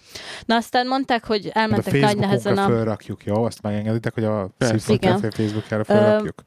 [0.46, 2.78] Na aztán mondták, hogy Hát elmentek nagy nehezen Facebookra a...
[2.78, 3.44] fölrakjuk, jó?
[3.44, 6.44] Azt megengeditek, hogy a Facebookjára fölrakjuk?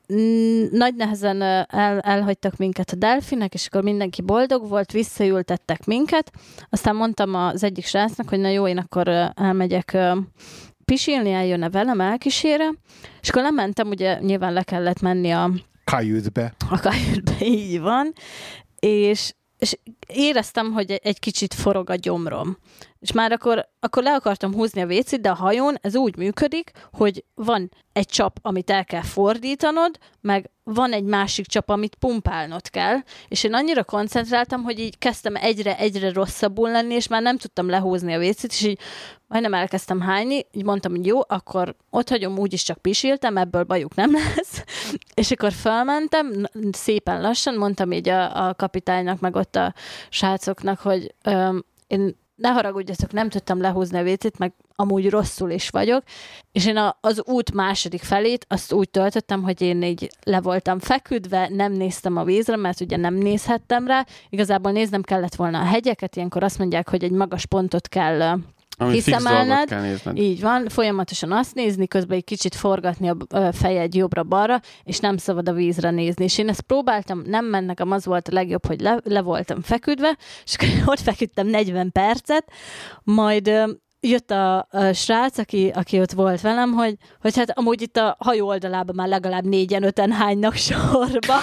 [0.71, 6.33] Nagy nehezen el, elhagytak minket a delfinek, és akkor mindenki boldog volt, visszaültettek minket.
[6.71, 9.97] Aztán mondtam az egyik srácnak, hogy na jó, én akkor elmegyek
[10.85, 12.71] pisilni, eljönne velem, elkísére.
[13.21, 15.51] És akkor lementem, ugye nyilván le kellett menni a,
[15.85, 16.55] Kajütbe.
[16.71, 18.13] a kajuttba, így van,
[18.79, 22.59] és, és éreztem, hogy egy- kicsit forog a gyomrom.
[23.01, 26.71] És már akkor, akkor le akartam húzni a vécét, de a hajón ez úgy működik,
[26.93, 32.71] hogy van egy csap, amit el kell fordítanod, meg van egy másik csap, amit pumpálnod
[32.71, 32.97] kell,
[33.29, 38.15] és én annyira koncentráltam, hogy így kezdtem egyre-egyre rosszabbul lenni, és már nem tudtam lehúzni
[38.15, 38.79] a vécét, és így
[39.27, 43.95] majdnem elkezdtem hányni, így mondtam, hogy jó, akkor ott hagyom, úgyis csak pisiltem, ebből bajuk
[43.95, 44.65] nem lesz.
[45.15, 49.75] És akkor felmentem, szépen lassan, mondtam így a, a kapitánynak, meg ott a
[50.09, 55.69] srácoknak, hogy öm, én ne haragudjatok, nem tudtam lehúzni a vécét, meg amúgy rosszul is
[55.69, 56.03] vagyok,
[56.53, 60.79] és én a, az út második felét azt úgy töltöttem, hogy én így le voltam
[60.79, 65.65] feküdve, nem néztem a vízre, mert ugye nem nézhettem rá, igazából néznem kellett volna a
[65.65, 68.39] hegyeket, ilyenkor azt mondják, hogy egy magas pontot kell
[68.77, 70.17] Amit dolgot kell nézned.
[70.17, 75.49] így van, folyamatosan azt nézni, közben egy kicsit forgatni a fejed jobbra-balra, és nem szabad
[75.49, 76.25] a vízre nézni.
[76.25, 79.63] És én ezt próbáltam, nem ment nekem, az volt a legjobb, hogy le, le voltam
[79.63, 82.45] feküdve, és akkor ott feküdtem 40 percet,
[83.03, 83.51] majd
[84.01, 88.17] jött a, a srác, aki, aki ott volt velem, hogy, hogy hát amúgy itt a
[88.19, 91.35] hajó oldalában már legalább négyen-öten hánynak sorba.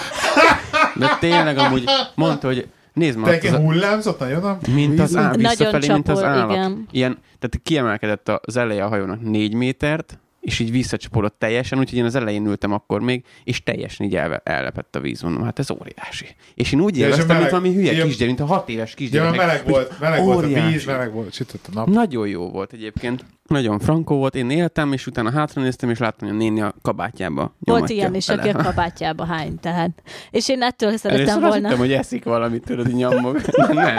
[0.94, 5.86] De tényleg amúgy mondta, hogy nézd már, Te hullámzott nagyon a mint az áll, visszafelé,
[5.92, 6.50] mint az csapol, állat.
[6.56, 6.86] igen.
[6.90, 12.04] Ilyen, tehát kiemelkedett az eleje a hajónak négy métert, és így visszacsapódott teljesen, úgyhogy én
[12.04, 15.70] az elején ültem akkor még, és teljesen így elve, ellepett a víz, mondom, hát ez
[15.70, 16.26] óriási.
[16.54, 18.04] És én úgy Ja, éreztem, mint meleg- valami hülye ja.
[18.04, 19.30] kisgyerek, mint a hat éves Ja, kisgyerek.
[19.30, 20.86] mert meleg volt, meleg volt a víz, óriási.
[20.86, 21.88] meleg volt, sütött a nap.
[21.88, 23.24] Nagyon jó volt egyébként.
[23.48, 27.54] Nagyon frankó volt, én éltem, és utána hátranéztem, és láttam, hogy a néni a kabátjába
[27.58, 30.02] Volt ilyen is, aki a kabátjába hány, tehát.
[30.30, 31.68] És én ettől Először szerettem azt volna.
[31.68, 33.40] hittem, hogy eszik valamit, tudod, hogy nyomog.
[33.56, 33.96] De nem.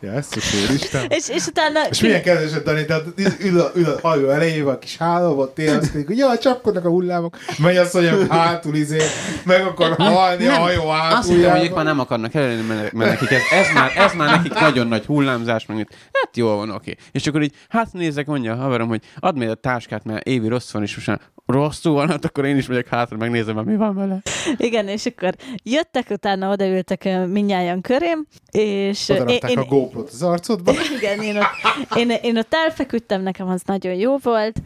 [0.00, 1.06] Ja, ezt is úristen.
[1.08, 1.80] És, és utána...
[1.90, 3.04] És milyen kedves, hogy Dani, tehát
[3.40, 7.36] ül a, ül a hajó elejével, a kis hálóval, télaszkodik, hogy jaj, csapkodnak a hullámok,
[7.58, 9.00] megy azt, hogy hátul izé,
[9.44, 13.10] meg akar halni a hajó Azt hittem, hogy ők már nem akarnak előni, mert mert
[13.10, 15.76] nekik ez, ez, már, ez már nekik nagyon nagy hullámzás, meg
[16.12, 16.96] hát jó van, oké.
[17.12, 20.48] És akkor így, hát nézek, mondja a haverom, hogy add még a táskát, mert Évi
[20.48, 23.64] rossz van, és most már rosszul van, hát akkor én is megyek hátra, megnézem, hogy
[23.64, 24.22] mi van vele.
[24.56, 30.22] Igen, és akkor jöttek, utána odaültek ö, mindnyájan körém, és Oda rakták a GoPro-t az
[30.22, 30.72] arcodba.
[30.98, 34.56] igen, én ott, én, én ott elfeküdtem, nekem az nagyon jó volt,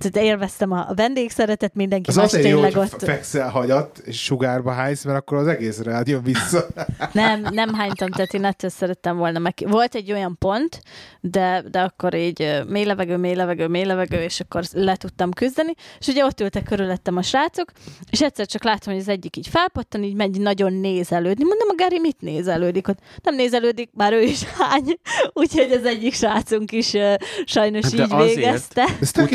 [0.00, 3.02] tehát élveztem a vendégszeretet, mindenki Az más azért jó, tényleg hogy ott.
[3.02, 6.66] fekszel hagyat, és sugárba hájsz, mert akkor az egész rád jön vissza.
[7.12, 9.54] Nem, nem hánytam, tehát én ettől szerettem volna meg.
[9.66, 10.82] Volt egy olyan pont,
[11.20, 15.72] de, de akkor így mély levegő, mély levegő, mély levegő, és akkor le tudtam küzdeni,
[15.98, 17.70] és ugye ott ültek körülöttem a srácok,
[18.10, 21.44] és egyszer csak láttam, hogy az egyik így felpattan, így megy nagyon nézelődni.
[21.44, 22.98] Mondom, a Gary mit nézelődik ott?
[23.22, 24.98] Nem nézelődik, már ő is hány,
[25.32, 28.84] úgyhogy az egyik srácunk is uh, sajnos Hát de így azért- végezte.
[29.00, 29.30] Ez tök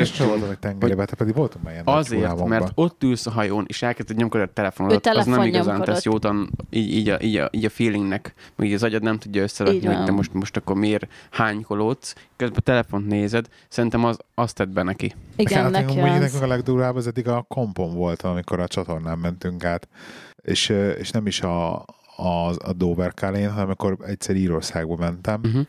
[0.00, 3.30] Is rájöttem, voltam egy tengerébe, te pedig voltam már ilyen Azért, mert ott ülsz a
[3.30, 6.28] hajón, és elkezded nyomkodni a telefonodat, az nem igazán tesz jót
[6.70, 9.86] így, így, a, így, a, így a feelingnek, így az agyad nem tudja összerakni, Így
[9.86, 14.68] hogy te most, most akkor miért hánykolódsz, közben a telefont nézed, szerintem az, azt tett
[14.68, 15.14] be neki.
[15.36, 16.18] Igen, hát, neki amúgy az.
[16.18, 19.88] nekünk a legdurvább az eddig a kompon volt, amikor a csatornán mentünk át,
[20.42, 21.84] és, és nem is a,
[22.20, 25.66] a, a Dover Kalén, hanem amikor egyszer Írországba mentem, Uh-huh.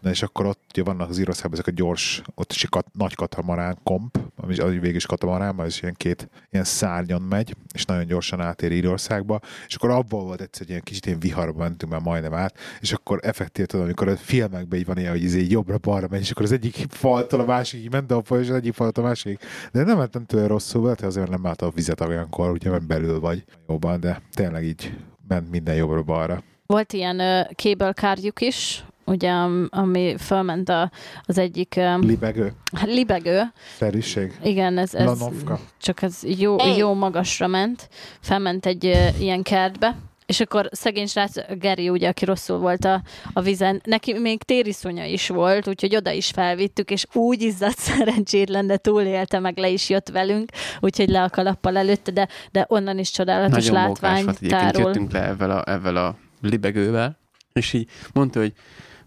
[0.00, 2.86] Na és akkor ott ugye vannak az Írországban ezek a gyors, ott is egy kat,
[2.92, 7.56] nagy katamarán komp, ami az végig is katamarán, mert ez ilyen két ilyen szárnyon megy,
[7.74, 11.92] és nagyon gyorsan átér Írországba, és akkor abból volt egyszer, ilyen kicsit ilyen viharba mentünk
[11.92, 15.46] már majdnem át, és akkor effektív tudom, amikor a filmekben így van ilyen, hogy izé
[15.48, 18.54] jobbra-balra megy, és akkor az egyik faltól a másik így ment a folyó, és az
[18.54, 19.44] egyik faltól a másik.
[19.72, 23.20] De nem mentem tőle rosszul, lehet, azért nem láttam a vizet olyankor, ugye mert belül
[23.20, 24.92] vagy jobban, de tényleg így
[25.30, 26.42] ment minden jobbra-balra.
[26.66, 30.90] Volt ilyen uh, cable carjuk is, ugye, am- ami fölment a,
[31.24, 32.52] az egyik um, Libegő,
[32.84, 33.42] libegő,
[33.76, 34.32] szerűség.
[34.42, 35.60] igen, ez, ez Lanovka.
[35.78, 37.88] csak ez jó, jó magasra ment,
[38.20, 39.96] felment egy uh, ilyen kertbe,
[40.30, 43.02] és akkor szegény srác Geri, ugye, aki rosszul volt a,
[43.32, 48.66] a vizen, neki még tériszonya is volt, úgyhogy oda is felvittük, és úgy izzadt szerencsétlen,
[48.66, 50.50] de túlélte, meg le is jött velünk,
[50.80, 54.82] úgyhogy le a kalappal előtte, de, de onnan is csodálatos Nagyon látvány volt tárol.
[54.82, 57.18] jöttünk le ezzel a, ezzel a libegővel,
[57.52, 58.52] és így mondta, hogy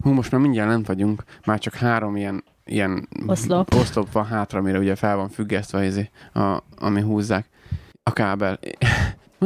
[0.00, 3.74] hú, most már mindjárt nem vagyunk, már csak három ilyen, ilyen Oszlop.
[3.74, 7.48] oszlop van hátra, amire ugye fel van függesztve, izé, a, ami húzzák
[8.02, 8.58] a kábel.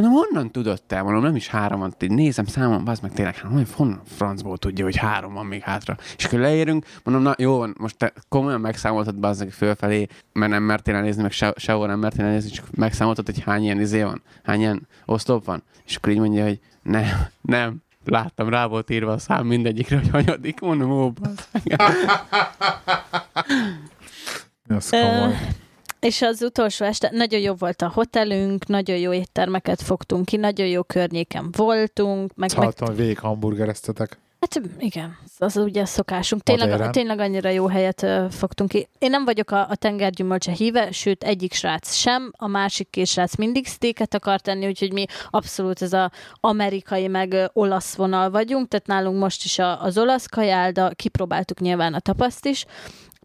[0.00, 1.02] Mondom, honnan tudod te?
[1.02, 1.94] Mondom, nem is három van.
[1.98, 5.96] Nézem számon, bazd meg tényleg, hát, mondom, honnan francból tudja, hogy három van még hátra.
[6.16, 10.50] És akkor leérünk, mondom, na jó van, most te komolyan megszámoltad bazd meg fölfelé, mert
[10.50, 14.02] nem mertél elnézni, meg se, sehol nem mertél elnézni, csak megszámoltad, hogy hány ilyen izé
[14.02, 15.62] van, hány ilyen oszlop van.
[15.86, 17.06] És akkor így mondja, hogy nem,
[17.40, 21.48] nem, láttam, rá volt írva a szám mindegyikre, hogy hanyadik, mondom, ó, bazd.
[24.68, 25.34] Az komoly.
[26.00, 30.66] És az utolsó este nagyon jó volt a hotelünk, nagyon jó éttermeket fogtunk ki, nagyon
[30.66, 34.18] jó környéken voltunk, meg, meg Hallottam, hogy végig hamburgereztetek.
[34.40, 36.42] Hát igen, az ugye a szokásunk.
[36.42, 36.92] Tényleg, Madeiren.
[36.92, 38.88] tényleg annyira jó helyet ö, fogtunk ki.
[38.98, 43.36] Én nem vagyok a, a tengergyümölcse híve, sőt egyik srác sem, a másik két srác
[43.36, 48.68] mindig sztéket akar tenni, úgyhogy mi abszolút ez a amerikai meg ö, olasz vonal vagyunk,
[48.68, 52.64] tehát nálunk most is a, az olasz kajál, de kipróbáltuk nyilván a tapaszt is,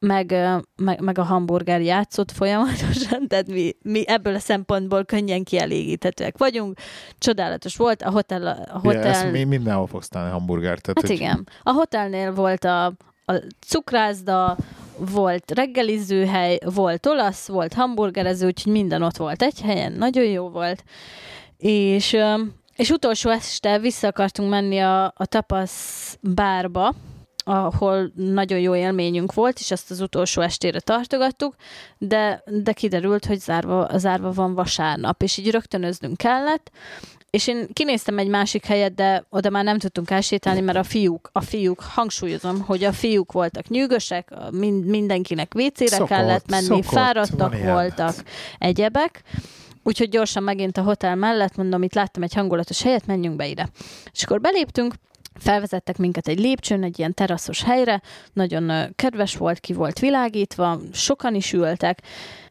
[0.03, 0.35] meg,
[0.75, 6.79] meg, meg a hamburger játszott folyamatosan, tehát mi, mi ebből a szempontból könnyen kielégíthetőek vagyunk.
[7.17, 8.47] Csodálatos volt, a hotel...
[8.47, 10.81] A Ja, hotel ezt mi mindenhol fogsz találni hamburgert.
[10.81, 11.47] Tehát, Hát hogy igen.
[11.63, 12.85] A hotelnél volt a,
[13.25, 13.33] a
[13.67, 14.57] cukrászda,
[14.97, 20.83] volt reggelizőhely, volt olasz, volt hamburgerező, úgyhogy minden ott volt egy helyen, nagyon jó volt.
[21.57, 22.17] És,
[22.75, 26.93] és utolsó este vissza akartunk menni a, a tapasz bárba,
[27.43, 31.55] ahol nagyon jó élményünk volt, és ezt az utolsó estére tartogattuk,
[31.97, 36.71] de, de kiderült, hogy zárva, zárva van vasárnap, és így rögtönöznünk kellett,
[37.33, 41.29] és én kinéztem egy másik helyet, de oda már nem tudtunk elsétálni, mert a fiúk,
[41.31, 46.85] a fiúk, hangsúlyozom, hogy a fiúk voltak nyűgösek, mind, mindenkinek WC-re Szokott, kellett menni, szokott,
[46.85, 48.15] fáradtak voltak,
[48.57, 49.23] egyebek.
[49.83, 53.69] Úgyhogy gyorsan megint a hotel mellett, mondom, itt láttam egy hangulatos helyet, menjünk be ide.
[54.11, 54.93] És akkor beléptünk,
[55.39, 58.01] felvezettek minket egy lépcsőn, egy ilyen teraszos helyre,
[58.33, 62.01] nagyon kedves volt, ki volt világítva, sokan is ültek,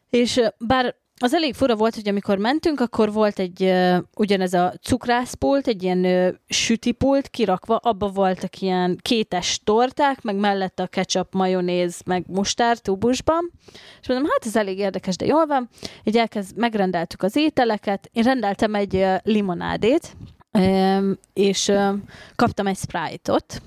[0.09, 4.73] és bár az elég fura volt, hogy amikor mentünk, akkor volt egy uh, ugyanez a
[4.81, 11.33] cukrászpult, egy ilyen uh, sütipult kirakva, abba voltak ilyen kétes torták, meg mellette a ketchup,
[11.33, 13.51] majonéz, meg mustár tubusban.
[14.01, 15.69] És mondom, hát ez elég érdekes, de jól van.
[16.03, 18.09] Így elkezd, megrendeltük az ételeket.
[18.13, 20.15] Én rendeltem egy uh, limonádét,
[21.33, 21.71] és
[22.35, 23.61] kaptam egy Sprite-ot,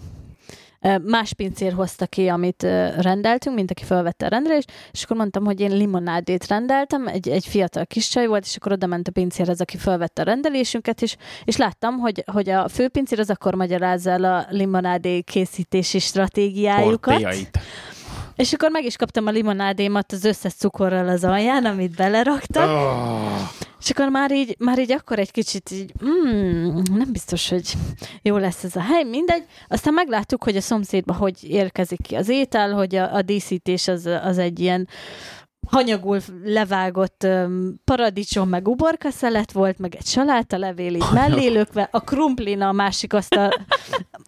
[1.03, 2.63] Más pincér hozta ki, amit
[2.99, 7.47] rendeltünk, mint aki felvette a rendelést, és akkor mondtam, hogy én limonádét rendeltem, egy, egy
[7.47, 11.17] fiatal kis csaj volt, és akkor oda ment a pincérhez, aki felvette a rendelésünket, és,
[11.45, 17.21] és láttam, hogy, hogy a főpincér az akkor magyarázza el a limonádé készítési stratégiájukat.
[17.21, 17.59] Portéjait.
[18.37, 22.69] És akkor meg is kaptam a limonádémat az összes cukorral az alján, amit beleraktak.
[22.69, 27.73] Oh, És akkor már így, már így akkor egy kicsit így, mm, nem biztos, hogy
[28.23, 29.45] jó lesz ez a hely, mindegy.
[29.69, 34.07] Aztán megláttuk, hogy a szomszédba hogy érkezik ki az étel, hogy a, a díszítés az,
[34.23, 34.89] az egy ilyen
[35.67, 41.89] hanyagul levágott um, paradicsom, meg uborka szelet volt, meg egy saláta levél így mellé lökve,
[41.91, 43.51] a krumplina a másik azt a...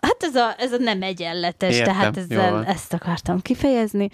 [0.01, 4.09] Hát ez a, ez a nem egyenletes, Értem, tehát ezzel ezt akartam kifejezni.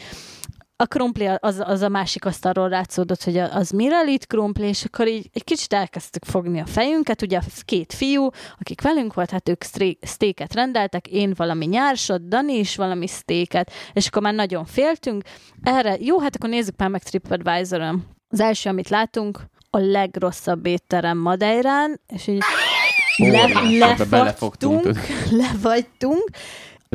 [0.85, 5.30] A krumpli az, az a másik asztalról látszódott, hogy az Miralit krumpli, és akkor így
[5.32, 8.28] egy kicsit elkezdtük fogni a fejünket, ugye a két fiú,
[8.59, 9.62] akik velünk volt, hát ők
[10.01, 15.22] sztéket rendeltek, én valami nyársot, Dani is valami sztéket, és akkor már nagyon féltünk.
[15.62, 18.05] Erre, jó, hát akkor nézzük már meg TripAdvisor-on.
[18.28, 22.43] Az első, amit látunk, a legrosszabb étterem Madeirán, és így
[23.16, 24.99] le, belefogtunk,
[25.43, 26.30] lefagytunk,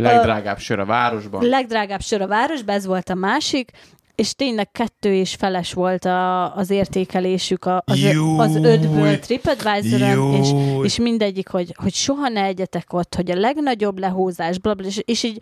[0.01, 1.45] Legdrágább sör a városban.
[1.45, 3.71] legdrágább sor a városban, ez volt a másik,
[4.15, 8.39] és tényleg kettő és feles volt a, az értékelésük a, az, Júj!
[8.39, 10.49] az ötből TripAdvisor-on, és,
[10.83, 15.01] és mindegyik, hogy, hogy soha ne egyetek ott, hogy a legnagyobb lehúzás, bla, bla, és,
[15.05, 15.41] és így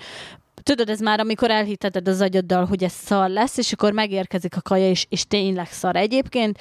[0.64, 4.62] tudod, ez már amikor elhiteted az agyaddal, hogy ez szar lesz, és akkor megérkezik a
[4.62, 6.60] kaja, és, és tényleg szar egyébként.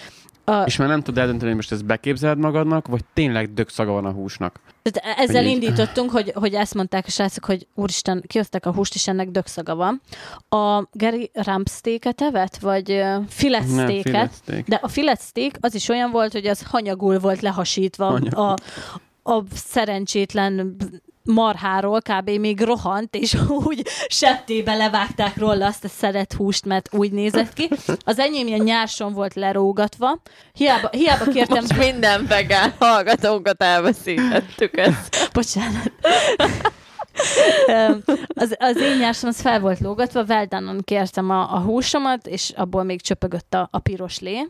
[0.49, 3.93] A, És már nem tudod eldönteni, hogy most ezt beképzeled magadnak, vagy tényleg dög szaga
[3.93, 4.61] van a húsnak.
[4.83, 8.73] Tehát ezzel Hogy így- indítottunk, hogy, hogy ezt mondták a srácok, hogy úristen, kihozták a
[8.73, 10.01] húst, és ennek dögszaga van.
[10.49, 14.03] A Gary rump steaket evett, vagy filet Nem, steaket?
[14.03, 14.67] filet steak.
[14.67, 18.39] De a filet steak az is olyan volt, hogy az hanyagul volt lehasítva Hanyagul.
[18.45, 18.57] a,
[19.33, 20.77] a szerencsétlen
[21.27, 22.31] marháról kb.
[22.31, 23.35] még rohant, és
[23.67, 27.69] úgy septébe levágták róla azt a szelet húst, mert úgy nézett ki.
[28.05, 30.21] Az enyém ilyen nyárson volt lerógatva.
[30.53, 31.65] Hiába, hiába kértem...
[31.69, 35.31] Most minden vegán hallgatónkat elveszítettük ezt.
[35.33, 35.93] Bocsánat.
[38.35, 42.83] Az, az én nyársom az fel volt lógatva, Veldanon kértem a, a húsomat, és abból
[42.83, 44.49] még csöpögött a, a piros lé.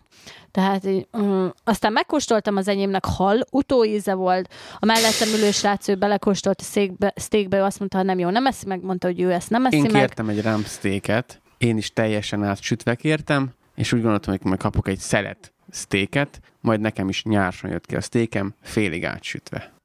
[0.50, 5.94] Tehát így, um, aztán megkóstoltam az enyémnek hal, utóíze volt, a mellettem ülő srác, ő
[5.94, 9.20] belekóstolt a székbe, steakbe, ő azt mondta, hogy nem jó, nem eszi meg, mondta, hogy
[9.20, 9.92] ő ezt nem eszi Én meg.
[9.92, 14.98] kértem egy rámsztéket, én is teljesen átsütve kértem, és úgy gondoltam, hogy majd kapok egy
[14.98, 19.75] szelet sztéket, majd nekem is nyárson jött ki a sztékem, félig átsütve.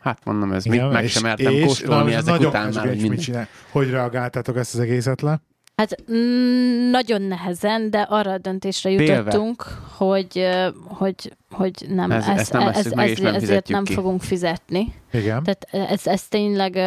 [0.00, 3.08] Hát mondom, ez mit meg sem mertem és, kóstolni na, ezek nagyon után már, hogy
[3.08, 3.48] mit csinál.
[3.70, 5.40] hogy reagáltátok ezt az egészet le?
[5.76, 9.62] Hát mm, nagyon nehezen, de arra a döntésre jutottunk,
[9.96, 10.48] hogy,
[10.84, 14.22] hogy, hogy nem, Ez- ez, ezt nem ez, vesszük meg, és nem ezért nem fogunk
[14.22, 14.94] fizetni.
[15.12, 15.42] Igen.
[15.42, 16.78] Tehát ez, ez tényleg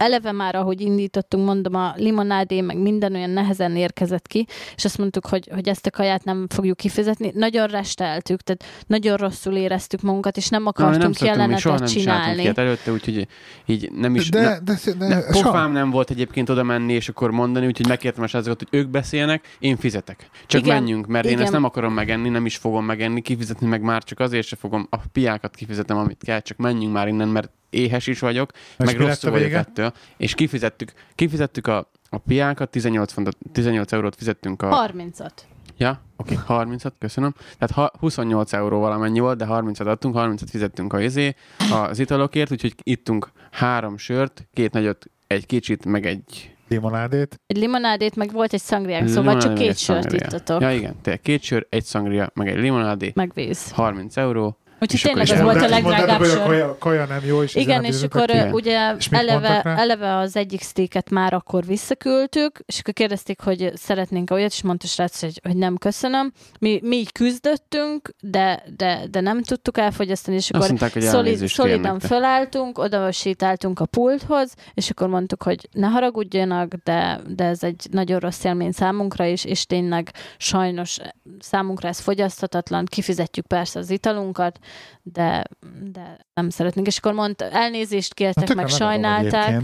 [0.00, 4.46] eleve már, ahogy indítottunk, mondom, a limonádé, meg minden olyan nehezen érkezett ki,
[4.76, 7.30] és azt mondtuk, hogy, hogy ezt a kaját nem fogjuk kifizetni.
[7.34, 11.74] Nagyon resteltük, tehát nagyon rosszul éreztük magunkat, és nem Na, akartunk nem szoktunk, mi soha
[11.74, 12.42] jelenetet nem csinálni.
[12.42, 13.26] ilyet előtte, úgyhogy
[13.66, 14.28] így nem is...
[14.28, 17.66] De, ne, de, de, de soha- pofám nem volt egyébként oda menni, és akkor mondani,
[17.66, 20.30] úgyhogy megkértem a srácokat, hogy ők beszélnek, én fizetek.
[20.46, 21.42] Csak Igen, menjünk, mert én igen.
[21.42, 24.86] ezt nem akarom megenni, nem is fogom megenni, kifizetni meg már csak azért se fogom,
[24.90, 28.96] a piákat kifizetem, amit kell, csak menjünk már innen, mert éhes is vagyok, És meg
[28.96, 34.90] rosszul vagyok ettől, és kifizettük, kifizettük a, a piákat, 18, fontot, 18 eurót fizettünk a...
[34.92, 35.32] 30-at.
[35.76, 37.34] Ja, oké, okay, 30-at, köszönöm.
[37.58, 41.34] Tehát ha, 28 euró valamennyi volt, de 30-at adtunk, 30-at fizettünk a izé,
[41.72, 47.40] az italokért, úgyhogy ittunk három sört, két nagyot, egy kicsit, meg egy Limonádét.
[47.46, 51.42] Egy limonádét, meg volt egy szangriánk, szóval csak két sört ittatok, Ja igen, tehát két
[51.42, 53.70] sör, egy szangria, meg egy limonádé, meg víz.
[53.70, 54.58] 30 euró.
[54.80, 56.42] Úgyhogy tényleg az volt a legdrágább hogy a sör.
[56.42, 61.10] kaja, kaja nem jó, és Igen, és akkor ugye És eleve, eleve az egyik sztéket
[61.10, 65.76] már akkor visszaküldtük, és akkor kérdezték, hogy szeretnénk olyat, és mondta srác, hogy, hogy nem
[65.76, 66.32] köszönöm.
[66.58, 71.98] Mi, mi így küzdöttünk, de, de, de nem tudtuk elfogyasztani, és akkor mondták, szolid, szolidan
[71.98, 77.86] fölálltunk, oda sétáltunk a pulthoz, és akkor mondtuk, hogy ne haragudjanak, de, de ez egy
[77.90, 80.98] nagyon rossz élmény számunkra is, és tényleg sajnos
[81.38, 84.58] számunkra ez fogyaszthatatlan, kifizetjük persze az italunkat,
[85.02, 85.44] de,
[85.82, 86.86] de nem szeretnénk.
[86.86, 89.62] És akkor mondta, elnézést kértek, tökre meg sajnálták.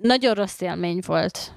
[0.00, 1.52] Nagyon rossz élmény volt.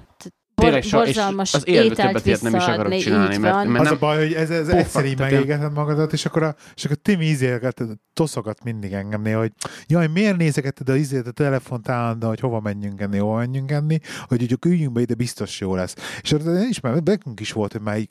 [0.62, 3.94] Tényleg so- és az életbe többet ilyet nem is akarok csinálni, mert- mert- Az nem-
[3.94, 7.20] a baj, hogy ez, ez egyszer így megégeted magadat, és akkor, a, és akkor Tim
[7.20, 7.82] ízélget,
[8.12, 9.52] toszogat mindig engem néha, hogy
[9.86, 13.98] jaj, miért nézegeted a izét a telefont állandóan, hogy hova menjünk enni, hova menjünk enni,
[14.26, 15.94] hogy hogy üljünk be ide, biztos jó lesz.
[16.22, 18.10] És akkor én is már, nekünk is volt, hogy, már így,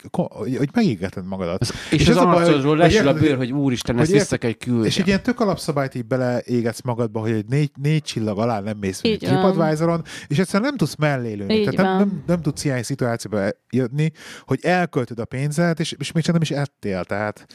[0.56, 1.60] hogy megégeted magadat.
[1.60, 4.12] Az, és, És az az a baj, arcodról hogy- lesül a bőr, hogy úristen, ezt
[4.12, 4.86] vissza kell küldeni.
[4.86, 8.76] És egy ilyen tök alapszabályt így beleégetsz magadba, hogy egy négy, négy csillag alá nem
[8.80, 9.00] mész.
[9.00, 11.54] TripAdvisoron, és egyszerűen nem tudsz mellé lőni.
[11.54, 12.22] Így Tehát nem, van.
[12.26, 16.42] nem, nem, tudsz ilyen szituációba jönni, hogy elköltöd a pénzet, és, és még csak nem
[16.42, 17.46] is ettél, tehát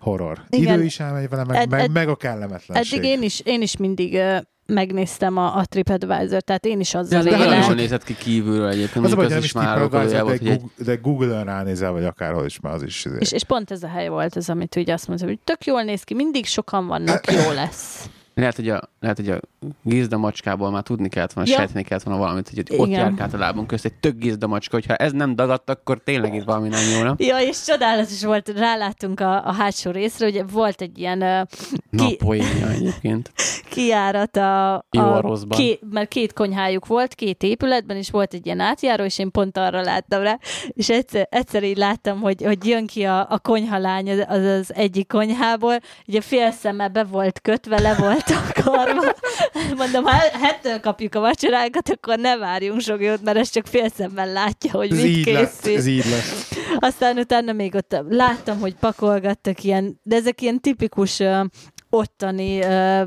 [0.00, 0.42] horror.
[0.48, 0.74] Igen.
[0.74, 2.98] Idő is elmegy vele, meg, Ed- meg, ed- meg a kellemetlenség.
[2.98, 4.36] Eddig én is, én is mindig ö,
[4.66, 8.04] megnéztem a, a TripAdvisor, tehát én is de azzal de nagyon nem jól is- nézett
[8.04, 9.04] ki kívülről egyébként.
[9.04, 12.44] az a baj, mondjuk hogy nem is TripAdvisor, de, egy de Google-ön ránézel, vagy akárhol
[12.46, 13.04] is, már az is.
[13.04, 13.16] izé.
[13.18, 15.82] És, és pont ez a hely volt az, amit ugye azt mondtam, hogy tök jól
[15.82, 18.08] néz ki, mindig sokan vannak, jó lesz.
[18.34, 19.40] Lehet, hogy a, lehet, hogy a
[19.82, 21.56] gizda macskából már tudni kellett volna, Ja.
[21.56, 23.00] sejteni kellett volna valamit, hogy ott Igen.
[23.00, 26.44] járkált a lábunk közt egy tök gizda macska, hogyha ez nem dagadt, akkor tényleg itt
[26.44, 27.14] valami nem jó, nem?
[27.18, 31.18] Ja, és csodálatos volt, ráláttunk a, a hátsó részre, ugye volt egy ilyen
[31.90, 33.32] Na, Ki- poénja egyébként.
[33.76, 35.36] kijárat a, a.
[35.48, 39.56] Ké, mert két konyhájuk volt, két épületben, és volt egy ilyen átjáró, és én pont
[39.56, 40.38] arra láttam rá,
[40.68, 44.74] és egyszer, egyszer így láttam, hogy, hogy jön ki a, a konyhalány az, az, az
[44.74, 49.02] egyik konyhából, ugye fél szeme be volt kötve, le volt akarva.
[49.76, 53.88] Mondom, ha ettől kapjuk a vacsoránkat, akkor ne várjunk sok jót, mert ez csak fél
[53.88, 55.78] szemmel látja, hogy ez mit így lett, készít.
[55.78, 56.24] ez így lett.
[56.78, 61.44] Aztán utána még ott láttam, hogy pakolgattak ilyen, de ezek ilyen tipikus ö,
[61.90, 63.02] ottani ö,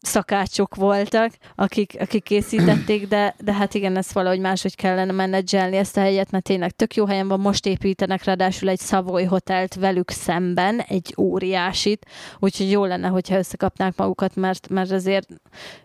[0.00, 5.96] szakácsok voltak, akik, akik készítették, de, de hát igen, ezt valahogy máshogy kellene menedzselni ezt
[5.96, 10.10] a helyet, mert tényleg tök jó helyen van, most építenek ráadásul egy Savoy hotelt velük
[10.10, 12.06] szemben, egy óriásit,
[12.38, 15.28] úgyhogy jó lenne, hogyha összekapnák magukat, mert, mert azért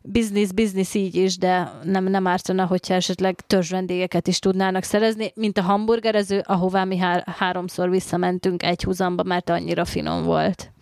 [0.02, 5.32] biznisz, biznisz így is, de nem, nem ártana, hogyha esetleg törzs vendégeket is tudnának szerezni,
[5.36, 10.74] mint a hamburgerező, ahová mi hár, háromszor visszamentünk egy húzamba, mert annyira finom volt.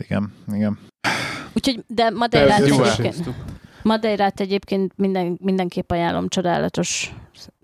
[0.00, 0.78] Igen, igen.
[1.52, 3.28] Úgyhogy, de Madeirát egyébként.
[3.82, 7.14] Madeirát egyébként minden, mindenképp ajánlom, csodálatos,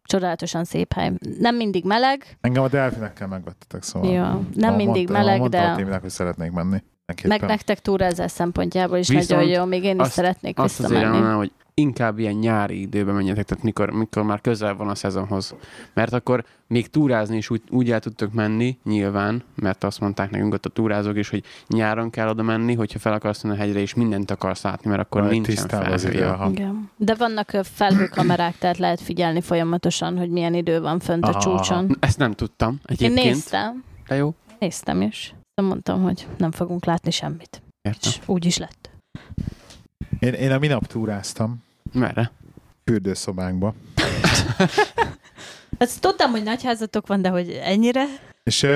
[0.04, 1.12] csodálatosan szép hely.
[1.38, 4.12] Nem mindig meleg, Engem a delfinekkel megvettetek, szóval.
[4.12, 6.82] ja, nem Ha mindig mondta- ha meleg, mondta a de Timinek, hogy szeretnék menni.
[7.24, 10.88] Meg nektek túrázás szempontjából is Viszont nagyon jó, még én is azt- szeretnék Azt azért
[10.88, 11.12] visszamenni.
[11.16, 15.54] mondanám, hogy inkább ilyen nyári időben menjetek, tehát mikor, mikor már közel van a szezonhoz.
[15.94, 20.52] Mert akkor még túrázni is úgy, úgy el tudtok menni, nyilván, mert azt mondták nekünk
[20.52, 23.78] ott a túrázók is, hogy nyáron kell oda menni, hogyha fel akarsz menni a hegyre,
[23.78, 26.50] és mindent akarsz látni, mert akkor Majd nincsen tisztában az idő, felhője.
[26.50, 26.90] Igen.
[26.96, 31.96] De vannak felhőkamerák, tehát lehet figyelni folyamatosan, hogy milyen idő van fönt a Aha, csúcson.
[32.00, 33.24] Ezt nem tudtam Én egyébként.
[33.26, 35.34] néztem, De jó, néztem is.
[35.54, 37.62] De mondtam, hogy nem fogunk látni semmit.
[37.88, 38.10] értem.
[38.10, 38.90] És úgy is lett.
[40.18, 41.64] Én, én a minap túráztam
[41.96, 42.30] Merre?
[42.84, 43.74] fürdőszobánkba,
[45.78, 48.04] Ezt tudtam, hogy nagy házatok van, de hogy ennyire?
[48.44, 48.66] és,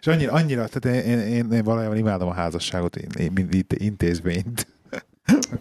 [0.00, 3.54] és annyira, annyira tehát én, én, én, én valójában imádom a házasságot, én, én mint
[3.54, 4.66] itt intézményt.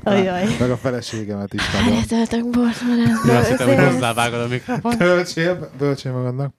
[0.03, 0.55] Ajaj.
[0.59, 1.93] Meg a feleségemet is nagyon.
[1.93, 4.97] Eljöttetek bort, mert Ja, azt hittem, hogy hozzávágod a mikrofon.
[4.97, 6.53] Bölcsél, bölcsél magadnak.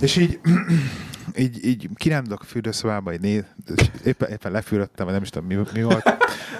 [0.00, 0.40] És így,
[1.36, 3.44] így, így kirándulok a fürdőszobába, így néz,
[4.04, 6.04] éppen, éppen lefürödtem, vagy nem is tudom, mi, mi volt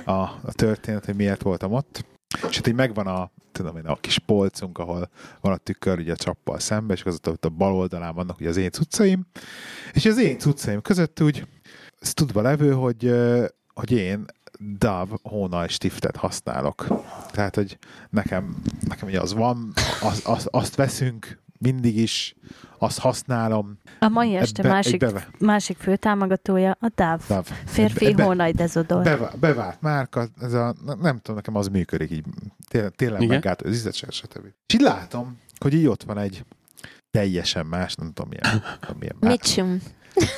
[0.04, 2.04] a, a történet, hogy miért voltam ott.
[2.48, 5.08] És hát így megvan a, tudom én, a kis polcunk, ahol
[5.40, 8.48] van a tükör ugye a csappal szembe, és az ott a bal oldalán vannak ugye
[8.48, 9.26] az én cuccaim.
[9.92, 11.46] És az én cuccaim között úgy,
[12.00, 13.14] ez tudva levő, hogy,
[13.74, 14.24] hogy én
[14.58, 16.86] Dove hónaj stiftet használok.
[17.30, 17.78] Tehát, hogy
[18.10, 19.72] nekem, nekem ugye az van,
[20.02, 22.34] az, az, azt veszünk mindig is,
[22.78, 23.78] azt használom.
[23.98, 27.20] A mai este Ebbe- másik, beve- másik főtámogatója a DAV.
[27.28, 27.42] Dove.
[27.66, 29.02] Férfi Ebbe- hónaj dezodor.
[29.02, 32.24] Beva, bevált márka, ez a, nem tudom, nekem az működik így,
[32.68, 34.44] tényleg, tényleg megállt az ízet, se- stb.
[34.66, 36.44] És így látom, hogy így ott van egy
[37.10, 39.16] teljesen más, nem tudom milyen, nem tudom milyen.
[39.20, 39.78] Mitchum.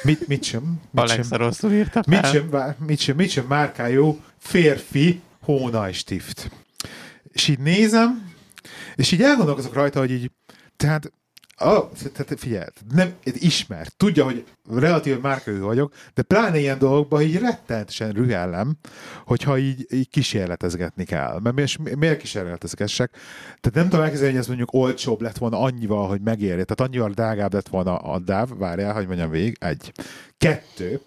[0.03, 2.33] Mit, mit sem, mit Alexa rosszul írta fel.
[2.33, 6.51] mit mit sem, mit sem márkájú férfi hónajstift.
[7.33, 8.33] És így nézem,
[8.95, 10.31] és így elgondolkozok rajta, hogy így,
[10.77, 11.13] tehát
[11.61, 12.65] Oh, tehát figyelj,
[12.95, 18.77] nem ismer, tudja, hogy relatív márkaő vagyok, de pláne ilyen dolgokban így rettenetesen rühellem,
[19.25, 21.39] hogyha így, így kísérletezgetni kell.
[21.43, 23.11] Mert miért, miért kísérletezgessek?
[23.61, 26.65] Tehát nem tudom elképzelni, hogy ez mondjuk olcsóbb lett volna annyival, hogy megérje.
[26.65, 29.93] Tehát annyival drágább lett volna a DAV, várjál, hogy mondjam végig, egy.
[30.39, 31.01] Kettő.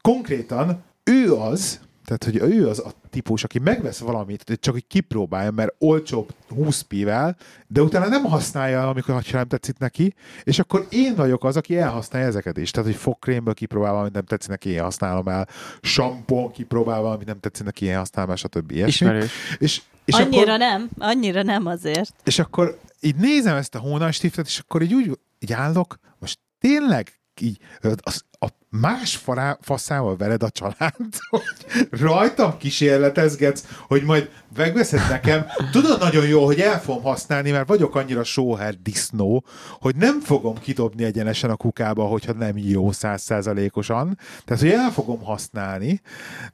[0.00, 5.50] Konkrétan ő az, tehát, hogy ő az a típus, aki megvesz valamit, csak hogy kipróbálja,
[5.50, 7.36] mert olcsóbb 20 pivel,
[7.66, 11.78] de utána nem használja, amikor ha nem tetszik neki, és akkor én vagyok az, aki
[11.78, 12.70] elhasználja ezeket is.
[12.70, 15.48] Tehát, hogy fogkrémből kipróbál valamit, nem tetszik neki, én használom el,
[15.80, 18.70] sampon kipróbál valamit, nem tetszik neki, én használom el, stb.
[18.70, 19.06] Ilyesmi.
[19.06, 19.30] Ismerős.
[19.58, 22.14] És, és annyira akkor, nem, annyira nem azért.
[22.24, 27.12] és akkor így nézem ezt a hónajstiftet, és akkor így úgy így állok, most tényleg
[27.40, 27.58] így
[28.00, 28.46] az, a
[28.80, 30.94] más fará, faszával vered a család,
[31.30, 31.42] hogy
[31.90, 35.46] rajtam kísérletezgetsz, hogy majd megveszed nekem.
[35.70, 39.44] Tudod nagyon jó, hogy el fogom használni, mert vagyok annyira sóher disznó,
[39.80, 44.18] hogy nem fogom kidobni egyenesen a kukába, hogyha nem jó százszázalékosan.
[44.44, 46.00] Tehát, hogy el fogom használni,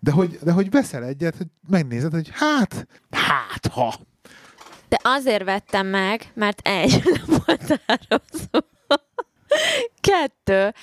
[0.00, 3.94] de hogy, de hogy veszel egyet, hogy megnézed, hogy hát, hát ha.
[4.88, 8.71] De azért vettem meg, mert egy, nem volt árazó.
[10.00, 10.74] Kettő,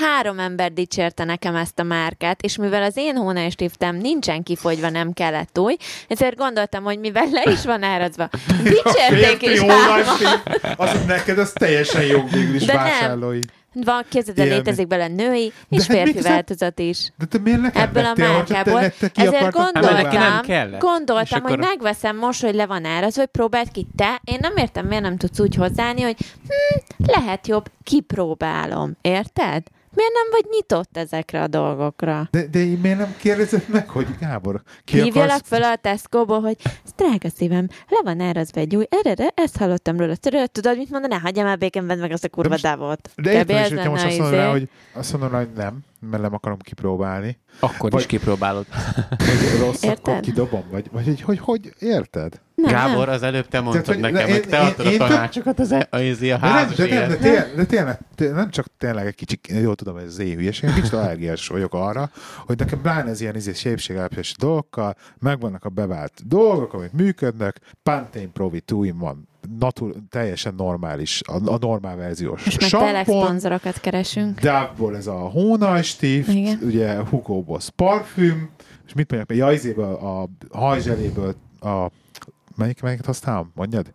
[0.00, 5.12] három ember dicsérte nekem ezt a márkát, és mivel az én hónajstiftem nincsen kifogyva, nem
[5.12, 5.76] kellett új,
[6.08, 8.28] ezért gondoltam, hogy mivel le is van árazva,
[8.62, 10.42] dicsérték is hárman.
[10.76, 13.40] az neked az teljesen jó végül is De nem.
[13.84, 17.12] Van, képzeld létezik bele női De és hát férfi mit- változat is.
[17.18, 18.80] De te miért nekem Ebből a márkából.
[19.14, 24.20] Ezért gondoltam, gondoltam, hogy megveszem most, hogy le van árazva, hogy próbáld ki te.
[24.24, 26.16] Én nem értem, miért nem tudsz úgy hozzáállni, hogy
[26.48, 28.96] hm, lehet jobb, kipróbálom.
[29.00, 29.62] Érted?
[29.94, 32.28] Miért nem vagy nyitott ezekre a dolgokra?
[32.30, 35.48] De, de én miért nem kérdezed meg, hogy Gábor, ki Hívjalak akarsz?
[35.48, 39.96] fel a Tesco-ból, hogy "Ez drága szívem, le van árazva egy új, erre, ezt hallottam
[39.96, 40.16] róla.
[40.16, 41.18] Tudod, tudod mit mondaná?
[41.18, 43.10] Hagyjam el békén, vedd meg azt a kurva most- dávot.
[43.16, 44.50] De értem ez hogyha most azt mondom rá, izé.
[44.58, 47.38] hogy, azt mondom rá, hogy nem, mert nem akarom kipróbálni.
[47.60, 48.66] Akkor Vagy- is kipróbálod.
[49.08, 49.98] Hogy rossz, Érted?
[49.98, 52.40] akkor kidobom, vagy, vagy hogy, hogy, hogy érted?
[52.54, 53.14] Nem, Gábor, nem.
[53.14, 55.72] az előbb te mondtad hogy nekem, én- hogy te én- adtad a én- tanácsokat az,
[55.72, 58.66] e- az, a De nem, házas de, nem, de, tényleg, de tényleg, tényleg, nem csak
[58.78, 62.10] tényleg egy kicsit, jól tudom, hogy ez az én hülyeség, kicsit allergiás vagyok arra,
[62.46, 68.26] hogy nekem pláne ez ilyen izé, sépségállapítás dolgokkal, megvannak a bevált dolgok, amik működnek, Pantene
[68.32, 69.28] Pro V2 van,
[69.58, 74.40] natur, teljesen normális, a, a normál verziós Most meg sampon, szponzorokat keresünk.
[74.40, 76.58] Dove-ból ez a hónajstift, Igen.
[76.62, 78.50] ugye Hugo Boss parfüm,
[78.86, 80.28] és mit mondják, ja, izéből, a
[80.58, 81.86] hajzseléből a
[82.56, 83.50] Melyik, melyiket használom?
[83.54, 83.92] Mondjad?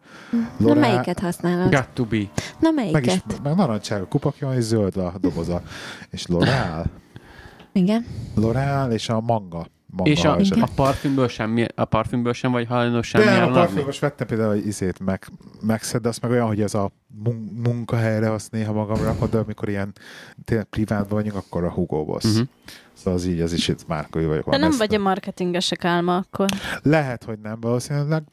[0.58, 1.72] Na melyiket használod?
[1.72, 2.18] Got to be.
[2.60, 3.42] Na Meg is, melyiket?
[3.44, 5.62] meg narancssárga kupakja, és zöld a doboza.
[6.10, 6.86] És L'Oreal.
[7.72, 8.06] Igen.
[8.36, 9.68] L'Oreal és a manga.
[9.96, 13.86] Manga És a, a parfümből semmi, a parfümből sem vagy hajlandó semmi De a parfüm
[13.86, 15.28] most vettem például egy izét meg,
[15.62, 16.92] megszed, de azt meg olyan, hogy ez a
[17.24, 19.94] mun- munkahelyre azt néha magamra rakod, de amikor ilyen
[20.46, 22.24] tényleg privátban vagyunk, akkor a Hugo Boss.
[22.26, 22.48] Uh-huh.
[23.04, 24.50] Szóval az így, az is itt márkai vagyok.
[24.50, 26.50] De nem vagy a marketingesek álma akkor.
[26.82, 28.24] Lehet, hogy nem valószínűleg,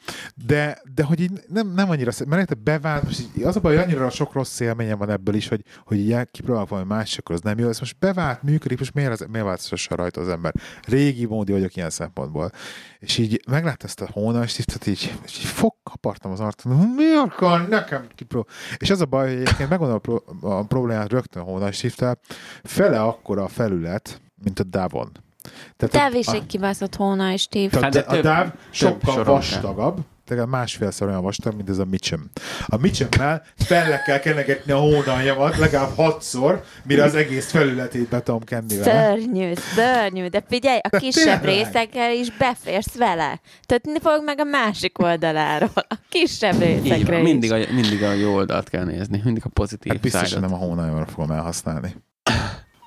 [0.47, 3.05] de, de hogy így nem, nem annyira, mert bevált,
[3.43, 6.69] az a baj, hogy annyira sok rossz élményem van ebből is, hogy, hogy így kipróbálok
[6.69, 9.95] valami más, akkor az nem jó, ez most bevált, működik, most miért, az, miért változtassa
[9.95, 10.55] rajta az ember?
[10.87, 12.51] Régi módi vagyok ilyen szempontból.
[12.99, 17.67] És így meglát ezt a hónastiftet, így, és így fog kapartam az arcon, miért kell
[17.69, 18.57] nekem kipróbálni?
[18.77, 22.19] És az a baj, hogy egyébként megmondom a, pro, a problémát rögtön a hónastiftel,
[22.63, 25.11] fele akkora a felület, mint a Davon.
[25.77, 27.71] Tehát Dev is egy kibaszott hóna és tév.
[27.71, 32.31] tehát Hát de a DAV sokkal vastagabb, tehát másfélszer olyan vastag, mint ez a Mitchum.
[32.67, 38.45] A Mitchummel fel kell kenegetni a hónaljamat legalább hatszor, mire az egész felületét be tudom
[38.45, 39.05] kenni vele.
[39.05, 41.65] Szörnyű, szörnyű, de figyelj, a kisebb tényleg?
[41.65, 43.41] részekkel is beférsz vele.
[43.67, 47.31] Tehát fogd meg a másik oldaláról, a kisebb Így részekre van, is.
[47.31, 50.51] mindig a, mindig a jó oldalt kell nézni, mindig a pozitív Hát biztos, szájdat.
[50.51, 51.95] nem a hónaljamra fogom elhasználni.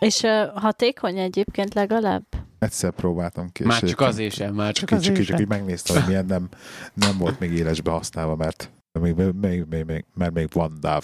[0.04, 2.24] És uh, hatékony egyébként legalább?
[2.60, 3.64] Egyszer próbáltam ki.
[3.66, 5.45] Már csak azért sem, már Csak, csak azért csak sem.
[5.47, 6.49] megnéztem, hogy milyen nem,
[6.93, 11.04] nem volt még élesbe használva, mert még, még, még, még, még, mert még van DAV.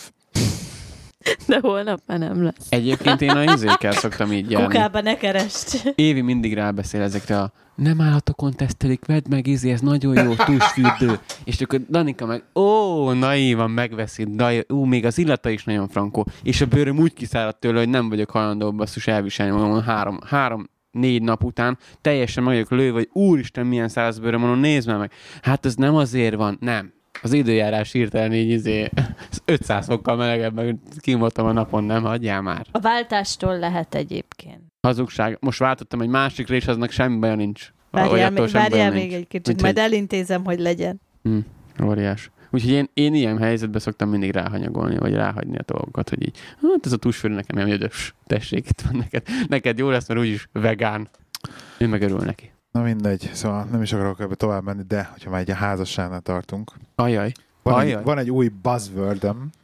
[1.47, 2.67] De holnap már nem lesz.
[2.69, 4.67] Egyébként én a izékkel szoktam így járni.
[4.67, 5.93] Kukába ne kerest.
[5.95, 11.19] Évi mindig rábeszél ezekre a nem állatokon tesztelik, vedd meg, izé, ez nagyon jó, tusfürdő.
[11.43, 16.25] És akkor Danika meg, ó, naívan megveszi, de ú, még az illata is nagyon frankó.
[16.43, 20.69] És a bőröm úgy kiszáradt tőle, hogy nem vagyok hajlandó basszus elviselni magam három, három
[20.91, 25.11] négy nap után teljesen meg vagyok lőve, hogy úristen, milyen száraz bőröm, mondom, nézd meg.
[25.41, 26.93] Hát ez nem azért van, nem.
[27.21, 28.89] Az időjárás hirtelen így izé,
[29.45, 32.65] 500 fokkal melegebb, meg kimoltam a napon, nem, hagyjál már.
[32.71, 34.61] A váltástól lehet egyébként.
[34.81, 35.37] Hazugság.
[35.39, 37.71] Most váltottam egy másikra, és aznak semmi baja nincs.
[37.91, 41.01] Várjál, még, várjál még egy kicsit, Úgyhogy- majd elintézem, hogy legyen.
[41.23, 41.37] Hm,
[41.83, 42.31] óriás.
[42.51, 46.85] Úgyhogy én, én ilyen helyzetben szoktam mindig ráhanyagolni, vagy ráhagyni a dolgokat, hogy így, hát
[46.85, 48.15] ez a tusfőr nekem nem jödös.
[48.27, 49.23] Tessék, itt van neked.
[49.47, 51.09] Neked jó lesz, mert úgyis vegán.
[51.77, 52.51] Ő meg örül neki.
[52.71, 56.21] Na mindegy, szóval nem is akarok ebbe tovább menni, de hogyha már egy a házasságnál
[56.21, 57.31] tartunk, Ajaj.
[57.63, 57.91] Van Ajaj.
[57.91, 59.23] egy, van egy új buzzword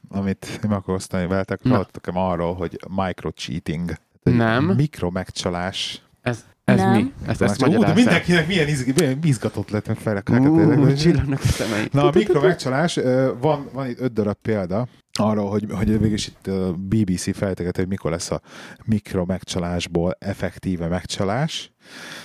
[0.10, 1.70] amit nem akarok osztani veletek, Na.
[1.70, 3.94] hallottak arról, hogy micro-cheating.
[4.24, 4.66] Nem.
[4.66, 6.02] Mikro megcsalás.
[6.22, 6.92] Ez, ez Nem.
[6.92, 7.14] mi?
[7.28, 10.30] Ezt, ezt Ú, de mindenkinek milyen, izg, milyen izgatott lett meg fejlek.
[10.30, 11.88] Ú, csillagnak a szemei.
[11.92, 13.00] Na, a mikro megcsalás,
[13.40, 14.88] van, van itt öt darab példa
[15.20, 18.42] arról, hogy, hogy végül is itt a BBC fejteget, hogy mikor lesz a
[18.86, 21.72] mikro megcsalásból effektíve megcsalás,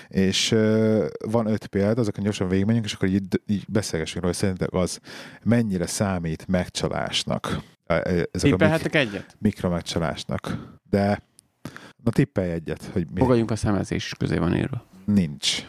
[0.09, 4.43] és ö, van öt példa, azokon gyorsan végigmenjünk, és akkor így, így beszélgessünk róla, hogy
[4.43, 4.99] szerintek az
[5.43, 7.61] mennyire számít megcsalásnak.
[7.87, 9.37] Ezek a mik- Tippelhetek egyet?
[9.39, 10.59] mikro megcsalásnak.
[10.91, 11.23] De
[12.05, 14.89] na tippelj egyet, hogy mi Fogadjunk a szemezés is közé van írva.
[15.05, 15.67] Nincs.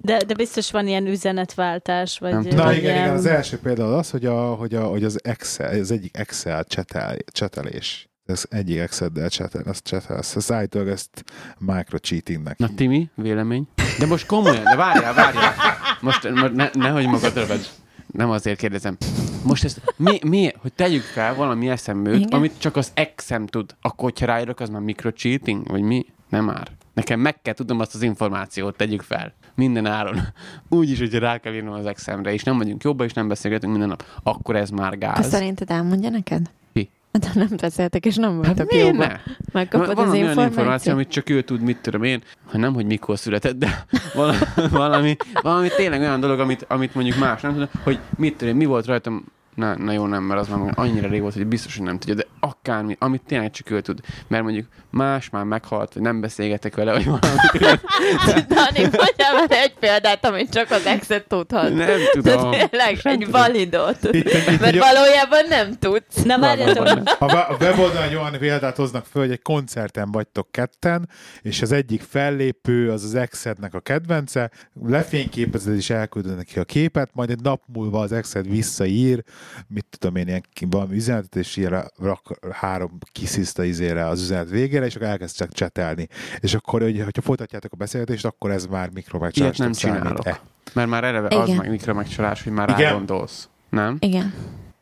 [0.00, 2.54] De, de biztos van ilyen üzenetváltás, vagy, Nem vagy.
[2.54, 2.96] Na igen, ilyen...
[2.96, 6.64] igen, az első példa az, hogy, a, hogy, a, hogy az Excel, az egyik Excel
[6.64, 8.08] csetel, csetelés.
[8.26, 10.36] Ez egyik Excel-del csetel, azt csetelsz.
[10.36, 11.24] Ez állítólag ezt
[11.58, 12.58] micro-cheatingnek.
[12.58, 13.68] Na, Timi, vélemény?
[13.98, 15.54] De most komolyan, de várjál, várjál.
[16.00, 17.68] Most, most ne, nehogy magad röved.
[18.06, 18.96] Nem azért kérdezem.
[19.44, 22.28] Most ezt mi, mi hogy tegyük fel valami eszembe, Igen.
[22.28, 25.68] amit csak az exem tud, akkor hogyha ráírok, az már microcheating?
[25.68, 26.06] Vagy mi?
[26.28, 26.70] Nem már.
[26.94, 29.34] Nekem meg kell tudnom azt az információt, tegyük fel.
[29.54, 30.20] Minden áron.
[30.68, 33.88] Úgyis, hogyha rá kell írnom az exemre, és nem vagyunk jobban, és nem beszélgetünk minden
[33.90, 35.28] nap, akkor ez már Azt gáz.
[35.28, 36.50] szerinted elmondja neked?
[36.72, 36.90] Ki?
[37.12, 39.06] Hát nem beszéltek, és nem Hát voltak miért jóban.
[39.08, 39.16] ne?
[39.52, 42.86] Megkapod van az olyan információ, amit csak ő tud, mit tudom én, hogy nem, hogy
[42.86, 43.84] mikor született, de
[44.14, 44.36] valami,
[44.70, 48.56] valami, valami tényleg olyan dolog, amit, amit mondjuk más nem tud, hogy mit tudom én,
[48.60, 49.24] mi volt rajtam,
[49.54, 52.14] na, na jó, nem, mert az már annyira rég volt, hogy biztos, hogy nem tudja,
[52.14, 56.74] de akármi, amit tényleg csak ő tud, mert mondjuk más már meghalt, vagy nem beszélgetek
[56.74, 57.20] vele, vagy valami.
[58.48, 61.74] Dani, mondjál már egy példát, amit csak az exet tudhat.
[61.74, 62.50] nem De tudom.
[62.50, 63.40] tényleg, Sem egy tudom.
[63.40, 63.98] validot.
[64.60, 66.22] Mert valójában nem tudsz.
[66.22, 66.86] Na várjatok,
[67.18, 71.08] a weboldalon egy olyan példát hoznak föl, hogy egy koncerten vagytok ketten,
[71.42, 74.50] és az egyik fellépő az az exednek a kedvence,
[74.86, 79.22] lefényképezed és elküldöd neki a képet, majd egy nap múlva az exed visszaír,
[79.66, 84.50] mit tudom én, ilyen ki- valami üzenetet, és ilyen rak három kisziszta izére az üzenet
[84.50, 86.08] végére, és akkor elkezd csak csetelni.
[86.40, 90.26] És akkor, hogy, hogyha folytatjátok a beszélgetést, akkor ez már Ilyet mikromegcsalásnak nem csinálok.
[90.26, 90.40] E.
[90.74, 91.58] Mert már eleve az Igen.
[91.60, 92.80] meg mikro megcsalás, hogy már Igen.
[92.80, 93.48] rágondolsz.
[93.68, 93.96] Nem?
[94.00, 94.34] Igen.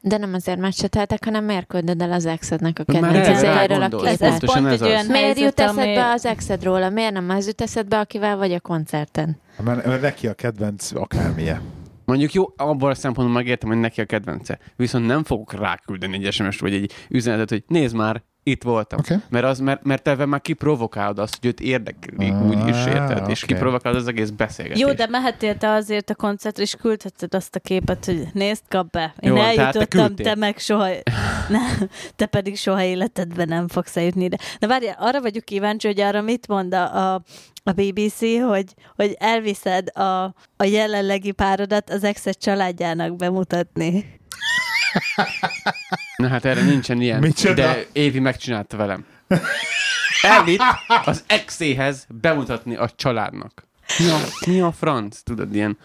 [0.02, 3.88] De nem azért megcseteltek, hanem miért küldöd el az exednek a kedvenc erre izéről a
[3.88, 4.22] képet?
[4.22, 4.82] ez pont ez az.
[4.82, 6.88] olyan Miért jut eszedbe az exedróla?
[6.88, 9.36] Miért nem az jut eszedbe, akivel vagy a koncerten?
[9.64, 11.60] Mert, mert neki a kedvenc akármilyen.
[12.10, 14.58] Mondjuk jó, abban a szempontból megértem, hogy neki a kedvence.
[14.76, 18.98] Viszont nem fogok ráküldeni egy SMS vagy egy üzenetet, hogy nézd már, itt voltam.
[18.98, 19.14] Oké.
[19.28, 23.28] Mert, az, mert, mert ebben már kiprovokálod azt, hogy őt érdekli Ah, úgy is, érted?
[23.28, 23.52] És oké.
[23.54, 24.86] kiprovokálod az egész beszélgetést.
[24.86, 28.90] Jó, de mehettél te azért a koncertre, és küldheted azt a képet, hogy nézd, kap
[28.90, 29.14] be.
[29.18, 30.24] Én Jó, te eljutottam, küldtél.
[30.24, 30.88] te meg soha,
[31.48, 34.38] nem, te pedig soha életedben nem fogsz eljutni ide.
[34.58, 37.22] De várjál, arra vagyok kíváncsi, hogy arra mit mond a, a,
[37.64, 40.24] a BBC, hogy, hogy elviszed a,
[40.56, 44.18] a jelenlegi párodat az exet családjának bemutatni.
[46.16, 47.54] Na hát erre nincsen ilyen, Micsoda?
[47.54, 49.04] de Évi megcsinálta velem.
[50.22, 50.62] Elvitt
[51.04, 53.68] az exéhez bemutatni a családnak.
[53.98, 55.20] Mi a, mi a franc?
[55.22, 55.78] Tudod, ilyen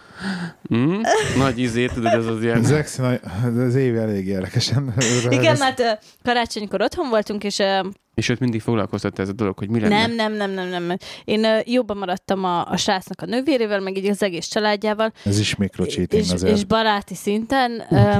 [0.67, 1.01] hm?
[1.37, 2.57] nagy izé, tudod, ez az ilyen...
[2.59, 3.19] Az ex, na-
[3.65, 4.93] az év elég érdekesen.
[5.29, 5.89] Igen, mert ö,
[6.23, 7.79] karácsonykor otthon voltunk, és ö,
[8.13, 10.07] És őt mindig foglalkoztatta ez a dolog, hogy mi lenne.
[10.07, 10.97] nem, nem, nem, nem, nem.
[11.23, 15.39] Én ö, jobban maradtam a, a srácnak a nővérével, meg így az egész családjával, Ez
[15.39, 16.55] is mikrocheating és, azért.
[16.57, 17.85] és baráti szinten.
[17.89, 18.17] ö,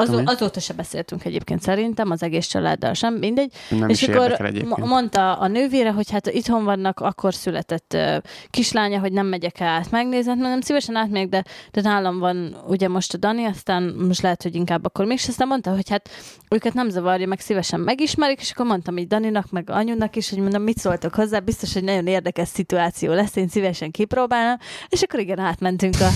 [0.00, 0.26] Az, Tudom én.
[0.26, 3.52] azóta se beszéltünk egyébként szerintem, az egész családdal sem, mindegy.
[3.68, 8.16] Nem és akkor mondta a nővére, hogy hát itthon vannak, akkor született uh,
[8.50, 12.88] kislánya, hogy nem megyek át megnézni, hát nem szívesen átmegyek, de, de nálam van ugye
[12.88, 16.08] most a Dani, aztán most lehet, hogy inkább akkor még, és aztán mondta, hogy hát
[16.50, 20.38] őket nem zavarja, meg szívesen megismerik, és akkor mondtam így Daninak, meg anyunak is, hogy
[20.38, 24.58] mondom, mit szóltok hozzá, biztos, hogy nagyon érdekes szituáció lesz, én szívesen kipróbálnám,
[24.88, 26.08] és akkor igen, átmentünk a,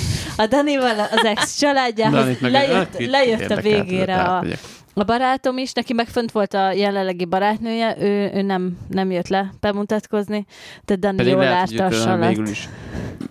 [0.43, 4.59] a Danival, az ex családjához, lejött, hát lejött a végére a, átmegyek.
[4.95, 9.29] a barátom is, neki meg fönt volt a jelenlegi barátnője, ő, ő nem, nem jött
[9.29, 10.47] le bemutatkozni,
[10.85, 12.49] de Dani Pedig jól lehet, a utána végül salat.
[12.49, 12.69] is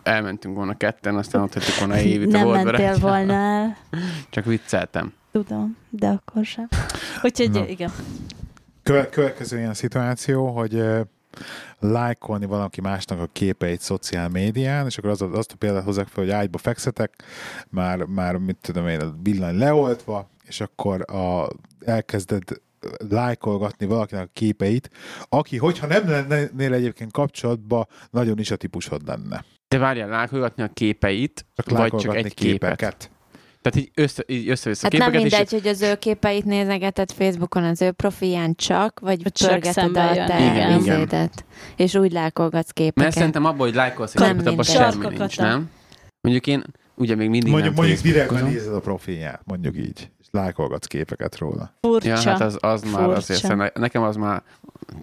[0.04, 3.78] elmentünk volna ketten, aztán ott hagytuk volna Évit a Nem volt mentél volna el,
[4.30, 5.14] Csak vicceltem.
[5.32, 6.68] tudom, de akkor sem.
[7.22, 7.68] Úgyhogy Na.
[7.68, 7.92] igen.
[8.84, 11.00] Köve- következő ilyen szituáció, hogy uh,
[11.80, 16.24] lájkolni valaki másnak a képeit szociál médián, és akkor az, azt a példát hozzák fel,
[16.24, 17.14] hogy ágyba fekszetek,
[17.70, 21.48] már, már mit tudom én, a villany leoltva, és akkor a,
[21.86, 22.44] elkezded
[23.10, 24.90] lájkolgatni valakinek a képeit,
[25.30, 29.46] aki, hogyha nem lennél egyébként kapcsolatban, nagyon is a típusod lenne.
[29.68, 32.36] De várjál, lájkolgatni a képeit, Csak vagy csak egy képet.
[32.36, 33.12] képeket.
[33.62, 37.12] Tehát így, össze, így össze-vissza Hát nem képeket, mindegy, és hogy az ő képeit nézegeted
[37.12, 41.30] Facebookon az ő profilján csak, vagy csak pörgeted a te Igen, igen.
[41.76, 43.12] és úgy lájkolgatsz mert képeket.
[43.12, 45.70] szerintem abban, hogy lájkolsz egy Nem képet, abban semmi nincs, nem?
[46.22, 46.64] Mondjuk én
[46.96, 51.74] ugye még mindig Mondjuk, nem mondjuk direktben nézed a profilját, mondjuk így, lájkolgatsz képeket róla.
[51.82, 52.08] Furcsa.
[52.08, 54.42] Ja, hát az, az már azért, nekem az már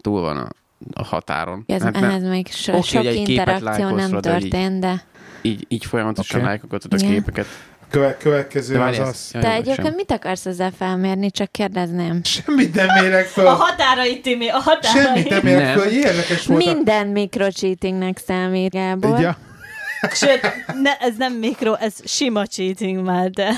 [0.01, 0.49] túl van a,
[0.93, 1.65] a határon.
[1.67, 5.03] Ez, hát ehhez még so, Oké, sok interakció nem róla, de így- történt, de
[5.43, 6.51] így, így folyamatosan okay.
[6.51, 7.11] lájkolgatod a Igen.
[7.11, 7.47] képeket.
[7.91, 9.31] Köve- következő De az ez- az...
[9.41, 12.21] Te egyébként mit akarsz ezzel felmérni, csak kérdezném.
[12.45, 13.47] Semmit nem mérek föl.
[13.47, 15.05] A határait, Timi, a határait.
[15.07, 15.79] Semmit nem mérek Nem.
[15.79, 16.63] föl, érdekes volt.
[16.63, 19.21] a- Minden mikrocheatingnek számít, Gábor.
[19.21, 19.37] Ja,
[20.13, 20.41] Sőt,
[20.83, 23.53] ne, ez nem mikro, ez sima cheating már, de...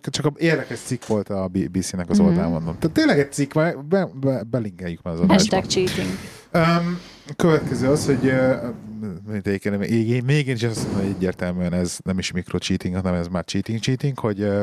[0.00, 2.78] csak, csak a érdekes cikk volt a BBC-nek az oldalán, mondom.
[2.78, 5.80] Tehát tényleg egy cikk, be, be, be, belinkeljük már az Hashtag adásba.
[5.80, 6.08] cheating.
[6.54, 6.98] Um,
[7.36, 12.18] következő az, hogy uh, még, én- még én is azt mondom, hogy egyértelműen ez nem
[12.18, 14.62] is mikrocheating, hanem ez már cheating-cheating, hogy, uh,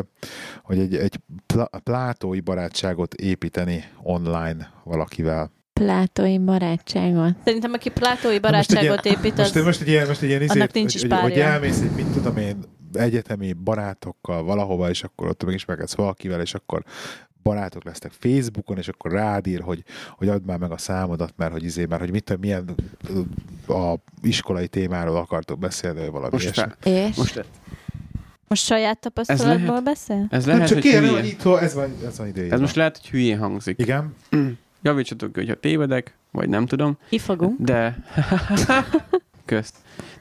[0.64, 5.52] hogy egy, egy pla- plátói barátságot építeni online valakivel.
[5.74, 7.36] Plátói barátságot.
[7.46, 9.64] Szerintem, aki plátói Na most egy barátságot ilyen- épít, Most, az...
[9.64, 11.92] most egy ilyen, most egy ilyen annak izét, nincs hogy, is hogy, hogy elmész egy,
[11.96, 12.58] mit tudom én,
[12.94, 16.84] egyetemi barátokkal valahova, és akkor ott megismerkedsz valakivel, és akkor
[17.44, 19.84] barátok lesznek Facebookon, és akkor rád ír, hogy,
[20.18, 22.76] hogy add már meg a számodat, mert hogy izé, mert hogy mit tudom, milyen
[23.68, 27.16] a iskolai témáról akartok beszélni, vagy valami Most, fel, És?
[27.16, 27.46] most
[28.48, 30.28] Most saját tapasztalatból beszél?
[30.30, 31.20] ez Nem, lehet, csak hogy kérem, hülyén.
[31.20, 32.52] hogy itt, ez van, ez van ide.
[32.52, 33.80] Ez most lehet, hogy hülyén hangzik.
[33.80, 34.16] Igen?
[34.82, 37.60] Javítsatok hogyha tévedek, vagy nem tudom, Kifogunk.
[37.60, 37.98] de
[39.50, 39.76] közt.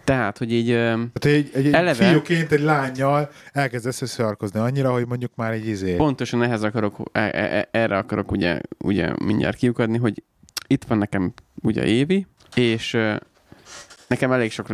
[0.04, 5.06] Tehát, hogy így Tehát egy, egy, egy Eleve- fiúként egy lányjal elkezdesz összearkozni annyira, hogy
[5.06, 5.94] mondjuk már egy izé.
[5.96, 10.22] pontosan ehhez akarok, e- e- e- erre akarok ugye, ugye mindjárt kiukadni, hogy
[10.66, 11.32] itt van nekem
[11.62, 12.96] ugye Évi, és
[14.06, 14.66] nekem elég sok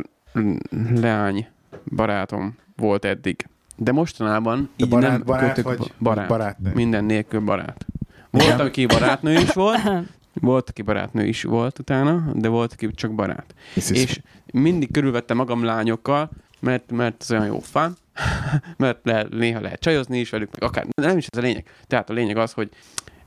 [0.94, 1.46] leány
[1.94, 3.46] barátom volt eddig.
[3.76, 6.28] De mostanában De így barát, nem barát kötök vagy ba- barát.
[6.28, 6.72] barátnő?
[6.74, 7.86] Minden nélkül barát.
[8.30, 9.80] Volt, aki barátnő is volt,
[10.34, 13.54] volt, aki barátnő is volt utána, de volt, aki csak barát.
[13.74, 14.20] Hisz, hisz.
[14.54, 17.96] És mindig körülvettem magam lányokkal, mert, mert ez olyan jó fan,
[18.76, 21.64] mert le, néha lehet csajozni is velük, meg akár, de nem is ez a lényeg.
[21.86, 22.68] Tehát a lényeg az, hogy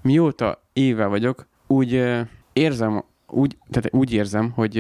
[0.02, 2.20] mióta éve vagyok, úgy uh,
[2.54, 4.74] érzem, úgy, tehát úgy érzem, hogy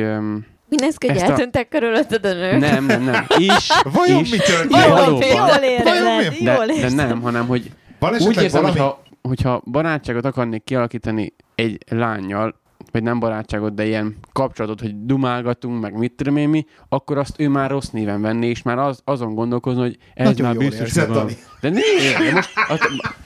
[0.69, 2.59] Mi néz ki, hogy Ezt a- eltűntek körülötted a nők?
[2.59, 4.71] nem, nem, nem, is, Vajon is, mi történt?
[4.71, 5.21] de Jól, Vajon
[5.63, 6.95] érzed, de, jól de érzed.
[6.95, 8.79] nem, hanem, hogy Van úgy érzem, valami...
[8.79, 12.55] hogyha, hogyha barátságot akarnék kialakítani egy lányjal,
[12.97, 17.39] vagy nem barátságot, de ilyen kapcsolatot, hogy dumálgatunk, meg mit tudom én mi, akkor azt
[17.39, 20.91] ő már rossz néven venné, és már az, azon gondolkozni, hogy ez Nagyon már biztos.
[20.91, 21.37] Dani.
[21.61, 22.49] De nézd, de most,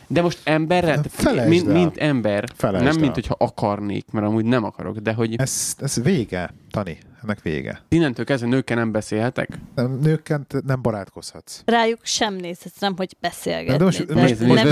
[0.07, 0.99] De most emberre,
[1.47, 1.73] mint, el.
[1.73, 3.01] mint ember, Felejtsd nem el.
[3.01, 6.97] mint hogyha akarnék, mert amúgy nem akarok, de hogy Ez, ez vége, Tani.
[7.23, 7.81] Ennek vége.
[7.89, 9.59] innentől kezdve nőkkel nem beszélhetek.
[9.75, 11.61] Nem, nőkkel nem barátkozhatsz.
[11.65, 13.77] Rájuk sem nézhetsz, nem, hogy beszélgetni.
[13.77, 14.63] De most, de most, Nézd, most,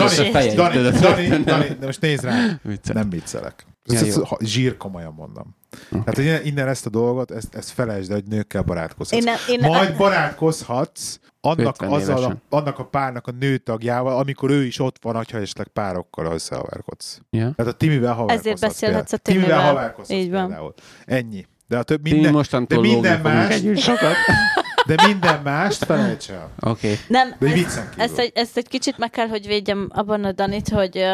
[1.79, 2.59] de most nézd rá.
[2.93, 3.65] Nem viccelek.
[3.91, 4.23] Ja, Ez, ez, jó.
[4.23, 5.55] ha- zsír komolyan mondom.
[5.89, 9.25] Tehát hogy innen- ezt a dolgot, ezt, ezt felejtsd, el, hogy nőkkel barátkozhatsz.
[9.25, 14.49] Én, nem, én Majd barátkozhatsz annak, 50 azzal a, annak a párnak a nőtagjával, amikor
[14.49, 17.19] ő is ott van, ha esetleg párokkal összehaverkodsz.
[17.29, 17.53] Ja.
[17.55, 18.45] Tehát a Timivel haverkozhatsz.
[18.45, 19.45] Ezért beszélhetsz a például.
[19.45, 19.73] Timivel.
[19.73, 20.47] haverkozhatsz Így van.
[20.47, 20.73] például.
[21.05, 21.45] Ennyi.
[21.67, 22.31] De a több Minden,
[22.67, 24.13] de minden más- sokat.
[24.87, 26.49] de minden mást felejts el.
[26.59, 26.69] Oké.
[26.69, 26.97] Okay.
[27.07, 30.69] nem, De ezt, ezt, egy, ezt egy kicsit meg kell, hogy védjem abban a Danit,
[30.69, 31.05] hogy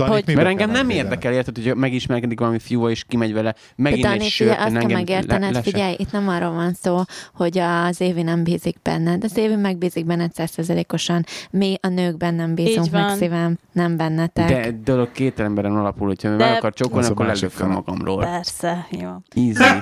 [0.00, 4.14] hogy- Mert engem nem érdekel, érted, hogy megismerkedik valami fiúval, és kimegy vele, megint Dani,
[4.14, 7.00] egy figyelj, sört, azt kell engem megértened, le, figyelj, itt nem arról van szó,
[7.34, 9.24] hogy az Évi nem bízik benned.
[9.24, 11.24] Az Évi megbízik benned százszerzelékosan.
[11.50, 14.48] Mi a nőkben nem bízunk meg szívem, nem bennetek.
[14.48, 17.72] De dolog két emberen alapul, hogyha De- meg akar a akkor fele.
[17.72, 18.22] magamról.
[18.24, 19.10] persze, jó.
[19.34, 19.80] Easy.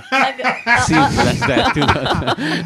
[1.47, 2.09] De tudod.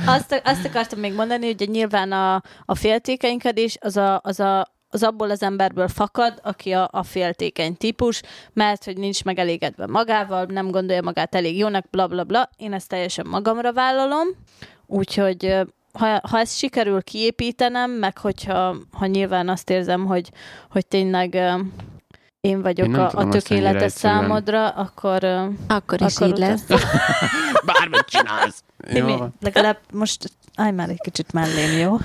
[0.06, 5.02] azt, azt akartam még mondani, hogy nyilván a, a féltékenykedés az, a, az, a, az
[5.02, 8.22] abból az emberből fakad, aki a, a féltékeny típus,
[8.52, 12.50] mert hogy nincs megelégedve magával, nem gondolja magát elég jónak, bla bla bla.
[12.56, 14.26] Én ezt teljesen magamra vállalom,
[14.86, 15.56] úgyhogy
[15.92, 20.30] ha, ha ezt sikerül kiépítenem, meg hogyha ha nyilván azt érzem, hogy,
[20.70, 21.34] hogy tényleg
[22.40, 25.24] én vagyok Én a, a tökéletes számodra, akkor,
[25.68, 26.64] Akkor is Akkor így lesz.
[27.90, 28.64] Bármit csinálsz.
[28.92, 31.96] Jó legalább most állj már egy kicsit mellém, jó?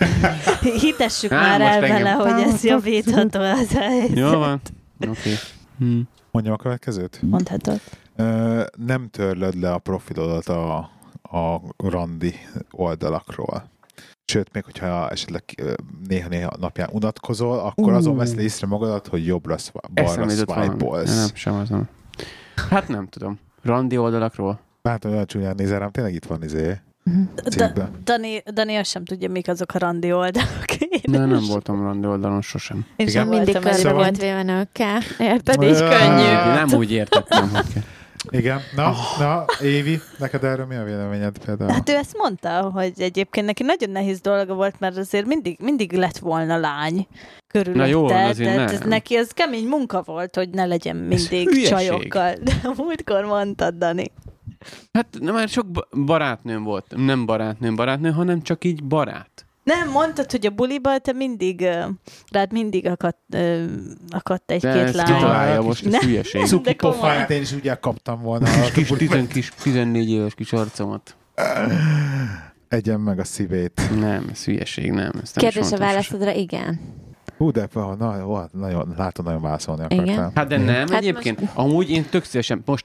[0.80, 4.16] Hitessük Á, már el vele, hogy ez javítható az helyzet.
[4.16, 4.60] Jó van.
[5.08, 5.34] Oké.
[5.78, 6.00] Hm.
[6.30, 7.18] Mondjam a következőt?
[7.22, 7.80] Mondhatod.
[8.16, 10.76] Ö, nem törlöd le a profilodat a,
[11.22, 12.34] a randi
[12.70, 13.70] oldalakról.
[14.24, 15.42] Sőt, még hogyha esetleg
[16.08, 17.96] néha-néha napján unatkozol, akkor Ú.
[17.96, 21.16] azon veszed észre magadat, hogy jobbra, szva- balra swipe-olsz.
[21.16, 21.88] Nem, sem az nem.
[22.70, 23.38] Hát nem tudom.
[23.62, 24.60] Randi oldalakról?
[24.86, 26.80] Látom, olyan csúnyán nézel rám, tényleg itt van izé
[27.34, 27.90] Da, cikkben.
[28.04, 30.64] Dani, Dani azt sem tudja, mik azok a randi oldalak.
[30.80, 32.86] Én Ne, nem voltam randi oldalon sosem.
[32.96, 33.26] Én Igen.
[33.26, 35.00] Mindig voltam körbe Szóval- volt véve nőkkel.
[35.18, 35.62] Érted?
[35.62, 36.24] Így könnyű.
[36.54, 37.82] Nem úgy értettem, hogy.
[38.30, 38.60] Igen.
[38.76, 41.70] Na, na, Évi, neked erről mi a véleményed például?
[41.72, 45.92] Hát ő ezt mondta, hogy egyébként neki nagyon nehéz dolga volt, mert azért mindig, mindig
[45.92, 47.06] lett volna lány
[47.46, 47.78] körülötte.
[47.80, 48.88] Na jó, azért tehát ez nem.
[48.88, 52.34] neki az kemény munka volt, hogy ne legyen mindig csajokkal.
[52.42, 54.12] De múltkor mondtad, Dani.
[54.92, 56.86] Hát nem, mert sok ba- barátnőm volt.
[56.96, 59.30] Nem barátnőm, barátnő, hanem csak így barát.
[59.64, 61.68] Nem, mondtad, hogy a buliba te mindig,
[62.30, 63.64] rád mindig akadt, ö,
[64.08, 65.06] akadt egy-két ezt lány.
[65.06, 65.98] kitalálja most, ez Ne.
[65.98, 66.44] hülyeség.
[66.44, 68.44] Cuki pofáját én is úgy elkaptam volna.
[68.44, 71.16] Kis, kis, tizen, kis 14 éves kis arcomat.
[72.68, 73.80] Egyen meg a szívét.
[73.98, 75.10] Nem, ez hülyeség, nem.
[75.22, 76.80] Ezt nem Kérdés a válaszodra igen.
[77.36, 79.98] Hú, de na, na, nagyon, látom, nagyon válaszolni Igen.
[79.98, 80.16] akartál.
[80.24, 80.32] sosem.
[80.34, 81.40] Hát de nem, Hát egyébként.
[81.54, 82.84] Amúgy én tök szívesen, most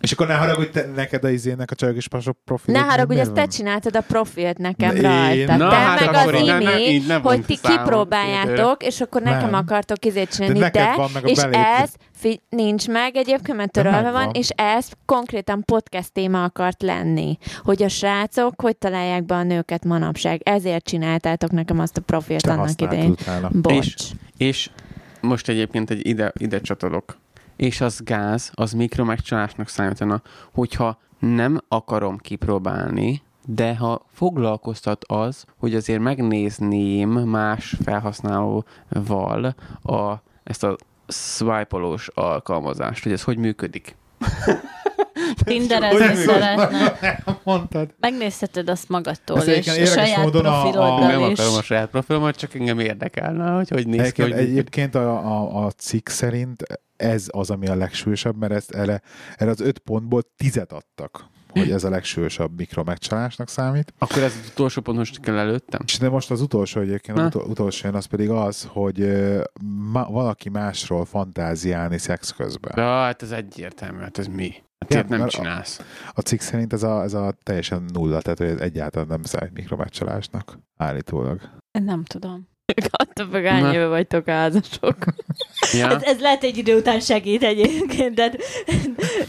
[0.00, 2.74] És akkor ne haragudj, te, neked a izének a csajok és pasok profil.
[2.74, 5.56] Ne haragudj, ezt te csináltad a profilt nekem Én- rajta.
[5.56, 9.54] Na, te hát meg az így ne- ne- hogy ti kipróbáljátok, és akkor nekem Nem.
[9.54, 13.70] akartok izét csinálni, neked de, van meg a és ez fi, nincs meg egyébként, mert
[13.70, 19.24] De törölve van, és ez konkrétan podcast téma akart lenni, hogy a srácok hogy találják
[19.24, 20.40] be a nőket manapság.
[20.44, 23.14] Ezért csináltátok nekem azt a profilt Te annak idején.
[23.50, 23.76] Bocs.
[23.86, 24.70] És- És
[25.20, 27.16] most egyébként egy ide, ide csatolok.
[27.58, 30.22] És az gáz, az mikro megcsalásnak számítana,
[30.52, 40.14] hogyha nem akarom kipróbálni, de ha foglalkoztat az, hogy azért megnézném más felhasználóval a,
[40.44, 40.76] ezt a
[41.08, 43.96] swipe alkalmazást, hogy ez hogy működik.
[45.44, 47.22] Tinderezni szeretne.
[47.44, 47.94] Mondtad.
[48.00, 51.88] Megnézheted azt magadtól, Ezt és a saját módon a- a- profiloddal nem akarom a saját
[51.90, 54.50] profilomat, csak engem érdekelne, hogy hogy néz ki, Egyébként, hogy működik.
[54.50, 56.62] egyébként a, a, a cikk szerint
[56.96, 59.02] ez az, ami a legsúlyosabb, mert ezt erre,
[59.36, 63.92] erre az öt pontból tizet adtak, hogy ez a legsúlyosabb mikro megcsalásnak számít.
[63.98, 65.80] Akkor ez az utolsó pont most kell előttem?
[65.86, 69.12] És de most az utolsó egyébként, az utol, utolsó jön, az pedig az, hogy
[69.92, 72.72] ma, valaki másról fantáziálni szex közben.
[72.76, 74.54] Ja, hát ez egyértelmű, hát ez mi?
[74.78, 75.80] Hát Ja, nem mert a- csinálsz.
[76.12, 79.52] A cikk szerint ez a, ez a teljesen nulla, tehát hogy ez egyáltalán nem számít
[79.52, 81.40] mikromegcsalásnak, állítólag.
[81.84, 82.48] Nem tudom.
[82.90, 83.72] Attól Na.
[83.74, 84.96] éve vagytok házasok.
[85.72, 85.90] Ja?
[85.90, 88.32] Ez, ez lehet egy idő után segít egyébként, de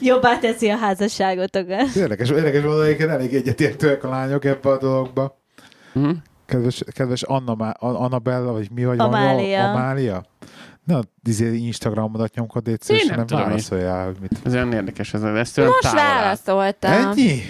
[0.02, 1.96] jobbá teszi a házasságotokat.
[1.96, 5.42] Érdekes, érdekes volt, egyébként elég egyetértőek a lányok ebbe a dologba.
[5.94, 6.10] Mhm.
[6.46, 9.70] Kedves, kedves Anna, Annabella, vagy mi vagy Amália.
[9.70, 10.24] Amália?
[10.90, 14.32] Na, izé Instagramodat nyomkod, Én nem nem tudom, válaszoljál, hogy mit.
[14.44, 16.92] Ez olyan érdekes, ez, ezt olyan Most válaszoltam.
[16.92, 17.42] Ennyi?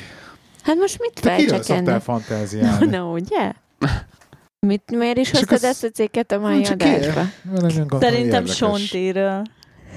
[0.64, 2.02] Hát most mit Te kiről fejtsek szoktál ennek?
[2.02, 2.86] fantáziálni?
[2.86, 3.52] No, no, ugye?
[4.60, 7.22] Mit, miért is hoztad ezt a cikket a mai adásba?
[8.00, 9.42] Szerintem Sontiről.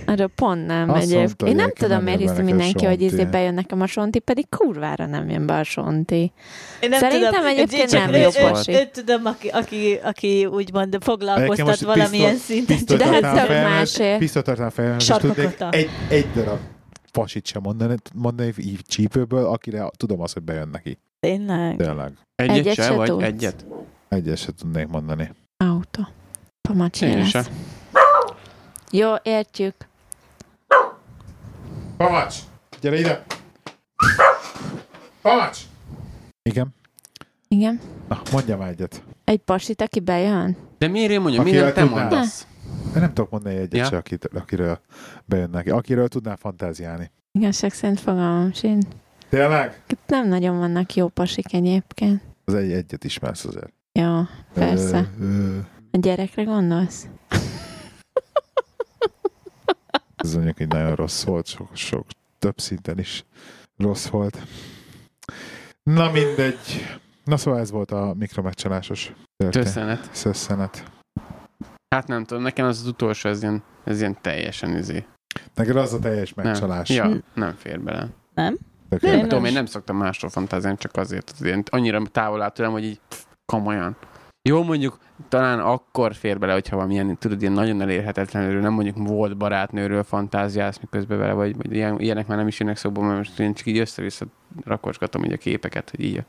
[0.07, 1.19] Arra pont nem Azt egyébként.
[1.27, 5.07] mondta, Én nem tudom, miért hiszi mindenki, hogy izé bejön nekem a sonti, pedig kurvára
[5.07, 6.33] nem jön be a sonti.
[6.81, 8.73] Én nem Szerintem tudom, egyébként csak nem jó pasi.
[8.73, 12.77] Őt tudom, aki, aki, aki úgymond foglalkoztat valamilyen szinten.
[12.87, 14.17] De hát tök fejemhez- másé.
[14.19, 15.75] Pisztolyt tartál fejemhez, és Sarkokat tudnék tart.
[15.75, 16.59] egy, egy darab
[17.13, 20.99] pasit sem mondani, mondani így csípőből, akire tudom azt, hogy bejön neki.
[21.21, 21.77] Tényleg.
[21.77, 22.13] Tényleg.
[22.35, 23.23] Egyet, Egyet se, se vagy tudsz.
[23.25, 23.67] egyet?
[24.09, 25.31] Egyet se tudnék mondani.
[25.57, 26.07] Autó.
[26.69, 27.29] Pamacsi Én lesz.
[27.29, 27.45] se.
[28.95, 29.75] Jó, értjük.
[31.97, 32.37] Pamacs!
[32.81, 33.25] Gyere ide!
[35.23, 35.59] Pamacs!
[36.43, 36.75] Igen?
[37.49, 37.81] Igen.
[38.09, 39.03] Na, mondja már egyet.
[39.25, 40.57] Egy pasit, aki bejön?
[40.79, 42.09] De miért én mondjam, Akivel mindent te tudnál.
[42.09, 42.47] mondasz?
[42.93, 43.85] De nem tudok mondani egyet Ja.
[43.85, 44.81] se, akit, akiről
[45.25, 45.71] bejön neki.
[45.71, 47.11] Akiről tudnál fantáziálni.
[47.39, 48.87] Igazság szerint fogalmam sincs.
[49.29, 49.83] Tényleg?
[49.89, 52.23] Itt nem nagyon vannak jó pasik egyébként.
[52.45, 53.73] Az egy egyet ismersz azért.
[53.93, 54.21] Jó,
[54.55, 55.09] persze.
[55.21, 55.59] Ö, ö,
[55.91, 57.07] A gyerekre gondolsz?
[60.23, 62.07] Ez mondjuk így nagyon rossz volt, sok, sok
[62.39, 63.25] több szinten is
[63.77, 64.39] rossz volt.
[65.83, 66.87] Na mindegy.
[67.25, 70.09] Na szóval ez volt a mikromegcsalásos történet.
[70.13, 70.91] Szösszenet.
[71.95, 75.05] Hát nem tudom, nekem az, az utolsó, ez ilyen, ez ilyen teljesen izé.
[75.55, 76.89] Neked az a teljes megcsalás.
[76.89, 77.11] Nem.
[77.11, 78.09] Ja, nem fér bele.
[78.35, 78.59] Nem,
[78.89, 79.11] jó.
[79.11, 82.73] Nem tudom, én nem szoktam másról fantáziálni, csak azért, hogy ilyen, annyira távol áll tőlem,
[82.73, 83.97] hogy így pff, komolyan.
[84.49, 84.99] Jó, mondjuk
[85.29, 90.79] talán akkor fér bele, hogyha valamilyen, tudod, ilyen nagyon elérhetetlenül, nem mondjuk volt barátnőről fantáziálsz
[90.81, 93.67] miközben vele, vagy, vagy ilyen, ilyenek már nem is jönnek szóba, mert most én csak
[93.67, 94.27] így össze-vissza
[94.65, 96.23] rakosgatom így a képeket, hogy így.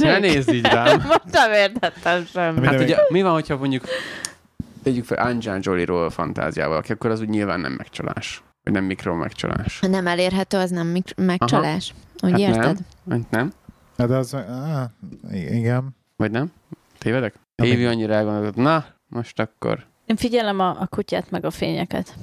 [0.00, 0.98] Ne nézd így rám!
[1.06, 2.54] Most nem értettem.
[2.54, 3.84] Mi- Hát ugye, mi van, hogyha mondjuk
[4.82, 8.42] tegyük fel Angelina Jolie-ról fantáziával, aki akkor az úgy nyilván nem megcsalás.
[8.62, 9.80] Vagy nem mikro megcsalás.
[9.80, 11.94] Ha nem elérhető, az nem mik- megcsalás.
[12.22, 12.62] Úgy Hát érted?
[12.64, 12.76] nem.
[13.04, 13.52] Vagy nem?
[13.98, 14.90] Hát az, á,
[15.32, 15.96] igen.
[16.16, 16.52] Vagy nem?
[16.98, 17.34] Tévedek?
[17.62, 18.64] Évi annyira elgondolkodott.
[18.64, 19.86] Na, most akkor.
[20.06, 22.14] Én figyelem a, a kutyát meg a fényeket.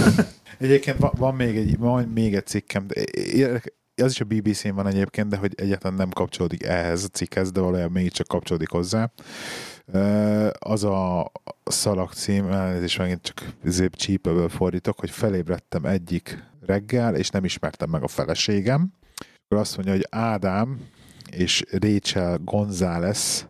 [0.58, 3.04] Egyébként van, van, még egy, van még egy cikkem, de
[4.02, 7.60] az is a BBC-n van egyébként, de hogy egyáltalán nem kapcsolódik ehhez a cikkhez, de
[7.60, 9.10] valójában mégiscsak kapcsolódik hozzá.
[10.58, 11.32] Az a
[11.64, 17.90] szalag cím, elnézést megint csak zép csípőből fordítok, hogy felébredtem egyik reggel, és nem ismertem
[17.90, 18.92] meg a feleségem.
[19.44, 20.78] Akkor azt mondja, hogy Ádám
[21.30, 23.48] és Rachel González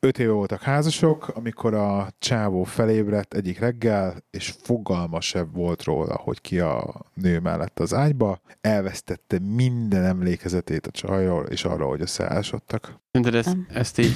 [0.00, 6.16] öt éve voltak házasok, amikor a csávó felébredt egyik reggel, és fogalma sem volt róla,
[6.16, 8.40] hogy ki a nő mellett az ágyba.
[8.60, 13.00] Elvesztette minden emlékezetét a csajról, és arról, hogy összeásodtak.
[13.12, 14.14] Szerinted ezt, ezt így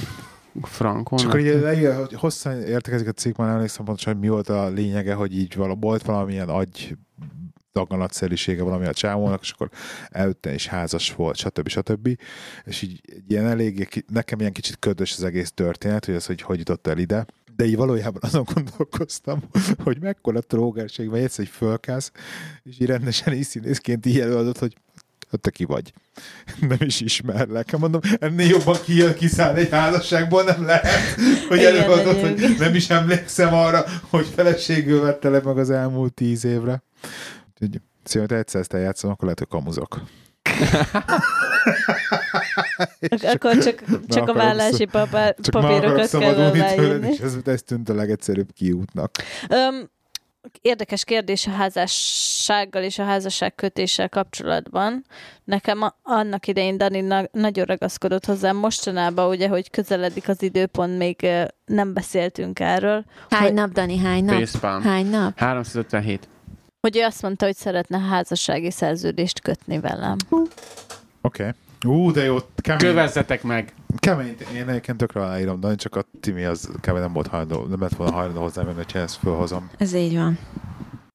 [0.61, 1.17] frankon?
[1.17, 4.49] Csak akkor így leír, hogy hosszan értekezik a cikk, már emlékszem pontosan, hogy mi volt
[4.49, 6.97] a lényege, hogy így vala, volt valamilyen agy
[7.73, 9.69] daganatszerűsége valami a csávónak, és akkor
[10.09, 11.67] előtte is házas volt, stb.
[11.67, 12.19] stb.
[12.63, 16.57] És így ilyen eléggé, nekem ilyen kicsit ködös az egész történet, hogy az, hogy hogy
[16.57, 17.25] jutott el ide.
[17.55, 19.39] De így valójában azon gondolkoztam,
[19.83, 22.11] hogy mekkora trógerség, vagy egyszer egy fölkász,
[22.63, 24.75] és így rendesen így színészként így előadott, hogy
[25.29, 25.93] hogy te ki vagy.
[26.69, 27.77] Nem is ismerlek.
[27.77, 30.85] Mondom, ennél jobban ki, kiszáll egy házasságból nem lehet,
[31.47, 36.13] hogy Igen, előadott, hogy nem is emlékszem arra, hogy feleségül vette le meg az elmúlt
[36.13, 36.81] tíz évre.
[37.61, 39.99] Úgyhogy Szia, ha egyszer ezt eljátszom, akkor lehet, hogy kamuzok.
[43.09, 47.07] Ak- akkor csak, csak a vállási papá, Csak papírokat kell aláírni.
[47.09, 49.11] és ez, ez tűnt a legegyszerűbb kiútnak.
[49.49, 49.89] Öm,
[50.61, 55.05] érdekes kérdés a házassággal és a házasság kötéssel kapcsolatban.
[55.43, 58.55] Nekem a, annak idején Dani na, nagyon ragaszkodott hozzám.
[58.57, 61.27] Mostanában ugye, hogy közeledik az időpont, még
[61.65, 64.39] nem beszéltünk erről, Hány Hogy- nap, Dani, hány nap?
[64.39, 64.81] Facepalm.
[64.81, 65.37] Hány nap?
[65.39, 66.27] 357.
[66.81, 70.15] hogy ő azt mondta, hogy szeretne házassági szerződést kötni velem.
[70.29, 70.47] Oké.
[71.21, 71.51] Okay.
[71.85, 72.79] Ú, de jó, kemény.
[72.79, 73.73] Kövezzetek meg!
[73.97, 74.35] kemény.
[74.55, 76.97] Én egyébként tökre aláírom, de csak a Timi az kb.
[76.97, 79.69] nem volt hajlandó, nem lett volna hajlandó hozzá menni, hogyha ezt fölhozom.
[79.77, 80.39] Ez így van.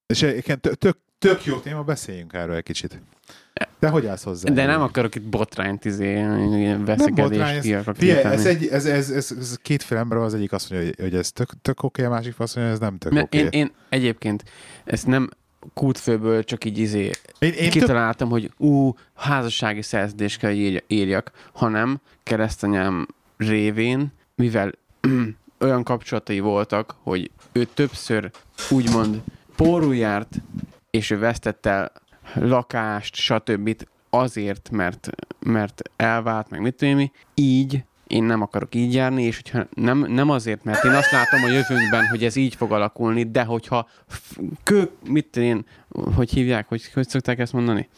[0.06, 3.00] És egyébként tök, tök, tök jó téma, beszéljünk erről egy kicsit.
[3.78, 4.52] De hogy állsz hozzá?
[4.52, 6.22] De nem akarok itt botrányt izé,
[6.84, 10.70] veszekedést ez- ki akarok ez, egy, ez, ez, ez, ez kétféle ember, az egyik azt
[10.70, 13.22] mondja, hogy, hogy ez tök, tök oké, a másik azt mondja, hogy ez nem tök
[13.22, 13.38] oké.
[13.38, 14.44] én, én egyébként
[14.84, 15.28] ezt nem
[15.74, 20.52] kútfőből csak így izé én, én kitaláltam, hogy ú, házassági szerződést kell,
[20.86, 24.72] írjak, hanem keresztanyám révén, mivel
[25.60, 28.30] olyan kapcsolatai voltak, hogy ő többször
[28.70, 29.22] úgymond
[29.56, 30.36] pórul járt,
[30.90, 31.92] és ő vesztett el
[32.34, 33.86] lakást, stb.
[34.10, 37.84] azért, mert, mert elvált, meg mit tudom így
[38.14, 41.48] én nem akarok így járni, és hogyha nem, nem azért, mert én azt látom a
[41.48, 43.88] jövőnkben, hogy ez így fog alakulni, de hogyha
[44.62, 45.66] kő, mit én,
[46.14, 47.88] hogy hívják, hogy, hogy szokták ezt mondani?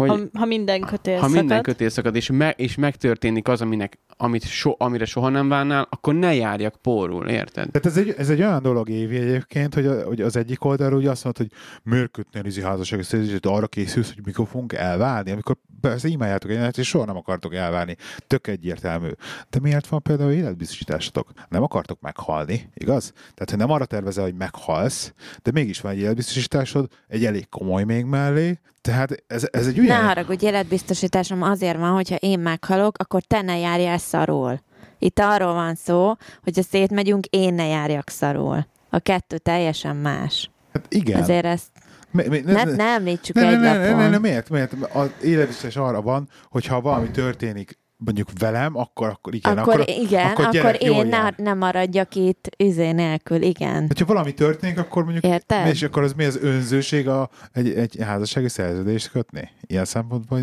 [0.00, 1.64] Hogy, Ha, ha minden kötél ha minden szakad.
[1.64, 6.14] kötél szakad, és, me, és megtörténik az, aminek, amit so, amire soha nem várnál, akkor
[6.14, 7.70] ne járjak pórul, érted?
[7.70, 10.98] Tehát ez egy, ez egy olyan dolog évi egyébként, hogy, a, hogy az egyik oldalról
[10.98, 11.58] ugye azt mondod, hogy
[11.92, 16.78] miért kötnél izi házassági szerződést, arra készülsz, hogy mikor fogunk elválni, amikor persze imádjátok egyet,
[16.78, 17.96] és soha nem akartok elválni.
[18.26, 19.08] Tök egyértelmű.
[19.50, 21.32] De miért van például életbiztosításotok?
[21.48, 23.12] Nem akartok meghalni, igaz?
[23.12, 25.12] Tehát, hogy nem arra tervezel, hogy meghalsz,
[25.42, 29.82] de mégis van egy életbiztosításod, egy elég komoly még mellé, tehát ez, ez egy Ne
[29.82, 30.04] olyan...
[30.04, 34.60] haragudj, életbiztosításom azért van, hogyha én meghalok, akkor te ne járjál szarul.
[34.98, 38.66] Itt arról van szó, hogy ha szétmegyünk, én ne járjak szarul.
[38.90, 40.50] A kettő teljesen más.
[40.72, 41.20] Hát igen.
[41.20, 41.68] Ezért ezt
[42.10, 44.20] mi, ne, ne említsük ne, ne, egy ne, ne, ne, ne, lapon.
[44.20, 44.48] miért?
[44.50, 44.72] miért?
[44.92, 49.58] Az életbiztos arra van, hogy ha valami történik mondjuk velem, akkor, akkor igen.
[49.58, 53.86] Akkor, akkor, igen, akkor akkor, gyerek én ne, ne maradjak itt üzé nélkül, igen.
[53.86, 55.66] Hogyha valami történik, akkor mondjuk Érted?
[55.66, 59.50] És akkor az mi az önzőség a, egy, egy házassági szerződést kötni?
[59.66, 60.40] Ilyen szempontból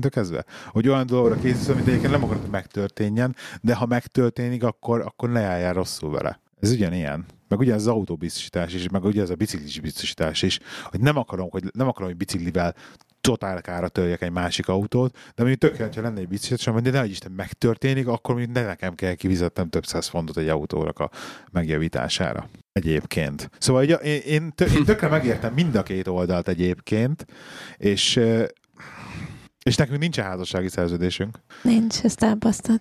[0.00, 0.44] de kezdve.
[0.66, 5.30] Hogy olyan dologra készülsz, amit egyébként nem akarod, hogy megtörténjen, de ha megtörténik, akkor, akkor
[5.30, 6.40] ne álljál rosszul vele.
[6.60, 7.24] Ez ugyanilyen.
[7.48, 11.50] Meg ugye az autóbiztosítás is, meg ugye ez a biciklis biztosítás is, hogy nem akarom,
[11.50, 12.74] hogy nem akarom, hogy biciklivel
[13.20, 16.90] totál kára törjek egy másik autót, de mondjuk tök jó, ha lenne egy biztosítás, de
[16.90, 21.10] nehogy Isten megtörténik, akkor mondjuk ne nekem kell kifizetnem több száz fontot egy autónak a
[21.52, 22.48] megjavítására.
[22.72, 23.50] Egyébként.
[23.58, 27.24] Szóval ugye, én, én, tö, én tökre megértem mind a két oldalt egyébként,
[27.76, 28.20] és
[29.62, 31.38] és nekünk nincsen házassági szerződésünk.
[31.62, 32.78] Nincs, ezt elbasztad.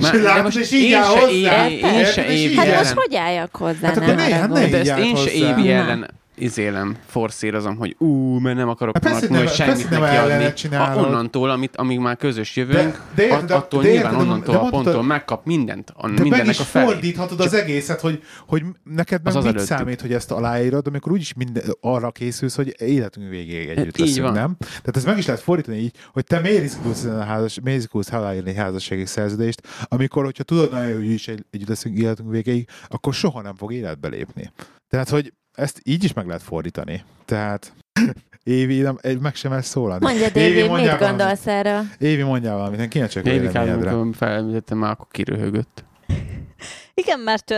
[0.00, 1.68] Már- És de látod, most és így én áll se hozzá.
[1.68, 2.12] évi- én Érted?
[2.12, 2.72] se És így évi Hát áll.
[2.76, 2.96] most ellen.
[2.96, 3.86] hogy álljak hozzá?
[3.86, 4.60] Hát nem akkor ne- hát haragudj.
[4.60, 5.30] ne De így ezt én se hozzá.
[5.58, 5.74] évi Na.
[5.74, 6.10] ellen
[6.40, 10.52] izélem, forszírozom, hogy ú, mert nem akarok Hát persze, hát nem- semmit neki adni.
[10.52, 11.04] csinálod.
[11.04, 14.30] A, onnantól, amit, amíg már közös jövőnk, De- de de- attól de nyilván érted, de-
[14.30, 16.88] onnantól de a mondtad- ponttól megkap mindent, a, De meg mindennek is a felét.
[16.90, 21.34] fordíthatod az egészet, hogy, hogy neked meg Az mit számít, hogy ezt aláírod, amikor úgyis
[21.34, 24.32] minden, arra készülsz, hogy életünk végéig együtt így leszünk, van.
[24.34, 24.56] nem?
[24.58, 28.12] Tehát ez meg is lehet fordítani így, hogy te miért izgulsz, a házas, miért izgulsz
[28.12, 32.68] aláírni egy házassági szerződést, amikor, hogyha tudod nagyon hogy is egy, együtt leszünk életünk végéig,
[32.88, 34.52] akkor soha nem fog életbe lépni.
[34.88, 37.04] Tehát, hogy ezt így is meg lehet fordítani.
[37.24, 37.72] Tehát
[38.42, 40.04] Évi, nem, egy- meg sem ezt szólalni.
[40.04, 41.08] Mondja, Évi, mondjál mit valamit.
[41.08, 41.82] gondolsz erről?
[41.98, 45.84] Évi, mondjál valamit, én kíváncsi vagyok a Évi amikor felemlítettem, már akkor kiröhögött.
[47.02, 47.54] Igen, mert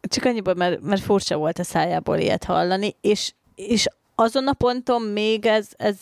[0.00, 5.02] csak annyiból, mert, mert furcsa volt a szájából ilyet hallani, és, és azon a ponton
[5.02, 5.96] még ez, ez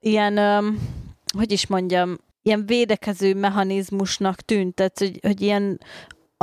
[0.00, 0.38] ilyen,
[1.36, 5.80] hogy is mondjam, ilyen védekező mechanizmusnak tűnt, tehát hogy, hogy ilyen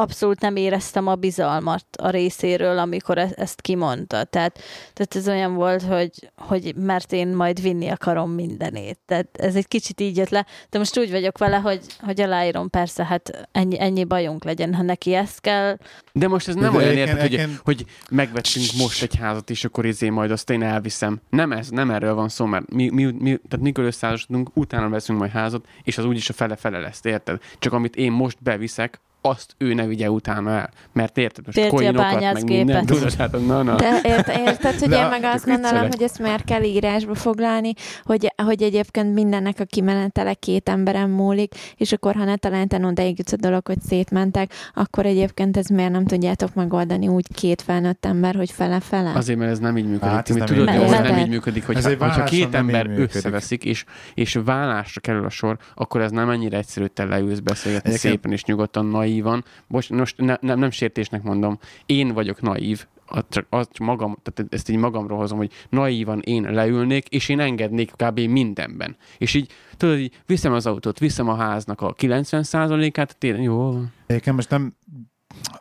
[0.02, 4.24] abszolút nem éreztem a bizalmat a részéről, amikor e- ezt kimondta.
[4.24, 4.60] Tehát,
[4.94, 9.00] tehát ez olyan volt, hogy, hogy mert én majd vinni akarom mindenét.
[9.06, 12.70] Tehát ez egy kicsit így jött le, de most úgy vagyok vele, hogy, hogy aláírom,
[12.70, 15.78] persze, hát ennyi, ennyi bajunk legyen, ha neki ezt kell.
[16.12, 19.66] De most ez nem De olyan érted, hogy, egyébként- hogy megvettünk most egy házat, és
[19.66, 21.22] akkor izé majd azt én elviszem.
[21.30, 25.20] Nem, ez, nem erről van szó, mert mi, mi, mi tehát mikor összeházasodunk, utána veszünk
[25.20, 27.42] majd házat, és az úgyis a fele-fele lesz, érted?
[27.60, 29.00] Csak amit én most beviszek,
[29.30, 30.70] azt ő ne vigye utána el.
[30.94, 32.66] Mert érted, most Félti a coinokat, meg bányászgépet.
[32.66, 33.76] minden, tudod, hát na, na.
[33.76, 35.94] De ért, érted, hogy De én meg azt gondolom, viccelek.
[35.94, 37.74] hogy ezt miért kell írásba foglalni,
[38.04, 43.18] hogy, hogy egyébként mindennek a kimenetele két emberen múlik, és akkor ha ne találtan odaig
[43.18, 48.06] jutsz a dolog, hogy szétmentek, akkor egyébként ez miért nem tudjátok megoldani úgy két felnőtt
[48.06, 49.12] ember, hogy fele-fele?
[49.16, 50.14] Azért, mert ez nem így működik.
[50.14, 52.90] Hát ez Mi nem tudod, hogy ez nem így működik, hogyha, hogyha váláson két ember
[52.98, 53.84] összeveszik, és,
[54.14, 58.14] és vállásra kerül a sor, akkor ez nem ennyire egyszerű, hogy te leülsz beszélgetni Egyébként-
[58.14, 58.86] szépen és nyugodtan,
[59.18, 59.44] naívan.
[59.68, 62.86] Most, most ne, nem, nem sértésnek mondom, én vagyok naív,
[63.30, 67.40] csak, az csak magam, tehát ezt így magamról hozom, hogy naívan én leülnék, és én
[67.40, 68.20] engednék kb.
[68.20, 68.96] mindenben.
[69.18, 73.82] És így, tudod, így viszem az autót, viszem a háznak a 90%-át, tényleg jó.
[74.06, 74.76] Egyébként most nem,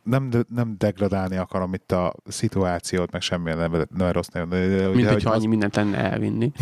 [0.03, 5.13] nem, nem degradálni akarom itt a szituációt, meg semmi nem, nem rossz de, mint hogyha
[5.13, 6.53] hogy annyi mindent lenne elvinni.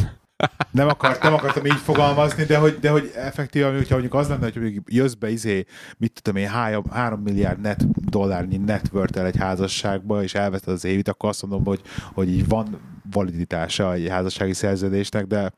[0.71, 4.43] Nem, akart, nem akartam így fogalmazni, de hogy, de hogy effektíven, hogyha mondjuk az lenne,
[4.43, 5.65] hogy mondjuk jössz be izé,
[5.99, 10.85] mit tudom én, 3, 3 milliárd net dollárnyi net worth egy házasságba, és elveszted az
[10.85, 11.81] évit, akkor azt mondom, hogy,
[12.13, 12.81] hogy így van
[13.11, 15.53] validitása egy házassági szerződésnek, de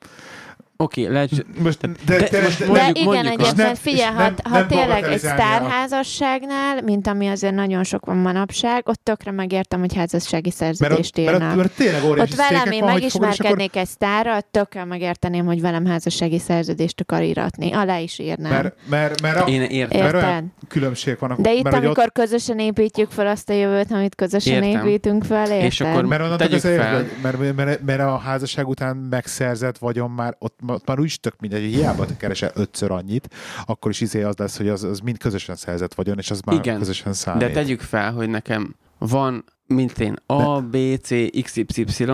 [0.79, 3.57] Oké, okay, lehet, most, de- de, de de, most de, De mondjuk- igen, mondjuk egyébként
[3.57, 8.17] nem- figyelj, ha, nem- ha nem tényleg egy sztárházasságnál, mint ami azért nagyon sok van
[8.17, 11.51] manapság, ott tökre megértem, hogy házassági mert, szerződést ott, mert, írnak.
[11.51, 15.47] ott, mert tényleg óriási Ott velem én van, és akkor- megismerkednék egy sztárral, tökre megérteném,
[15.47, 17.73] hogy velem házassági szerződést akar íratni.
[17.73, 18.53] Alá is írnám.
[18.53, 20.01] Mert, mert, mert, a, én értem.
[20.03, 20.45] mert olyan Érted?
[20.69, 21.41] különbségek vannak.
[21.41, 24.87] De itt, mert, amikor közösen építjük fel azt a jövőt, amit közösen Értem.
[24.87, 25.65] építünk fel, érted?
[25.65, 27.05] És akkor Mert Tegyük fel.
[27.23, 31.35] mert, mert, mert, mert, a házasság után megszerzett vagyon már ott ott már úgy tök
[31.41, 33.35] mindegy, hogy hiába keresel ötször annyit,
[33.67, 36.57] akkor is izé az lesz, hogy az, az mind közösen szerzett vagyon, és az már
[36.57, 37.41] Igen, közösen számít.
[37.43, 41.09] De tegyük fel, hogy nekem van, mint én, A, B, C,
[41.43, 42.07] X, Y,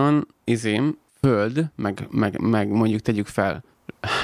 [0.43, 3.63] izém, föld, meg, meg, meg mondjuk tegyük fel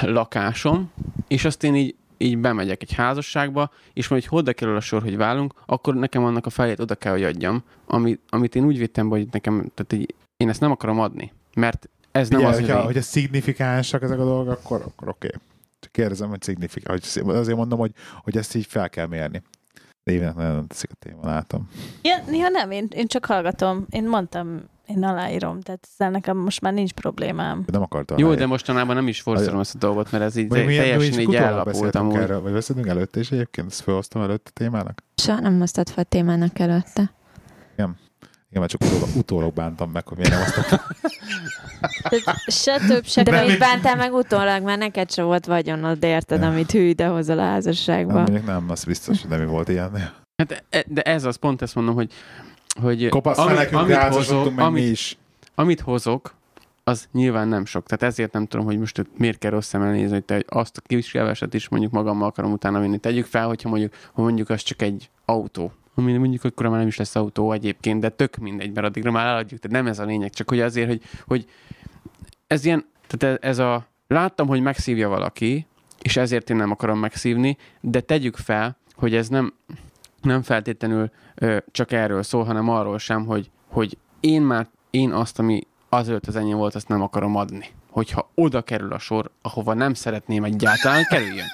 [0.00, 0.90] lakásom,
[1.28, 5.02] és azt én így, így bemegyek egy házasságba, és majd, hogy oda kerül a sor,
[5.02, 8.78] hogy válunk, akkor nekem annak a fejét oda kell, hogy adjam, amit, amit én úgy
[8.78, 12.58] vittem hogy nekem, tehát így, én ezt nem akarom adni, mert ez nem Ugye, az,
[12.58, 12.84] hogyha, hogy...
[12.84, 15.26] hogyha szignifikánsak ezek a dolgok, akkor, akkor oké.
[15.26, 15.40] Okay.
[15.80, 17.16] Csak kérdezem, hogy szignifikáns.
[17.16, 17.92] Azért mondom, hogy,
[18.22, 19.42] hogy ezt így fel kell mérni.
[20.04, 21.70] De évenek nagyon teszik a téma, látom.
[22.02, 23.86] Ja, néha nem, én, én csak hallgatom.
[23.90, 27.64] Én mondtam, én aláírom, tehát ezzel nekem most már nincs problémám.
[27.66, 28.18] Nem akartam.
[28.18, 31.14] Jó, de mostanában nem is forszolom ezt a dolgot, mert ez így Vagy mi, teljesen
[31.14, 32.20] mi így utólag ellapult beszéltünk amúgy.
[32.20, 35.02] erről, vagy beszéltünk előtte, és egyébként ezt felhoztam előtt a témának.
[35.14, 37.12] Soha nem hoztad fel témának előtte.
[37.72, 37.96] Igen,
[38.58, 43.46] mert csak utólag, utólag bántam meg, hogy miért nem azt Tehát se több, se Nem,
[43.46, 47.50] még- bántál meg utólag, mert neked se volt vagyonod, érted, amit hű idehozol a nem,
[47.50, 48.12] házasságba.
[48.12, 49.90] mondjuk nem, az biztos, hogy nem volt ilyen.
[50.36, 52.12] Hát, e- de ez az, pont ezt mondom, hogy,
[52.80, 55.18] hogy Kopasz ami- fel nekünk, amit, hozok, meg mi amit, is.
[55.54, 56.34] amit hozok,
[56.84, 57.86] az nyilván nem sok.
[57.86, 60.76] Tehát ezért nem tudom, hogy most miért kell rossz szemmel nézni, hogy te hogy azt
[60.76, 62.98] a kis keveset is mondjuk magammal akarom utána vinni.
[62.98, 66.86] Tegyük fel, hogyha mondjuk, ha mondjuk az csak egy autó, ami mondjuk akkor már nem
[66.86, 69.60] is lesz autó egyébként, de tök mindegy, mert addigra már eladjuk.
[69.60, 71.46] Tehát nem ez a lényeg, csak hogy azért, hogy, hogy
[72.46, 75.66] ez ilyen, tehát ez a, láttam, hogy megszívja valaki,
[76.02, 79.54] és ezért én nem akarom megszívni, de tegyük fel, hogy ez nem,
[80.22, 85.38] nem feltétlenül ö, csak erről szól, hanem arról sem, hogy, hogy én már, én azt,
[85.38, 87.66] ami azelőtt az enyém volt, azt nem akarom adni.
[87.90, 91.46] Hogyha oda kerül a sor, ahova nem szeretném egyáltalán kerüljön.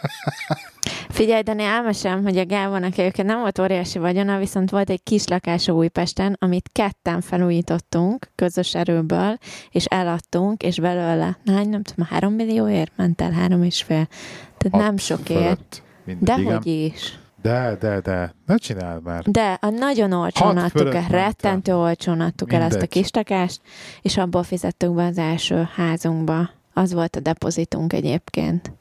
[1.09, 5.27] Figyelj, Dani, elmesem, hogy a Gábornak egyébként nem volt óriási vagyona, viszont volt egy kis
[5.27, 9.39] lakása Újpesten, amit ketten felújítottunk közös erőből,
[9.71, 14.09] és eladtunk, és belőle, hány, nem tudom, három millióért ment el, három és fél.
[14.59, 15.41] Tehát nem Hat sokért.
[15.41, 15.83] fölött.
[16.05, 16.45] Mindegy, igen.
[16.49, 17.19] Dehogy is.
[17.43, 18.35] De, de, de.
[18.47, 19.23] Ne csináld már.
[19.23, 23.61] De a nagyon olcsón adtuk el, rettentő olcsón adtuk el ezt a kis lakást,
[24.03, 26.51] és abból fizettük be az első házunkba.
[26.73, 28.73] Az volt a depozitunk egyébként.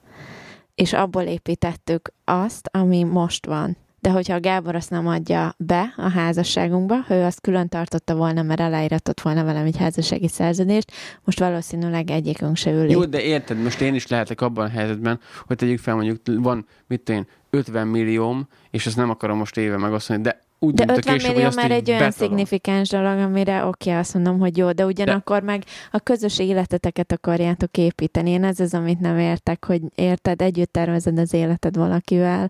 [0.76, 3.77] És abból építettük azt, ami most van.
[3.99, 8.41] De hogyha a Gábor azt nem adja be a házasságunkba, ő azt külön tartotta volna,
[8.41, 10.91] mert aláíratott volna velem egy házassági szerződést,
[11.23, 15.19] most valószínűleg egyikünk se ül Jó, de érted, most én is lehetek abban a helyzetben,
[15.45, 19.77] hogy tegyük fel, mondjuk van, mit én, 50 millióm, és azt nem akarom most éve
[19.77, 22.11] megosztani, de úgy De döntök 50 később, millió már egy olyan betolom.
[22.11, 27.77] szignifikáns dolog, amire oké, azt mondom, hogy jó, de ugyanakkor meg a közös életeteket akarjátok
[27.77, 28.29] építeni.
[28.29, 32.49] Én ez az, amit nem értek, hogy érted, együtt tervezed az életed valakivel,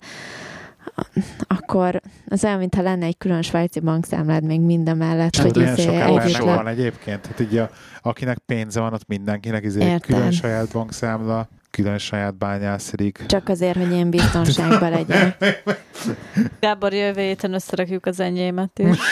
[1.47, 5.73] akkor az olyan, mintha lenne egy külön svájci bankszámlád még minden mellett, Hát hogy ilyen
[5.73, 6.55] izé sok együtt le...
[6.55, 7.25] van egyébként.
[7.25, 7.69] Hát így a,
[8.01, 13.23] akinek pénze van, ott mindenkinek izé külön saját bankszámla, külön saját bányászrik.
[13.25, 15.63] Csak azért, hogy én biztonságban legyek.
[16.59, 18.97] Gábor, jövő héten összerakjuk az enyémet is.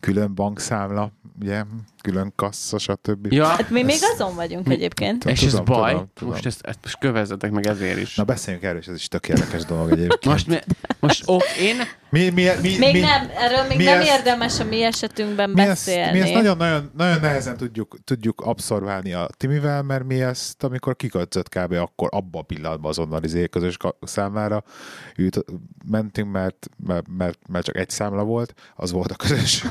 [0.00, 1.10] Külön bankszámla,
[1.40, 1.64] ugye,
[2.00, 3.32] külön kassa, stb.
[3.32, 5.24] Ja, Hát mi még azon vagyunk mi- egyébként.
[5.24, 6.32] és Tudom, ez baj, tudom, tudom.
[6.32, 8.14] most ezt, ezt most kövezzetek meg ezért is.
[8.14, 10.24] Na beszéljünk erről, és ez is tök érdekes dolog egyébként.
[10.24, 10.56] Most, mi,
[11.00, 11.76] most ó, én,
[12.10, 15.50] mi, mi, mi, Még mi, nem, erről még mi nem ezt- érdemes a mi esetünkben
[15.50, 16.12] mi ezt, beszélni.
[16.18, 20.96] mi ezt nagyon, nagyon, nagyon nehezen tudjuk, tudjuk abszorválni a Timivel, mert mi ezt, amikor
[20.96, 21.72] kiköltözött kb.
[21.72, 24.64] akkor abban a pillanatban azonnal izé közös számlára
[25.14, 25.44] jut,
[25.90, 29.64] mentünk, mert, mert, mert, mert, csak egy számla volt, az volt a közös.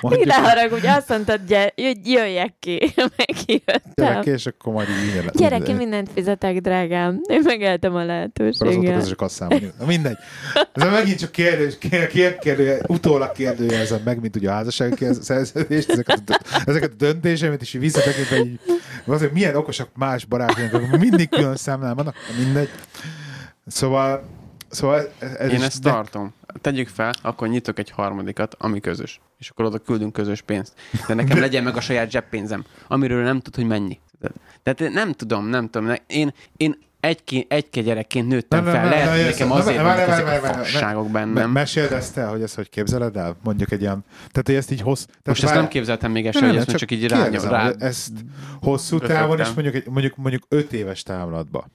[0.00, 3.80] Mondjuk, Ne haragudj, azt mondtad, gyere, jöjj- jöjjek ki, megjöttem.
[3.94, 5.30] gyerek, és akkor majd így minden.
[5.34, 7.20] Gyerek, én mindent fizetek, drágám.
[7.28, 9.78] Én megeltem a Akkor az a lehetőséget.
[9.78, 10.16] Na mindegy.
[10.72, 15.90] Ez megint csak kérdés, kérdő, kérdő, kérdő, utólag kérdőjelezem meg, mint ugye a házassági szerződést,
[15.90, 18.60] ezeket, a, ezeket a döntéseimet is így visszatekintve, így,
[19.06, 22.68] azért milyen okosak más barátaink, akik mindig külön számlán vannak, Na mindegy.
[23.66, 24.24] Szóval,
[24.68, 26.34] szóval ez én ezt de- tartom.
[26.60, 29.20] Tegyük fel, akkor nyitok egy harmadikat, ami közös.
[29.38, 30.72] És akkor oda küldünk közös pénzt.
[31.06, 33.98] De nekem legyen meg a saját zseppénzem, amiről nem tud, hogy mennyi.
[34.62, 35.92] Tehát nem tudom, nem tudom.
[36.06, 38.88] Én, én egy, egy gyerekként nőttem fel.
[38.88, 41.50] Lehet, hogy nekem azért vannak ezek a fasságok bennem.
[41.50, 43.36] meséld ezt el, hogy ezt hogy képzeled el?
[43.42, 44.04] Mondjuk egy ilyen...
[44.16, 45.04] Tehát, hogy ezt így hossz...
[45.04, 48.12] Tehát Most ezt nem képzeltem még se, hogy ezt csak így rá, Ezt
[48.62, 51.66] hosszú távon is mondjuk, mondjuk, mondjuk öt éves távlatba.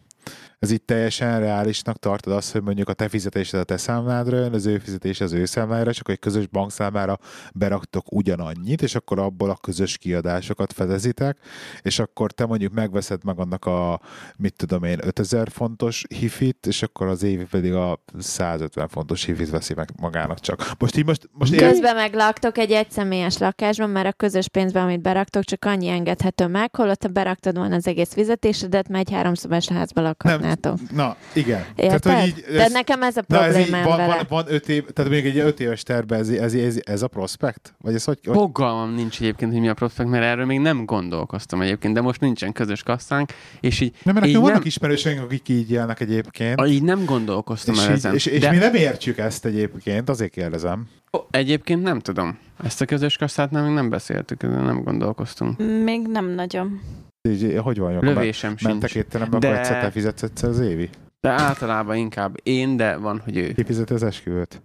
[0.60, 4.54] Ez itt teljesen reálisnak tartod azt, hogy mondjuk a te fizetésed a te számládra jön,
[4.54, 7.20] az ő fizetés az ő számlára, és akkor egy közös bankszámlára
[7.54, 11.38] beraktok ugyanannyit, és akkor abból a közös kiadásokat fedezitek,
[11.82, 14.02] és akkor te mondjuk megveszed meg annak a,
[14.38, 19.50] mit tudom én, 5000 fontos hifit, és akkor az évi pedig a 150 fontos hifit
[19.50, 20.72] veszi meg magának csak.
[20.80, 21.56] Most így most, most.
[21.56, 26.48] Közben meg laktok egy egyszemélyes lakásban, mert a közös pénzben, amit beraktok, csak annyi engedhető
[26.48, 30.02] meg, holott ha beraktad volna az egész fizetésedet, már egy háromszobás házba
[30.50, 30.92] lakhatnátok.
[30.96, 31.66] Na, igen.
[31.76, 32.02] Érted?
[32.02, 34.16] Tehát, hogy így, De nekem ez a Na, ez így, problémám van, vele.
[34.16, 37.08] van, van, öt év, tehát még egy öt éves terve, ez, ez, ez, ez a
[37.08, 37.74] prospekt?
[37.82, 38.20] Vagy ez hogy?
[38.26, 42.02] hogy Fogalmam nincs egyébként, hogy mi a prospekt, mert erről még nem gondolkoztam egyébként, de
[42.02, 45.72] most nincsen közös kasszánk, és így, nem, mert így nekünk vannak nem, ismerőseink, akik így
[45.72, 46.60] élnek egyébként.
[46.60, 48.14] a, így nem gondolkoztam És, el így, ezen.
[48.14, 50.88] és, és de mi nem értjük ezt egyébként, azért kérdezem.
[51.18, 52.38] Ó, egyébként nem tudom.
[52.64, 55.84] Ezt a közös kasszát nem, még nem beszéltük, nem gondolkoztunk.
[55.84, 56.82] Még nem nagyon.
[57.22, 59.06] Így, hogy van, Lövésem mentek sincs.
[59.06, 60.90] étterembe, De- akkor egyszer te fizetsz egyszer az évi?
[61.20, 63.54] De általában inkább én, de van, hogy ő.
[63.54, 64.62] Ki fizeti az esküvőt?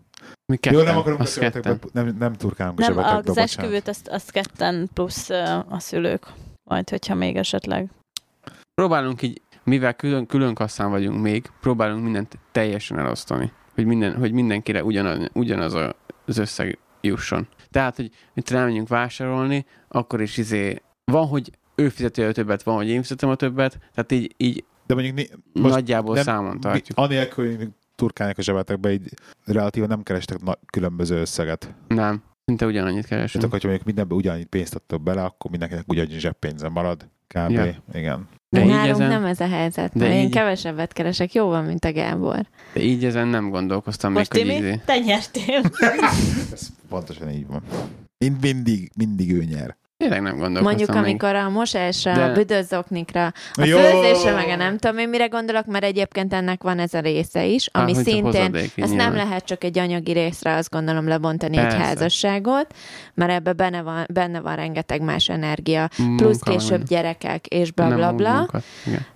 [0.52, 1.78] Mi ketten, Jó, nem akarunk azt a ketten.
[1.92, 5.30] nem, nem turkálunk a Nem, zsebetekbe, az esküvőt azt, azt ketten plusz
[5.68, 6.26] a szülők.
[6.70, 7.90] Majd, hogyha még esetleg.
[8.74, 13.52] Próbálunk így, mivel külön, külön kasszán vagyunk még, próbálunk mindent teljesen elosztani.
[13.74, 15.94] Hogy, minden, hogy mindenkire ugyanaz, ugyanaz a,
[16.26, 17.48] az összeg jusson.
[17.70, 22.76] Tehát, hogy mit elmegyünk vásárolni, akkor is izé, van, hogy ő fizeti a többet, van,
[22.76, 26.60] hogy én fizetem a többet, tehát így, így De mondjuk ni- Most nagyjából nem- számon
[26.60, 26.98] tartjuk.
[26.98, 29.08] anélkül, hogy turkálják a zsebetekbe, így
[29.44, 31.74] relatíve nem kerestek na- különböző összeget.
[31.88, 33.32] Nem, szinte ugyanannyit keresünk.
[33.44, 37.08] Tehát, hogyha mondjuk mindenbe ugyanannyi pénzt adtok bele, akkor mindenkinek ugyannyi zseppénze marad.
[37.28, 37.50] Kb.
[37.50, 37.64] Ja.
[37.92, 38.28] Igen.
[38.48, 39.92] De De így nálunk ezen- nem ez a helyzet.
[39.92, 42.46] de mert Én így- kevesebbet keresek, jó van, mint a Gábor.
[42.72, 44.80] De így ezen nem gondolkoztam Most még, hogy Timi, izé.
[44.84, 45.60] te nyertél.
[46.52, 47.62] Ez pontosan így van.
[48.18, 49.76] Mind, mindig, mindig ő nyer.
[50.04, 50.98] Tényleg nem gondolkoztam Mondjuk, még.
[50.98, 53.78] amikor a mosásra, De- a büdőzoknikra, a Jó!
[53.78, 57.44] főzésre, meg a nem tudom én mire gondolok, mert egyébként ennek van ez a része
[57.44, 61.08] is, ami Á, hogy a szintén, ezt nem lehet csak egy anyagi részre azt gondolom
[61.08, 61.76] lebontani Persze.
[61.76, 62.66] egy házasságot,
[63.14, 66.86] mert ebbe benne van, benne van rengeteg más energia, Munka, plusz később minden.
[66.88, 68.48] gyerekek, és bla bla bla.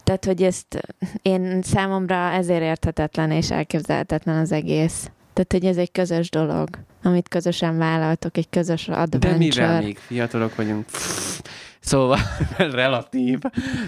[0.04, 0.80] Tehát, hogy ezt
[1.22, 5.10] én számomra ezért érthetetlen és elképzelhetetlen az egész.
[5.44, 6.68] Tehát, hogy ez egy közös dolog,
[7.02, 9.36] amit közösen vállaltok, egy közös De adventure.
[9.36, 11.40] mivel még fiatalok vagyunk, pff,
[11.80, 12.18] szóval
[12.58, 13.38] relatív,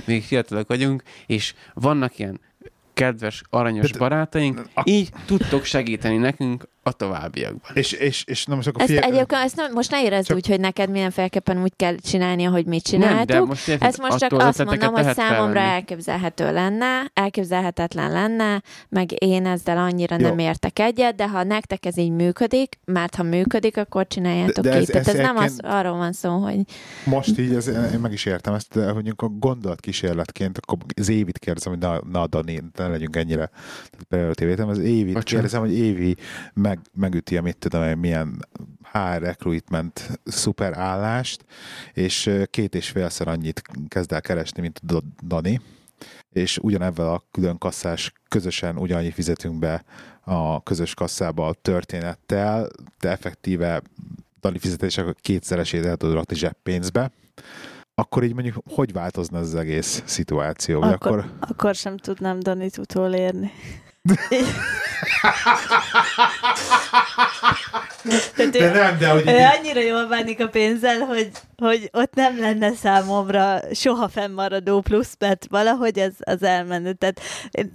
[0.05, 2.41] még fiatalok vagyunk, és vannak ilyen
[2.95, 7.71] kedves, aranyos De- barátaink, a- így tudtok segíteni nekünk a továbbiakban.
[7.75, 10.37] És, és, és na most akkor Ezt figyelj- egyébként ezt nem, most ne érezd Csak-
[10.37, 13.47] úgy, hogy neked mindenféleképpen úgy kell csinálni, ahogy mit Nem, de csináltuk.
[13.49, 15.73] most Ezt most csak azt mondom, hogy lehet számomra felvenni.
[15.75, 20.27] elképzelhető lenne, elképzelhetetlen lenne, meg én ezzel annyira Jó.
[20.29, 24.71] nem értek egyet, de ha nektek ez így működik, mert ha működik, akkor csináljátok De-
[24.71, 24.81] de ki.
[24.83, 26.59] ez- Tehát ez ez nem az, arról van szó, hogy
[27.05, 31.39] Most így, ez, én meg is értem ezt, de mondjuk a gondolatkísérletként, akkor az Évit
[31.39, 33.51] kérdezem, hogy na, na Dani, ne legyünk ennyire
[34.09, 35.25] prioritévétem, az Évit Bocsánat.
[35.25, 36.17] kérdezem, hogy Évi
[36.55, 38.47] meg, megüti, amit tudom, én, milyen
[38.93, 41.45] HR recruitment szuper állást,
[41.93, 45.61] és két és félszer annyit kezd el keresni, mint a Dani,
[46.33, 49.85] és ugyanebben a külön kasszás közösen ugyanannyi fizetünk be
[50.21, 52.69] a közös kasszába a történettel,
[53.01, 53.83] de effektíve
[54.41, 57.11] Dani fizetések a kétszeresét el tudod rakni zseppénzbe,
[57.95, 60.83] akkor így mondjuk hogy változna ez az egész szituáció?
[60.83, 61.33] Akkor- akkor...
[61.41, 63.51] Akkor sem tudnám Danit utolérni.
[68.37, 72.39] Tehát ő, nem, de hogy ő annyira jól bánik a pénzzel, hogy, hogy ott nem
[72.39, 76.93] lenne számomra soha fennmaradó plusz, mert valahogy ez az elmenő.
[76.93, 77.21] Tehát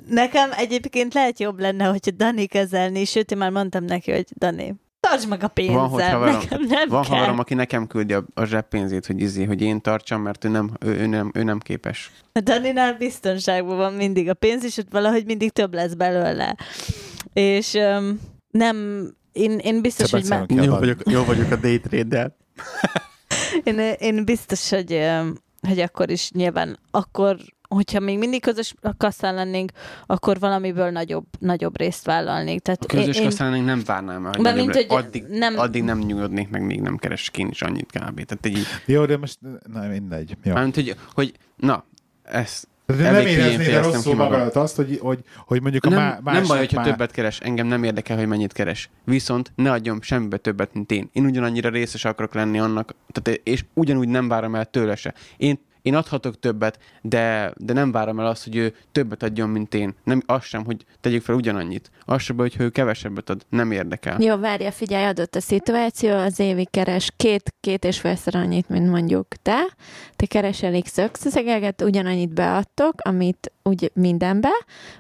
[0.09, 4.75] nekem egyébként lehet jobb lenne, hogyha Dani kezelni, sőt, én már mondtam neki, hogy Dani,
[5.09, 7.11] tartsd meg a pénzem, Van, hogy haverom- nekem nem Van kell.
[7.15, 10.71] haverom, aki nekem küldi a, a zseppénzét, hogy izé, hogy én tartsam, mert ő nem,
[10.79, 12.11] ő, ő nem, ő nem képes.
[12.31, 16.55] A Daninál biztonságban van mindig a pénz, és ott valahogy mindig több lesz belőle.
[17.33, 18.19] És um,
[18.51, 22.35] nem, én, én biztos, hogy kell Jó vagyok, jó vagyok a day trade
[23.63, 25.09] én, én biztos, hogy,
[25.67, 27.37] hogy akkor is nyilván, akkor,
[27.67, 29.71] hogyha még mindig közös kasszán lennénk,
[30.05, 32.61] akkor valamiből nagyobb, nagyobb részt vállalnék.
[32.61, 35.83] Tehát A közös én, én, kasszán nem várnám el, hogy, mint, hogy addig, nem- addig
[35.83, 38.23] nem nyugodnék, meg még nem keresek én is annyit kb.
[38.25, 39.37] Tehát egy, Jó, de most
[39.73, 40.37] nem mindegy.
[40.43, 40.53] Jó.
[40.53, 41.85] mármint, hogy, hogy na,
[42.23, 46.33] ez De nem éreznéd fejeztem rosszul magadat azt, hogy, hogy, hogy mondjuk a nem, má,
[46.33, 46.89] nem baj, hogyha már...
[46.89, 48.89] többet keres, engem nem érdekel, hogy mennyit keres.
[49.03, 51.09] Viszont ne adjon semmibe többet, mint én.
[51.11, 55.13] Én ugyanannyira részes akarok lenni annak, tehát, és ugyanúgy nem várom el tőle se.
[55.37, 59.73] Én, én adhatok többet, de, de nem várom el azt, hogy ő többet adjon, mint
[59.73, 59.95] én.
[60.03, 61.91] Nem, az sem, hogy tegyük fel ugyanannyit.
[62.05, 64.21] Az sem hogy ő kevesebbet ad, nem érdekel.
[64.21, 68.89] Jó, várja, figyelj, adott a szituáció, az évi keres két, két és félszer annyit, mint
[68.89, 69.75] mondjuk te.
[70.15, 74.49] Te keresel X összegeget, ugyanannyit beadtok, amit úgy mindenbe,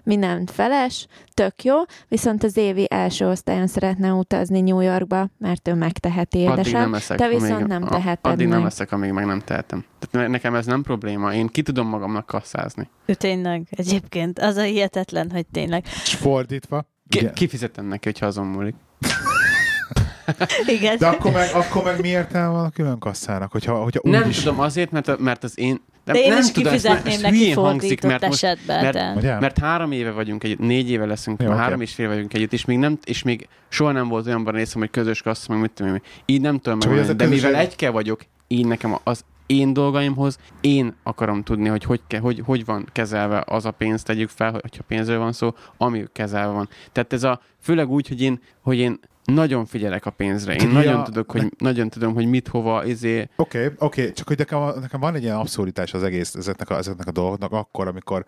[0.03, 1.75] mindent feles, tök jó,
[2.07, 6.79] viszont az évi első osztályon szeretne utazni New Yorkba, mert ő megteheti Addig édesem.
[6.81, 8.67] nem eszek, te viszont amíg- nem a- teheted Addig nem meg.
[8.67, 9.85] eszek, amíg meg nem tehetem.
[9.99, 11.33] Tehát ne- nekem ez nem probléma.
[11.33, 12.89] Én ki tudom magamnak kasszázni.
[13.05, 15.83] Ő tényleg, egyébként, az a hihetetlen, hogy tényleg.
[16.03, 16.85] És fordítva.
[17.09, 17.31] Ki, ugye?
[17.31, 18.75] kifizetem neki, hogyha azon múlik.
[20.77, 20.97] Igen.
[20.97, 23.51] De akkor meg, akkor meg mi értelme van a külön kasszának?
[23.51, 24.39] Hogyha, hogyha úgy Nem is...
[24.43, 25.81] tudom, azért, mert, mert az én...
[26.05, 28.81] Nem, De én nem is tudom, ezt- kifizetném ezt neki hülyén hangzik, mert most esetben.
[28.83, 29.39] mert- de...
[29.39, 31.63] Mert három éve vagyunk együtt, négy éve leszünk, Jó, már oké.
[31.65, 34.79] három és fél vagyunk együtt, és még, nem, és még soha nem volt olyanban részem,
[34.81, 36.01] hogy közös kassza, meg mit tudom én.
[36.25, 36.79] Így nem tudom
[37.09, 42.01] a de mivel egyke vagyok, így nekem az én dolgaimhoz, én akarom tudni, hogy hogy,
[42.07, 46.03] ke, hogy hogy van kezelve az a pénz, tegyük fel, hogyha pénzről van szó, ami
[46.13, 46.69] kezelve van.
[46.91, 50.51] Tehát ez a, főleg úgy, hogy én, hogy én nagyon figyelek a pénzre.
[50.51, 54.13] Én Tudja, nagyon tudok, hogy, nagyon tudom, hogy mit, hova, izé, Oké, okay, oké, okay.
[54.13, 57.51] csak hogy nekem, nekem van egy ilyen abszurditás az egész ezeknek a, ezeknek a dolgoknak
[57.51, 58.25] akkor, amikor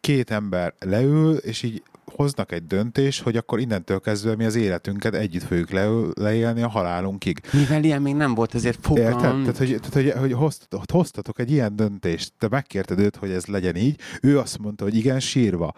[0.00, 1.82] két ember leül, és így
[2.14, 6.68] hoznak egy döntést, hogy akkor innentől kezdve mi az életünket együtt fogjuk leül, leélni a
[6.68, 7.40] halálunkig.
[7.52, 9.12] mivel ilyen még nem volt, ezért Érted?
[9.12, 9.40] fogalmam.
[9.40, 13.46] Tehát, hogy, tehát, hogy, hogy hoztatok, hoztatok egy ilyen döntést, te megkérted őt, hogy ez
[13.46, 15.72] legyen így, ő azt mondta, hogy igen, sírva.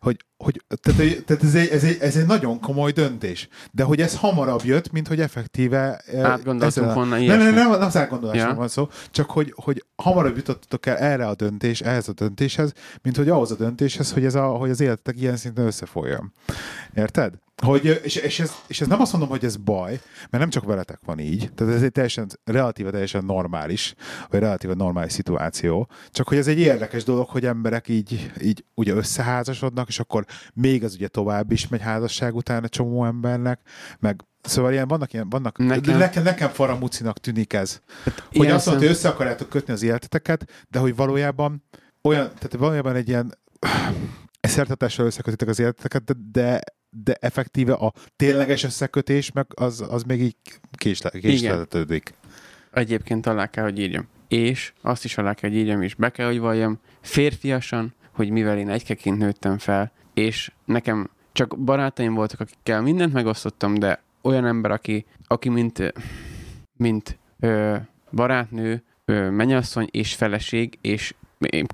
[0.00, 3.48] Hogy, hogy, tehát, tehát ez, egy, ez, egy, ez egy nagyon komoly döntés.
[3.72, 5.96] De hogy ez hamarabb jött, mint hogy effektíve...
[5.96, 7.44] eh, Átgondoltunk volna nem, ilyesmit.
[7.44, 8.54] nem, nem, nem az átgondolásról Ja.
[8.54, 13.16] van szó, csak hogy, hogy hamarabb jutottatok el erre a döntés, ehhez a döntéshez, mint
[13.16, 16.32] hogy ahhoz a döntéshez, hogy, ez a, hogy az életetek ilyen szinten összefolyjon.
[16.94, 17.34] Érted?
[17.62, 19.90] Hogy, és, és, ez, és ez nem azt mondom, hogy ez baj,
[20.30, 23.94] mert nem csak veletek van így, tehát ez egy teljesen, relatíve teljesen normális,
[24.30, 28.94] vagy relatíve normális szituáció, csak hogy ez egy érdekes dolog, hogy emberek így, így ugye
[28.94, 30.24] összeházasodnak, és akkor
[30.54, 33.60] még az ugye tovább is megy házasság után egy csomó embernek,
[33.98, 37.80] meg Szóval ilyen, vannak ilyen, vannak, Nekem- nekem, nekem, faramucinak tűnik ez.
[38.04, 41.64] Hogy Ilyen azt mondta, hogy össze akarjátok kötni az életeteket, de hogy valójában
[42.02, 43.38] olyan, tehát valójában egy ilyen
[44.40, 46.60] szertartással összekötitek az életeteket, de, de,
[47.02, 50.36] de effektíve a tényleges összekötés meg az, az még így
[50.72, 52.14] késle, késleltetődik.
[52.72, 54.08] Egyébként alá kell, hogy írjam.
[54.28, 58.58] És azt is alá kell, hogy írjam, és be kell, hogy valljam férfiasan, hogy mivel
[58.58, 64.70] én egykeként nőttem fel, és nekem csak barátaim voltak, akikkel mindent megosztottam, de olyan ember,
[64.70, 65.92] aki, aki mint,
[66.76, 67.76] mint ö,
[68.10, 71.14] barátnő, ö, mennyasszony és feleség, és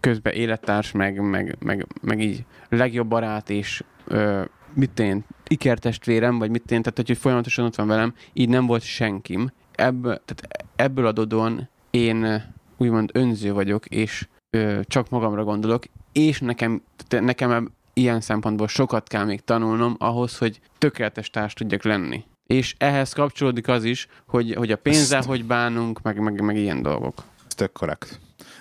[0.00, 4.44] közben élettárs, meg, meg, meg, meg így legjobb barát, és ö,
[4.74, 8.82] mit én, ikertestvérem, vagy mit én, tehát hogy folyamatosan ott van velem, így nem volt
[8.82, 9.50] senkim.
[9.72, 12.36] Ebből, tehát ebből adódóan én ö,
[12.76, 19.24] úgymond önző vagyok, és ö, csak magamra gondolok, és nekem, nekem ilyen szempontból sokat kell
[19.24, 22.24] még tanulnom ahhoz, hogy tökéletes társ tudjak lenni.
[22.46, 26.56] És ehhez kapcsolódik az is, hogy, hogy a pénzzel Ezt- hogy bánunk, meg, meg, meg
[26.56, 27.22] ilyen dolgok.
[27.46, 28.20] Ez tök korrekt.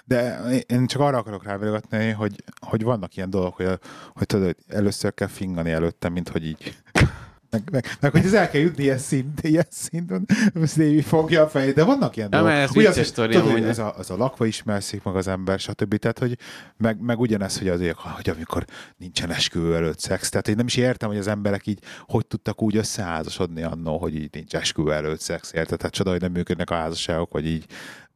[0.10, 3.80] De én csak arra akarok rávilágítani, hogy, hogy vannak ilyen dolgok, hogy,
[4.14, 6.78] hogy tudod, hogy először kell fingani előtte, mint hogy így.
[7.52, 10.26] Meg, meg, meg hogy ez el kell jutni ilyen szint, ilyen szinten,
[10.66, 12.50] Stevie fogja a fejét, de vannak ilyen dolgok.
[12.50, 15.28] ez Ugye az, vicces sztori tudod, hogy ez a, az a lakva ismerszik meg az
[15.28, 15.96] ember, stb.
[15.96, 16.38] Tehát, hogy
[16.78, 18.66] meg, meg ugyanez, hogy azért, hogy amikor
[18.98, 20.30] nincsen esküvő előtt szex.
[20.30, 24.16] Tehát én nem is értem, hogy az emberek így hogy tudtak úgy összeházasodni annó, hogy
[24.16, 25.78] így nincs esküvő előtt szex, érted?
[25.78, 27.66] Tehát csoda, hogy nem működnek a házasságok, vagy így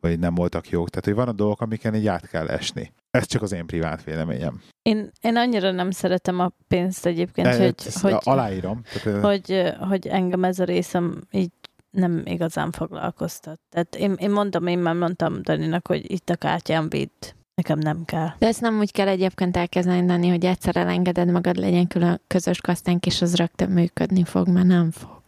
[0.04, 0.90] vagy nem voltak jók.
[0.90, 2.94] Tehát, hogy vannak dolgok, amiken így át kell esni.
[3.12, 4.62] Ez csak az én privát véleményem.
[4.82, 8.82] Én, én annyira nem szeretem a pénzt egyébként, E, hogy, hogy, aláírom.
[9.04, 11.52] Tehát, hogy, hogy, engem ez a részem így
[11.92, 13.60] nem igazán foglalkoztat.
[13.70, 17.34] Tehát én, én mondtam, én már mondtam Daninak, hogy itt a kártyám vidd.
[17.56, 18.30] Nekem nem kell.
[18.40, 22.62] De ezt nem úgy kell egyébként elkezdeni, Dani, hogy egyszer elengeded magad, legyen külön közös
[22.62, 25.22] kasztánk, és az rögtön működni fog, mert nem fog.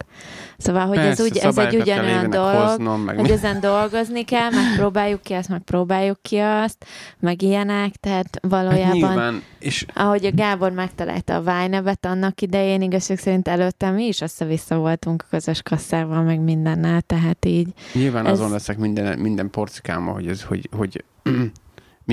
[0.58, 4.50] Szóval, hogy ez, Persze, úgy, ez egy ugyanolyan dolog, Hoznom, meg hogy ezen dolgozni kell,
[4.50, 6.84] megpróbáljuk ki ezt, megpróbáljuk ki azt,
[7.18, 12.82] meg ilyenek, tehát Hát valójában, nyilván, és ahogy a Gábor megtalálta a vájnevet annak idején,
[12.82, 18.26] igazság szerint előtte mi is össze-vissza voltunk a közös kasszával, meg mindennel, tehát így nyilván
[18.26, 21.04] Ez- azon leszek minden, minden porcikáma, hogy ez, hogy, hogy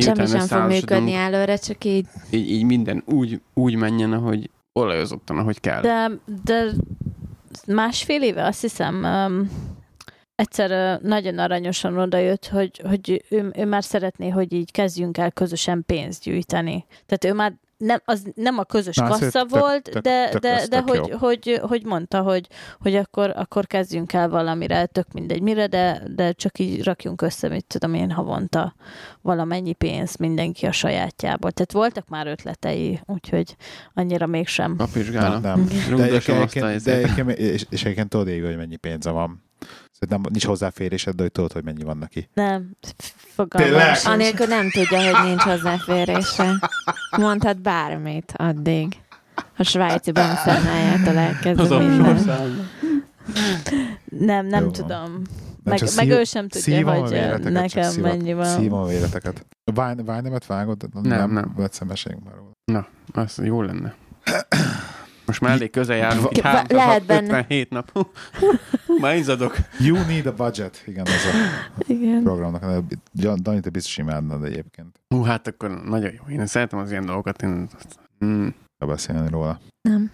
[0.02, 4.50] semmi miután sem fog működni előre, csak így így, így minden úgy, úgy menjen, ahogy
[4.74, 5.82] olajozottan, ahogy kell.
[5.82, 6.12] De,
[6.44, 6.72] de
[7.68, 9.50] másfél éve azt hiszem um,
[10.36, 15.32] egyszer uh, nagyon aranyosan odajött, hogy, hogy ő, ő már szeretné, hogy így kezdjünk el
[15.32, 16.86] közösen pénzt gyűjteni.
[17.06, 17.54] Tehát ő már
[17.84, 20.90] nem, az nem a közös Na, kassa tök- volt, tök- de, tök de, de tök
[20.90, 21.18] hogy, jó.
[21.18, 22.48] hogy, hogy mondta, hogy,
[22.80, 27.48] hogy akkor, akkor kezdjünk el valamire, tök mindegy mire, de, de csak így rakjunk össze,
[27.50, 28.76] mit tudom én, havonta
[29.22, 31.52] valamennyi pénzt mindenki a sajátjából.
[31.52, 33.56] Tehát voltak már ötletei, úgyhogy
[33.94, 34.76] annyira mégsem.
[34.78, 35.40] Kapizsgála.
[35.40, 35.68] nem, nem.
[35.68, 39.44] De Rúgdosom egyébként, de egyébként, és, és egyébként tudod, hogy mennyi pénze van.
[40.04, 42.30] Szóval nem, nincs hozzáférésed, de hogy tudod, hogy mennyi van neki.
[42.34, 42.70] Nem,
[43.16, 43.82] fogalmam.
[44.04, 46.52] Anélkül nem tudja, hogy nincs hozzáférése.
[47.18, 48.98] Mondhat bármit addig.
[49.58, 52.16] A svájci bankszámlájától elkezdve minden.
[54.06, 54.72] Nem, nem Jó van.
[54.72, 55.12] tudom.
[55.64, 58.46] Nem Meg, szív- ő sem tudja, hogy csak nekem szívok- mennyi van.
[58.46, 59.46] Szívom a véleteket.
[59.74, 60.90] Vány, ványnemet vágod?
[61.02, 61.54] Nem, nem.
[61.58, 62.52] Egyszer meséljünk már róla.
[62.66, 62.88] Na,
[63.22, 63.96] az jó lenne.
[65.26, 67.38] Most már elég közel járunk, három, lehet benne.
[67.38, 68.08] 57 nap.
[69.00, 69.56] Már izadok.
[69.80, 70.84] You need a budget.
[70.86, 72.24] Igen, ez a Igen.
[72.24, 72.84] programnak.
[73.36, 75.00] Dani, te biztos imádnod egyébként.
[75.08, 76.34] Hú, hát akkor nagyon jó.
[76.36, 77.42] Én szeretem az ilyen dolgokat.
[77.42, 77.68] Én...
[78.26, 78.48] Mm.
[78.86, 79.60] Beszélni róla.
[79.82, 80.12] Nem.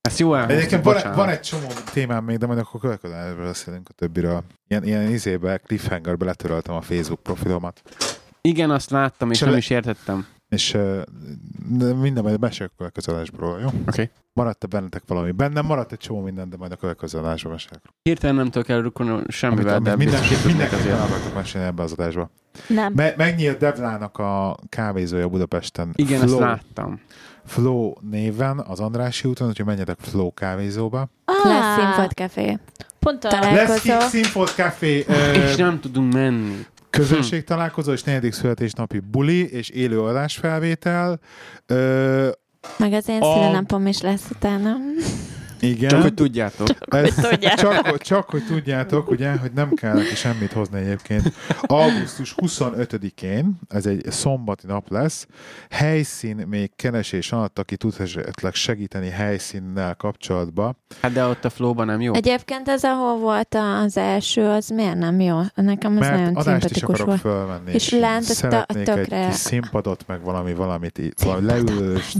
[0.00, 3.88] Ezt jó elhoztad, Egyébként van, van, egy csomó témám még, de majd akkor következően beszélünk
[3.88, 4.44] a többiről.
[4.68, 7.82] Ilyen, ilyen izébe, cliffhangerbe letöröltem a Facebook profilomat.
[8.40, 10.26] Igen, azt láttam, és Se nem is értettem.
[10.52, 11.02] És uh,
[12.00, 13.68] minden majd mesélek a következő adásból, jó?
[13.88, 14.10] Oké.
[14.32, 15.30] Maradt-e bennetek valami?
[15.30, 17.82] Bennem maradt egy csomó minden, de majd a következő adásban mesélek.
[18.02, 21.10] Hirtelen nem tudok elrukkolni semmivel, Amit, de minden, biztos ki tudnék mindenképpen el azért.
[21.10, 22.30] akartok mesélni ebbe az adásba.
[22.66, 22.92] Nem.
[22.92, 25.90] Me, megnyílt Devlának a kávézója Budapesten.
[25.94, 27.00] Igen, Flow, ezt láttam.
[27.44, 31.08] Flow néven az Andrási úton, úgyhogy menjetek Flow kávézóba.
[31.44, 32.58] Lesz Színfolt Café.
[32.98, 33.80] Pont Lesz Találkozó.
[33.80, 36.66] Kick Színfolt Café És nem tudunk menni.
[36.98, 41.20] Közönség találkozó és negyedik születésnapi buli és élő adásfelvétel.
[41.66, 42.28] Ö,
[42.78, 44.74] Meg az én A- szülinapom is lesz utána.
[45.62, 45.88] Igen.
[45.88, 46.68] Csak hogy tudjátok.
[46.88, 47.54] Ez, hogy tudják.
[47.54, 51.32] csak, hogy- csak, hogy tudjátok, ugye, hogy nem kell neki semmit hozni egyébként.
[51.62, 55.26] Augusztus 25-én, ez egy szombati nap lesz,
[55.70, 60.74] helyszín még keresés alatt, aki tud esetleg segíteni helyszínnel kapcsolatba.
[61.02, 62.14] Hát de ott a flowban nem jó.
[62.14, 65.40] Egyébként ez, ahol volt az első, az miért nem jó?
[65.54, 67.20] Nekem ez Mert nagyon adást is akarok volt.
[67.20, 67.72] fölvenni.
[67.72, 72.16] És lent a szeretnék egy tökre- kis színpadot, meg valami valamit, valami leülőst,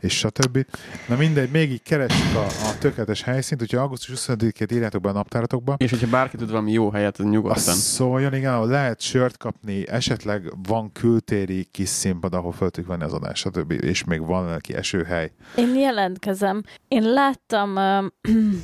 [0.00, 0.66] és stb.
[1.08, 5.12] Na mindegy, még így keressük a, a tökéletes helyszínt, úgyhogy augusztus 25-ét írjátok be a
[5.12, 5.74] naptáratokba.
[5.78, 7.74] És hogyha bárki tud valami jó helyet, az nyugodtan.
[7.74, 13.12] szóljon, igen, lehet sört kapni, esetleg van kültéri kis színpad, ahol fel tudjuk venni az
[13.12, 13.70] adást, stb.
[13.70, 15.32] És még van neki esőhely.
[15.56, 16.62] Én jelentkezem.
[16.88, 18.12] Én láttam um,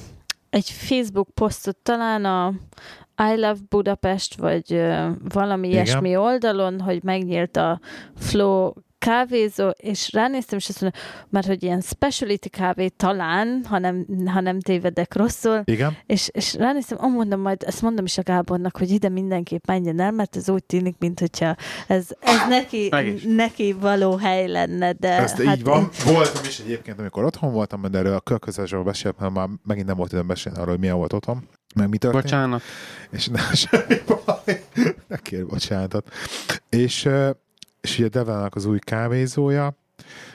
[0.51, 2.55] egy Facebook posztot talán a
[3.33, 5.85] I Love Budapest, vagy uh, valami Igen.
[5.85, 7.81] ilyesmi oldalon, hogy megnyílt a
[8.17, 8.73] Flow
[9.07, 14.41] kávézó, és ránéztem, és azt mondom, mert hogy ilyen speciality kávé talán, ha nem, ha
[14.41, 15.97] nem tévedek rosszul, Igen?
[16.07, 20.01] és, és ránéztem, ó, mondom majd, ezt mondom is a Gábornak, hogy ide mindenképp menjen
[20.01, 21.57] el, mert ez úgy tűnik, mint hogyha
[21.87, 22.91] ez, ez neki,
[23.27, 25.89] neki való hely lenne, de Ez hát így van.
[26.05, 29.97] Voltam is egyébként, amikor otthon voltam, de erről a következősről beszéltem, mert már megint nem
[29.97, 31.49] volt időm beszélni arról, hogy milyen volt otthon.
[31.75, 32.23] Meg mi történt.
[32.23, 32.63] Bocsánat.
[33.11, 34.65] És ne, semmi baj.
[35.07, 36.09] Ne kérj bocsánatot.
[36.69, 37.09] És,
[37.87, 39.77] és ugye Develnek az új kávézója,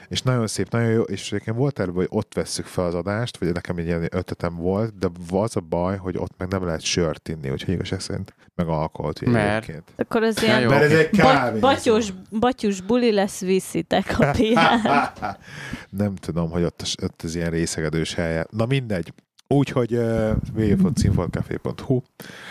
[0.08, 3.36] és nagyon szép, nagyon jó, és egyébként volt erről, hogy ott vesszük fel az adást,
[3.36, 6.80] vagy nekem egy ilyen ötletem volt, de az a baj, hogy ott meg nem lehet
[6.80, 9.62] sört inni, úgyhogy igazság szerint meg alkoholt Mert?
[9.62, 9.92] egyébként.
[9.96, 10.68] akkor az ilyen jó.
[10.68, 11.20] Mert ez egy
[11.60, 15.38] batyus, batyus buli lesz, viszitek a piát.
[16.02, 18.46] nem tudom, hogy ott, ott az ilyen részegedős helye.
[18.50, 19.12] Na mindegy.
[19.48, 22.00] Úgyhogy uh, www.színfoltcafé.hu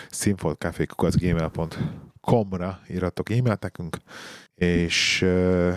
[0.10, 3.98] színfoltcafé.gmail.com-ra írhatok e-mailt nekünk,
[4.62, 5.74] és uh,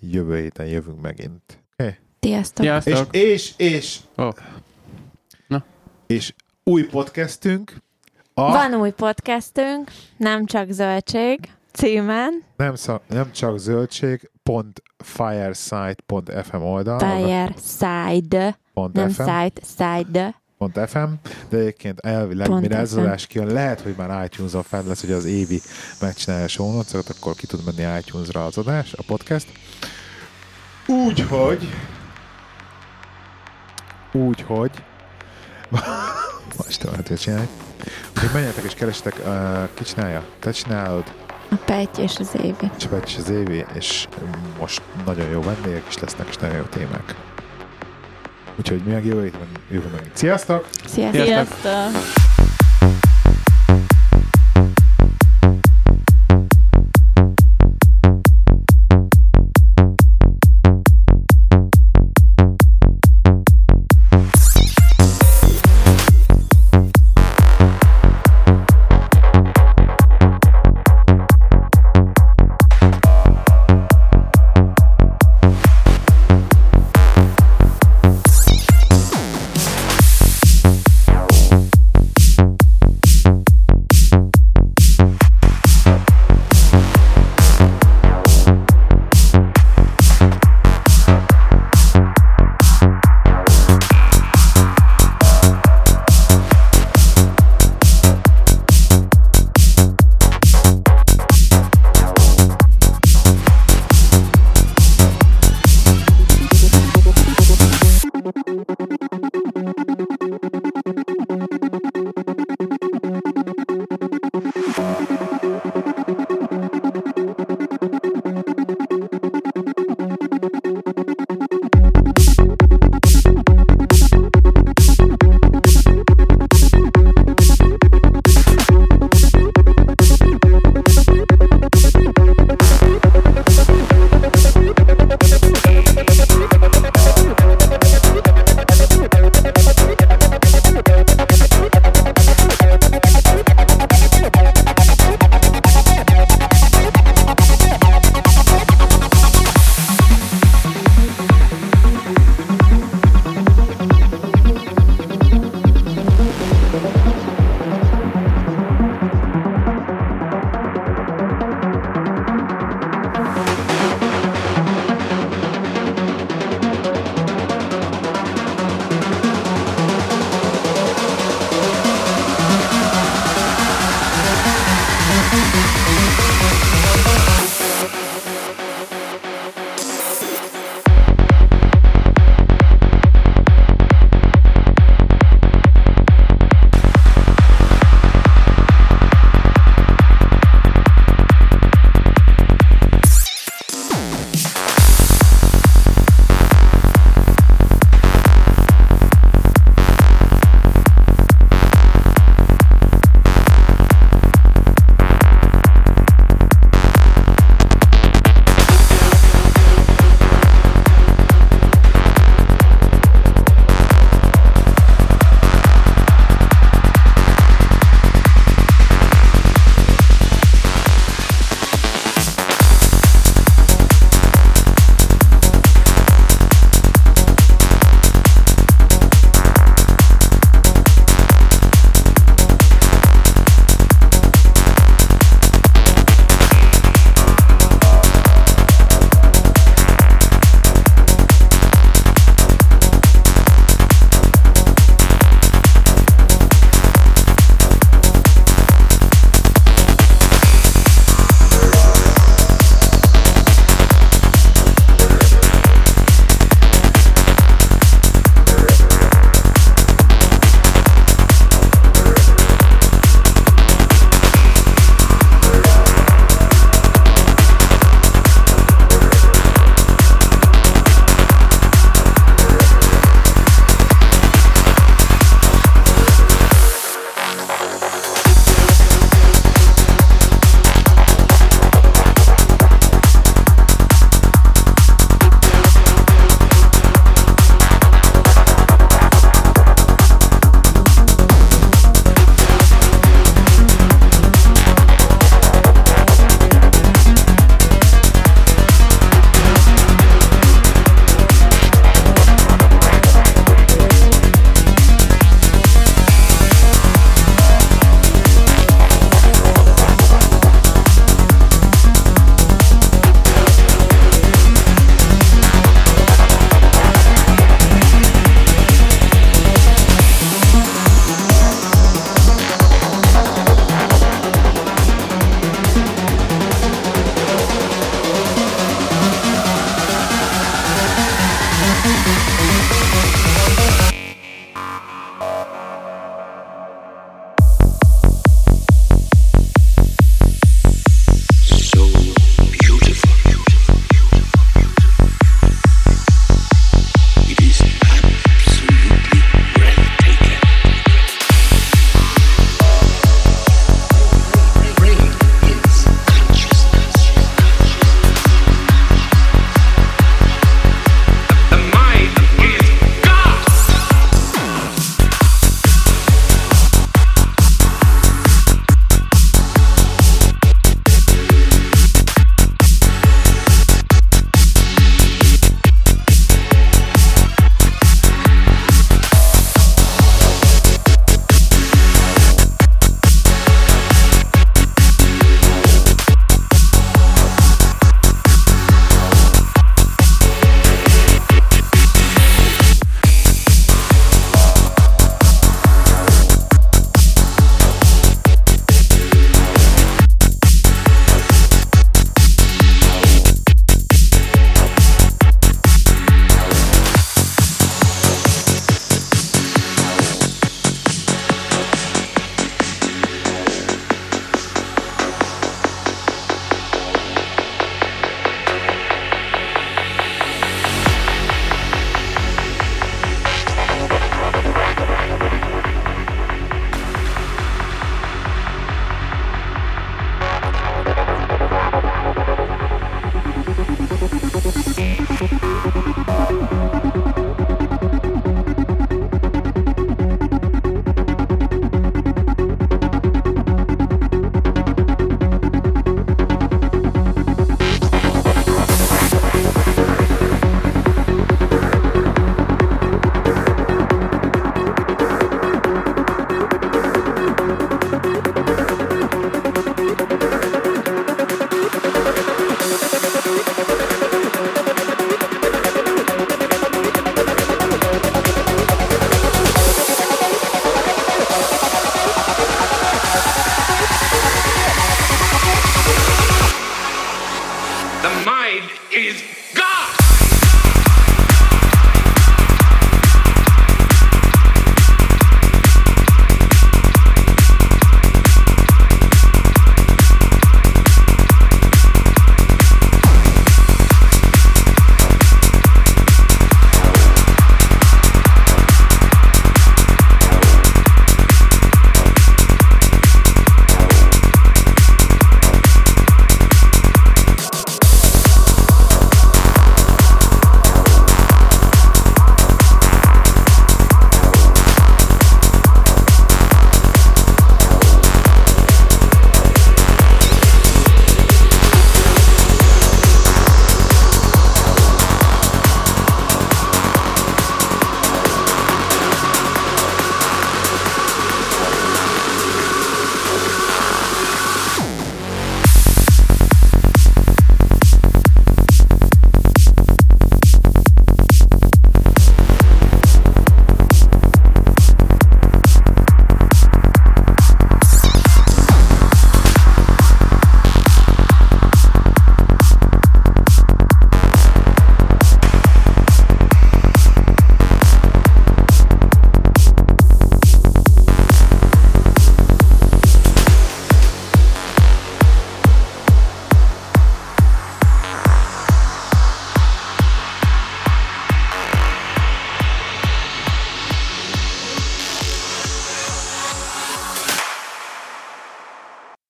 [0.00, 1.62] jövő héten jövünk megint.
[1.76, 1.94] Okay?
[2.20, 2.64] Sziasztok!
[2.64, 3.14] És, Sziasztok.
[3.14, 4.28] és, és, Ó.
[5.46, 5.64] Na.
[6.06, 6.34] és
[6.64, 7.72] új podcastünk
[8.34, 11.38] a Van új podcastünk, nem csak zöldség
[11.72, 19.22] címen, nem, szak, nem csak zöldség, pont fireside.fm oldal, Fireside, pont nem FM.
[19.22, 20.41] side, side.
[20.68, 21.12] .fm,
[21.48, 25.12] de egyébként elvileg, Pont mire ez adás kijön, lehet, hogy már iTunes-on fenn lesz, hogy
[25.12, 25.60] az Évi
[26.00, 29.46] megcsinálja a show notes akkor ki tud menni iTunes-ra az adás, a podcast.
[30.86, 31.68] Úgyhogy
[34.12, 34.70] úgyhogy
[36.56, 37.48] most tudom, hogy.
[38.14, 40.24] Úgyhogy menjetek és keresetek, uh, ki csinálja?
[40.38, 41.12] Te csinálod,
[41.50, 42.70] A Petty és az Évi.
[42.76, 44.08] Csapács és az Évi, és
[44.58, 47.31] most nagyon jó vendégek is lesznek, és nagyon jó témák.
[48.58, 50.16] Úgyhogy mi meg jövő héten jövő megint.
[50.16, 50.68] Sziasztok!
[50.86, 51.24] Sziasztok!
[51.24, 52.31] Sziasztok!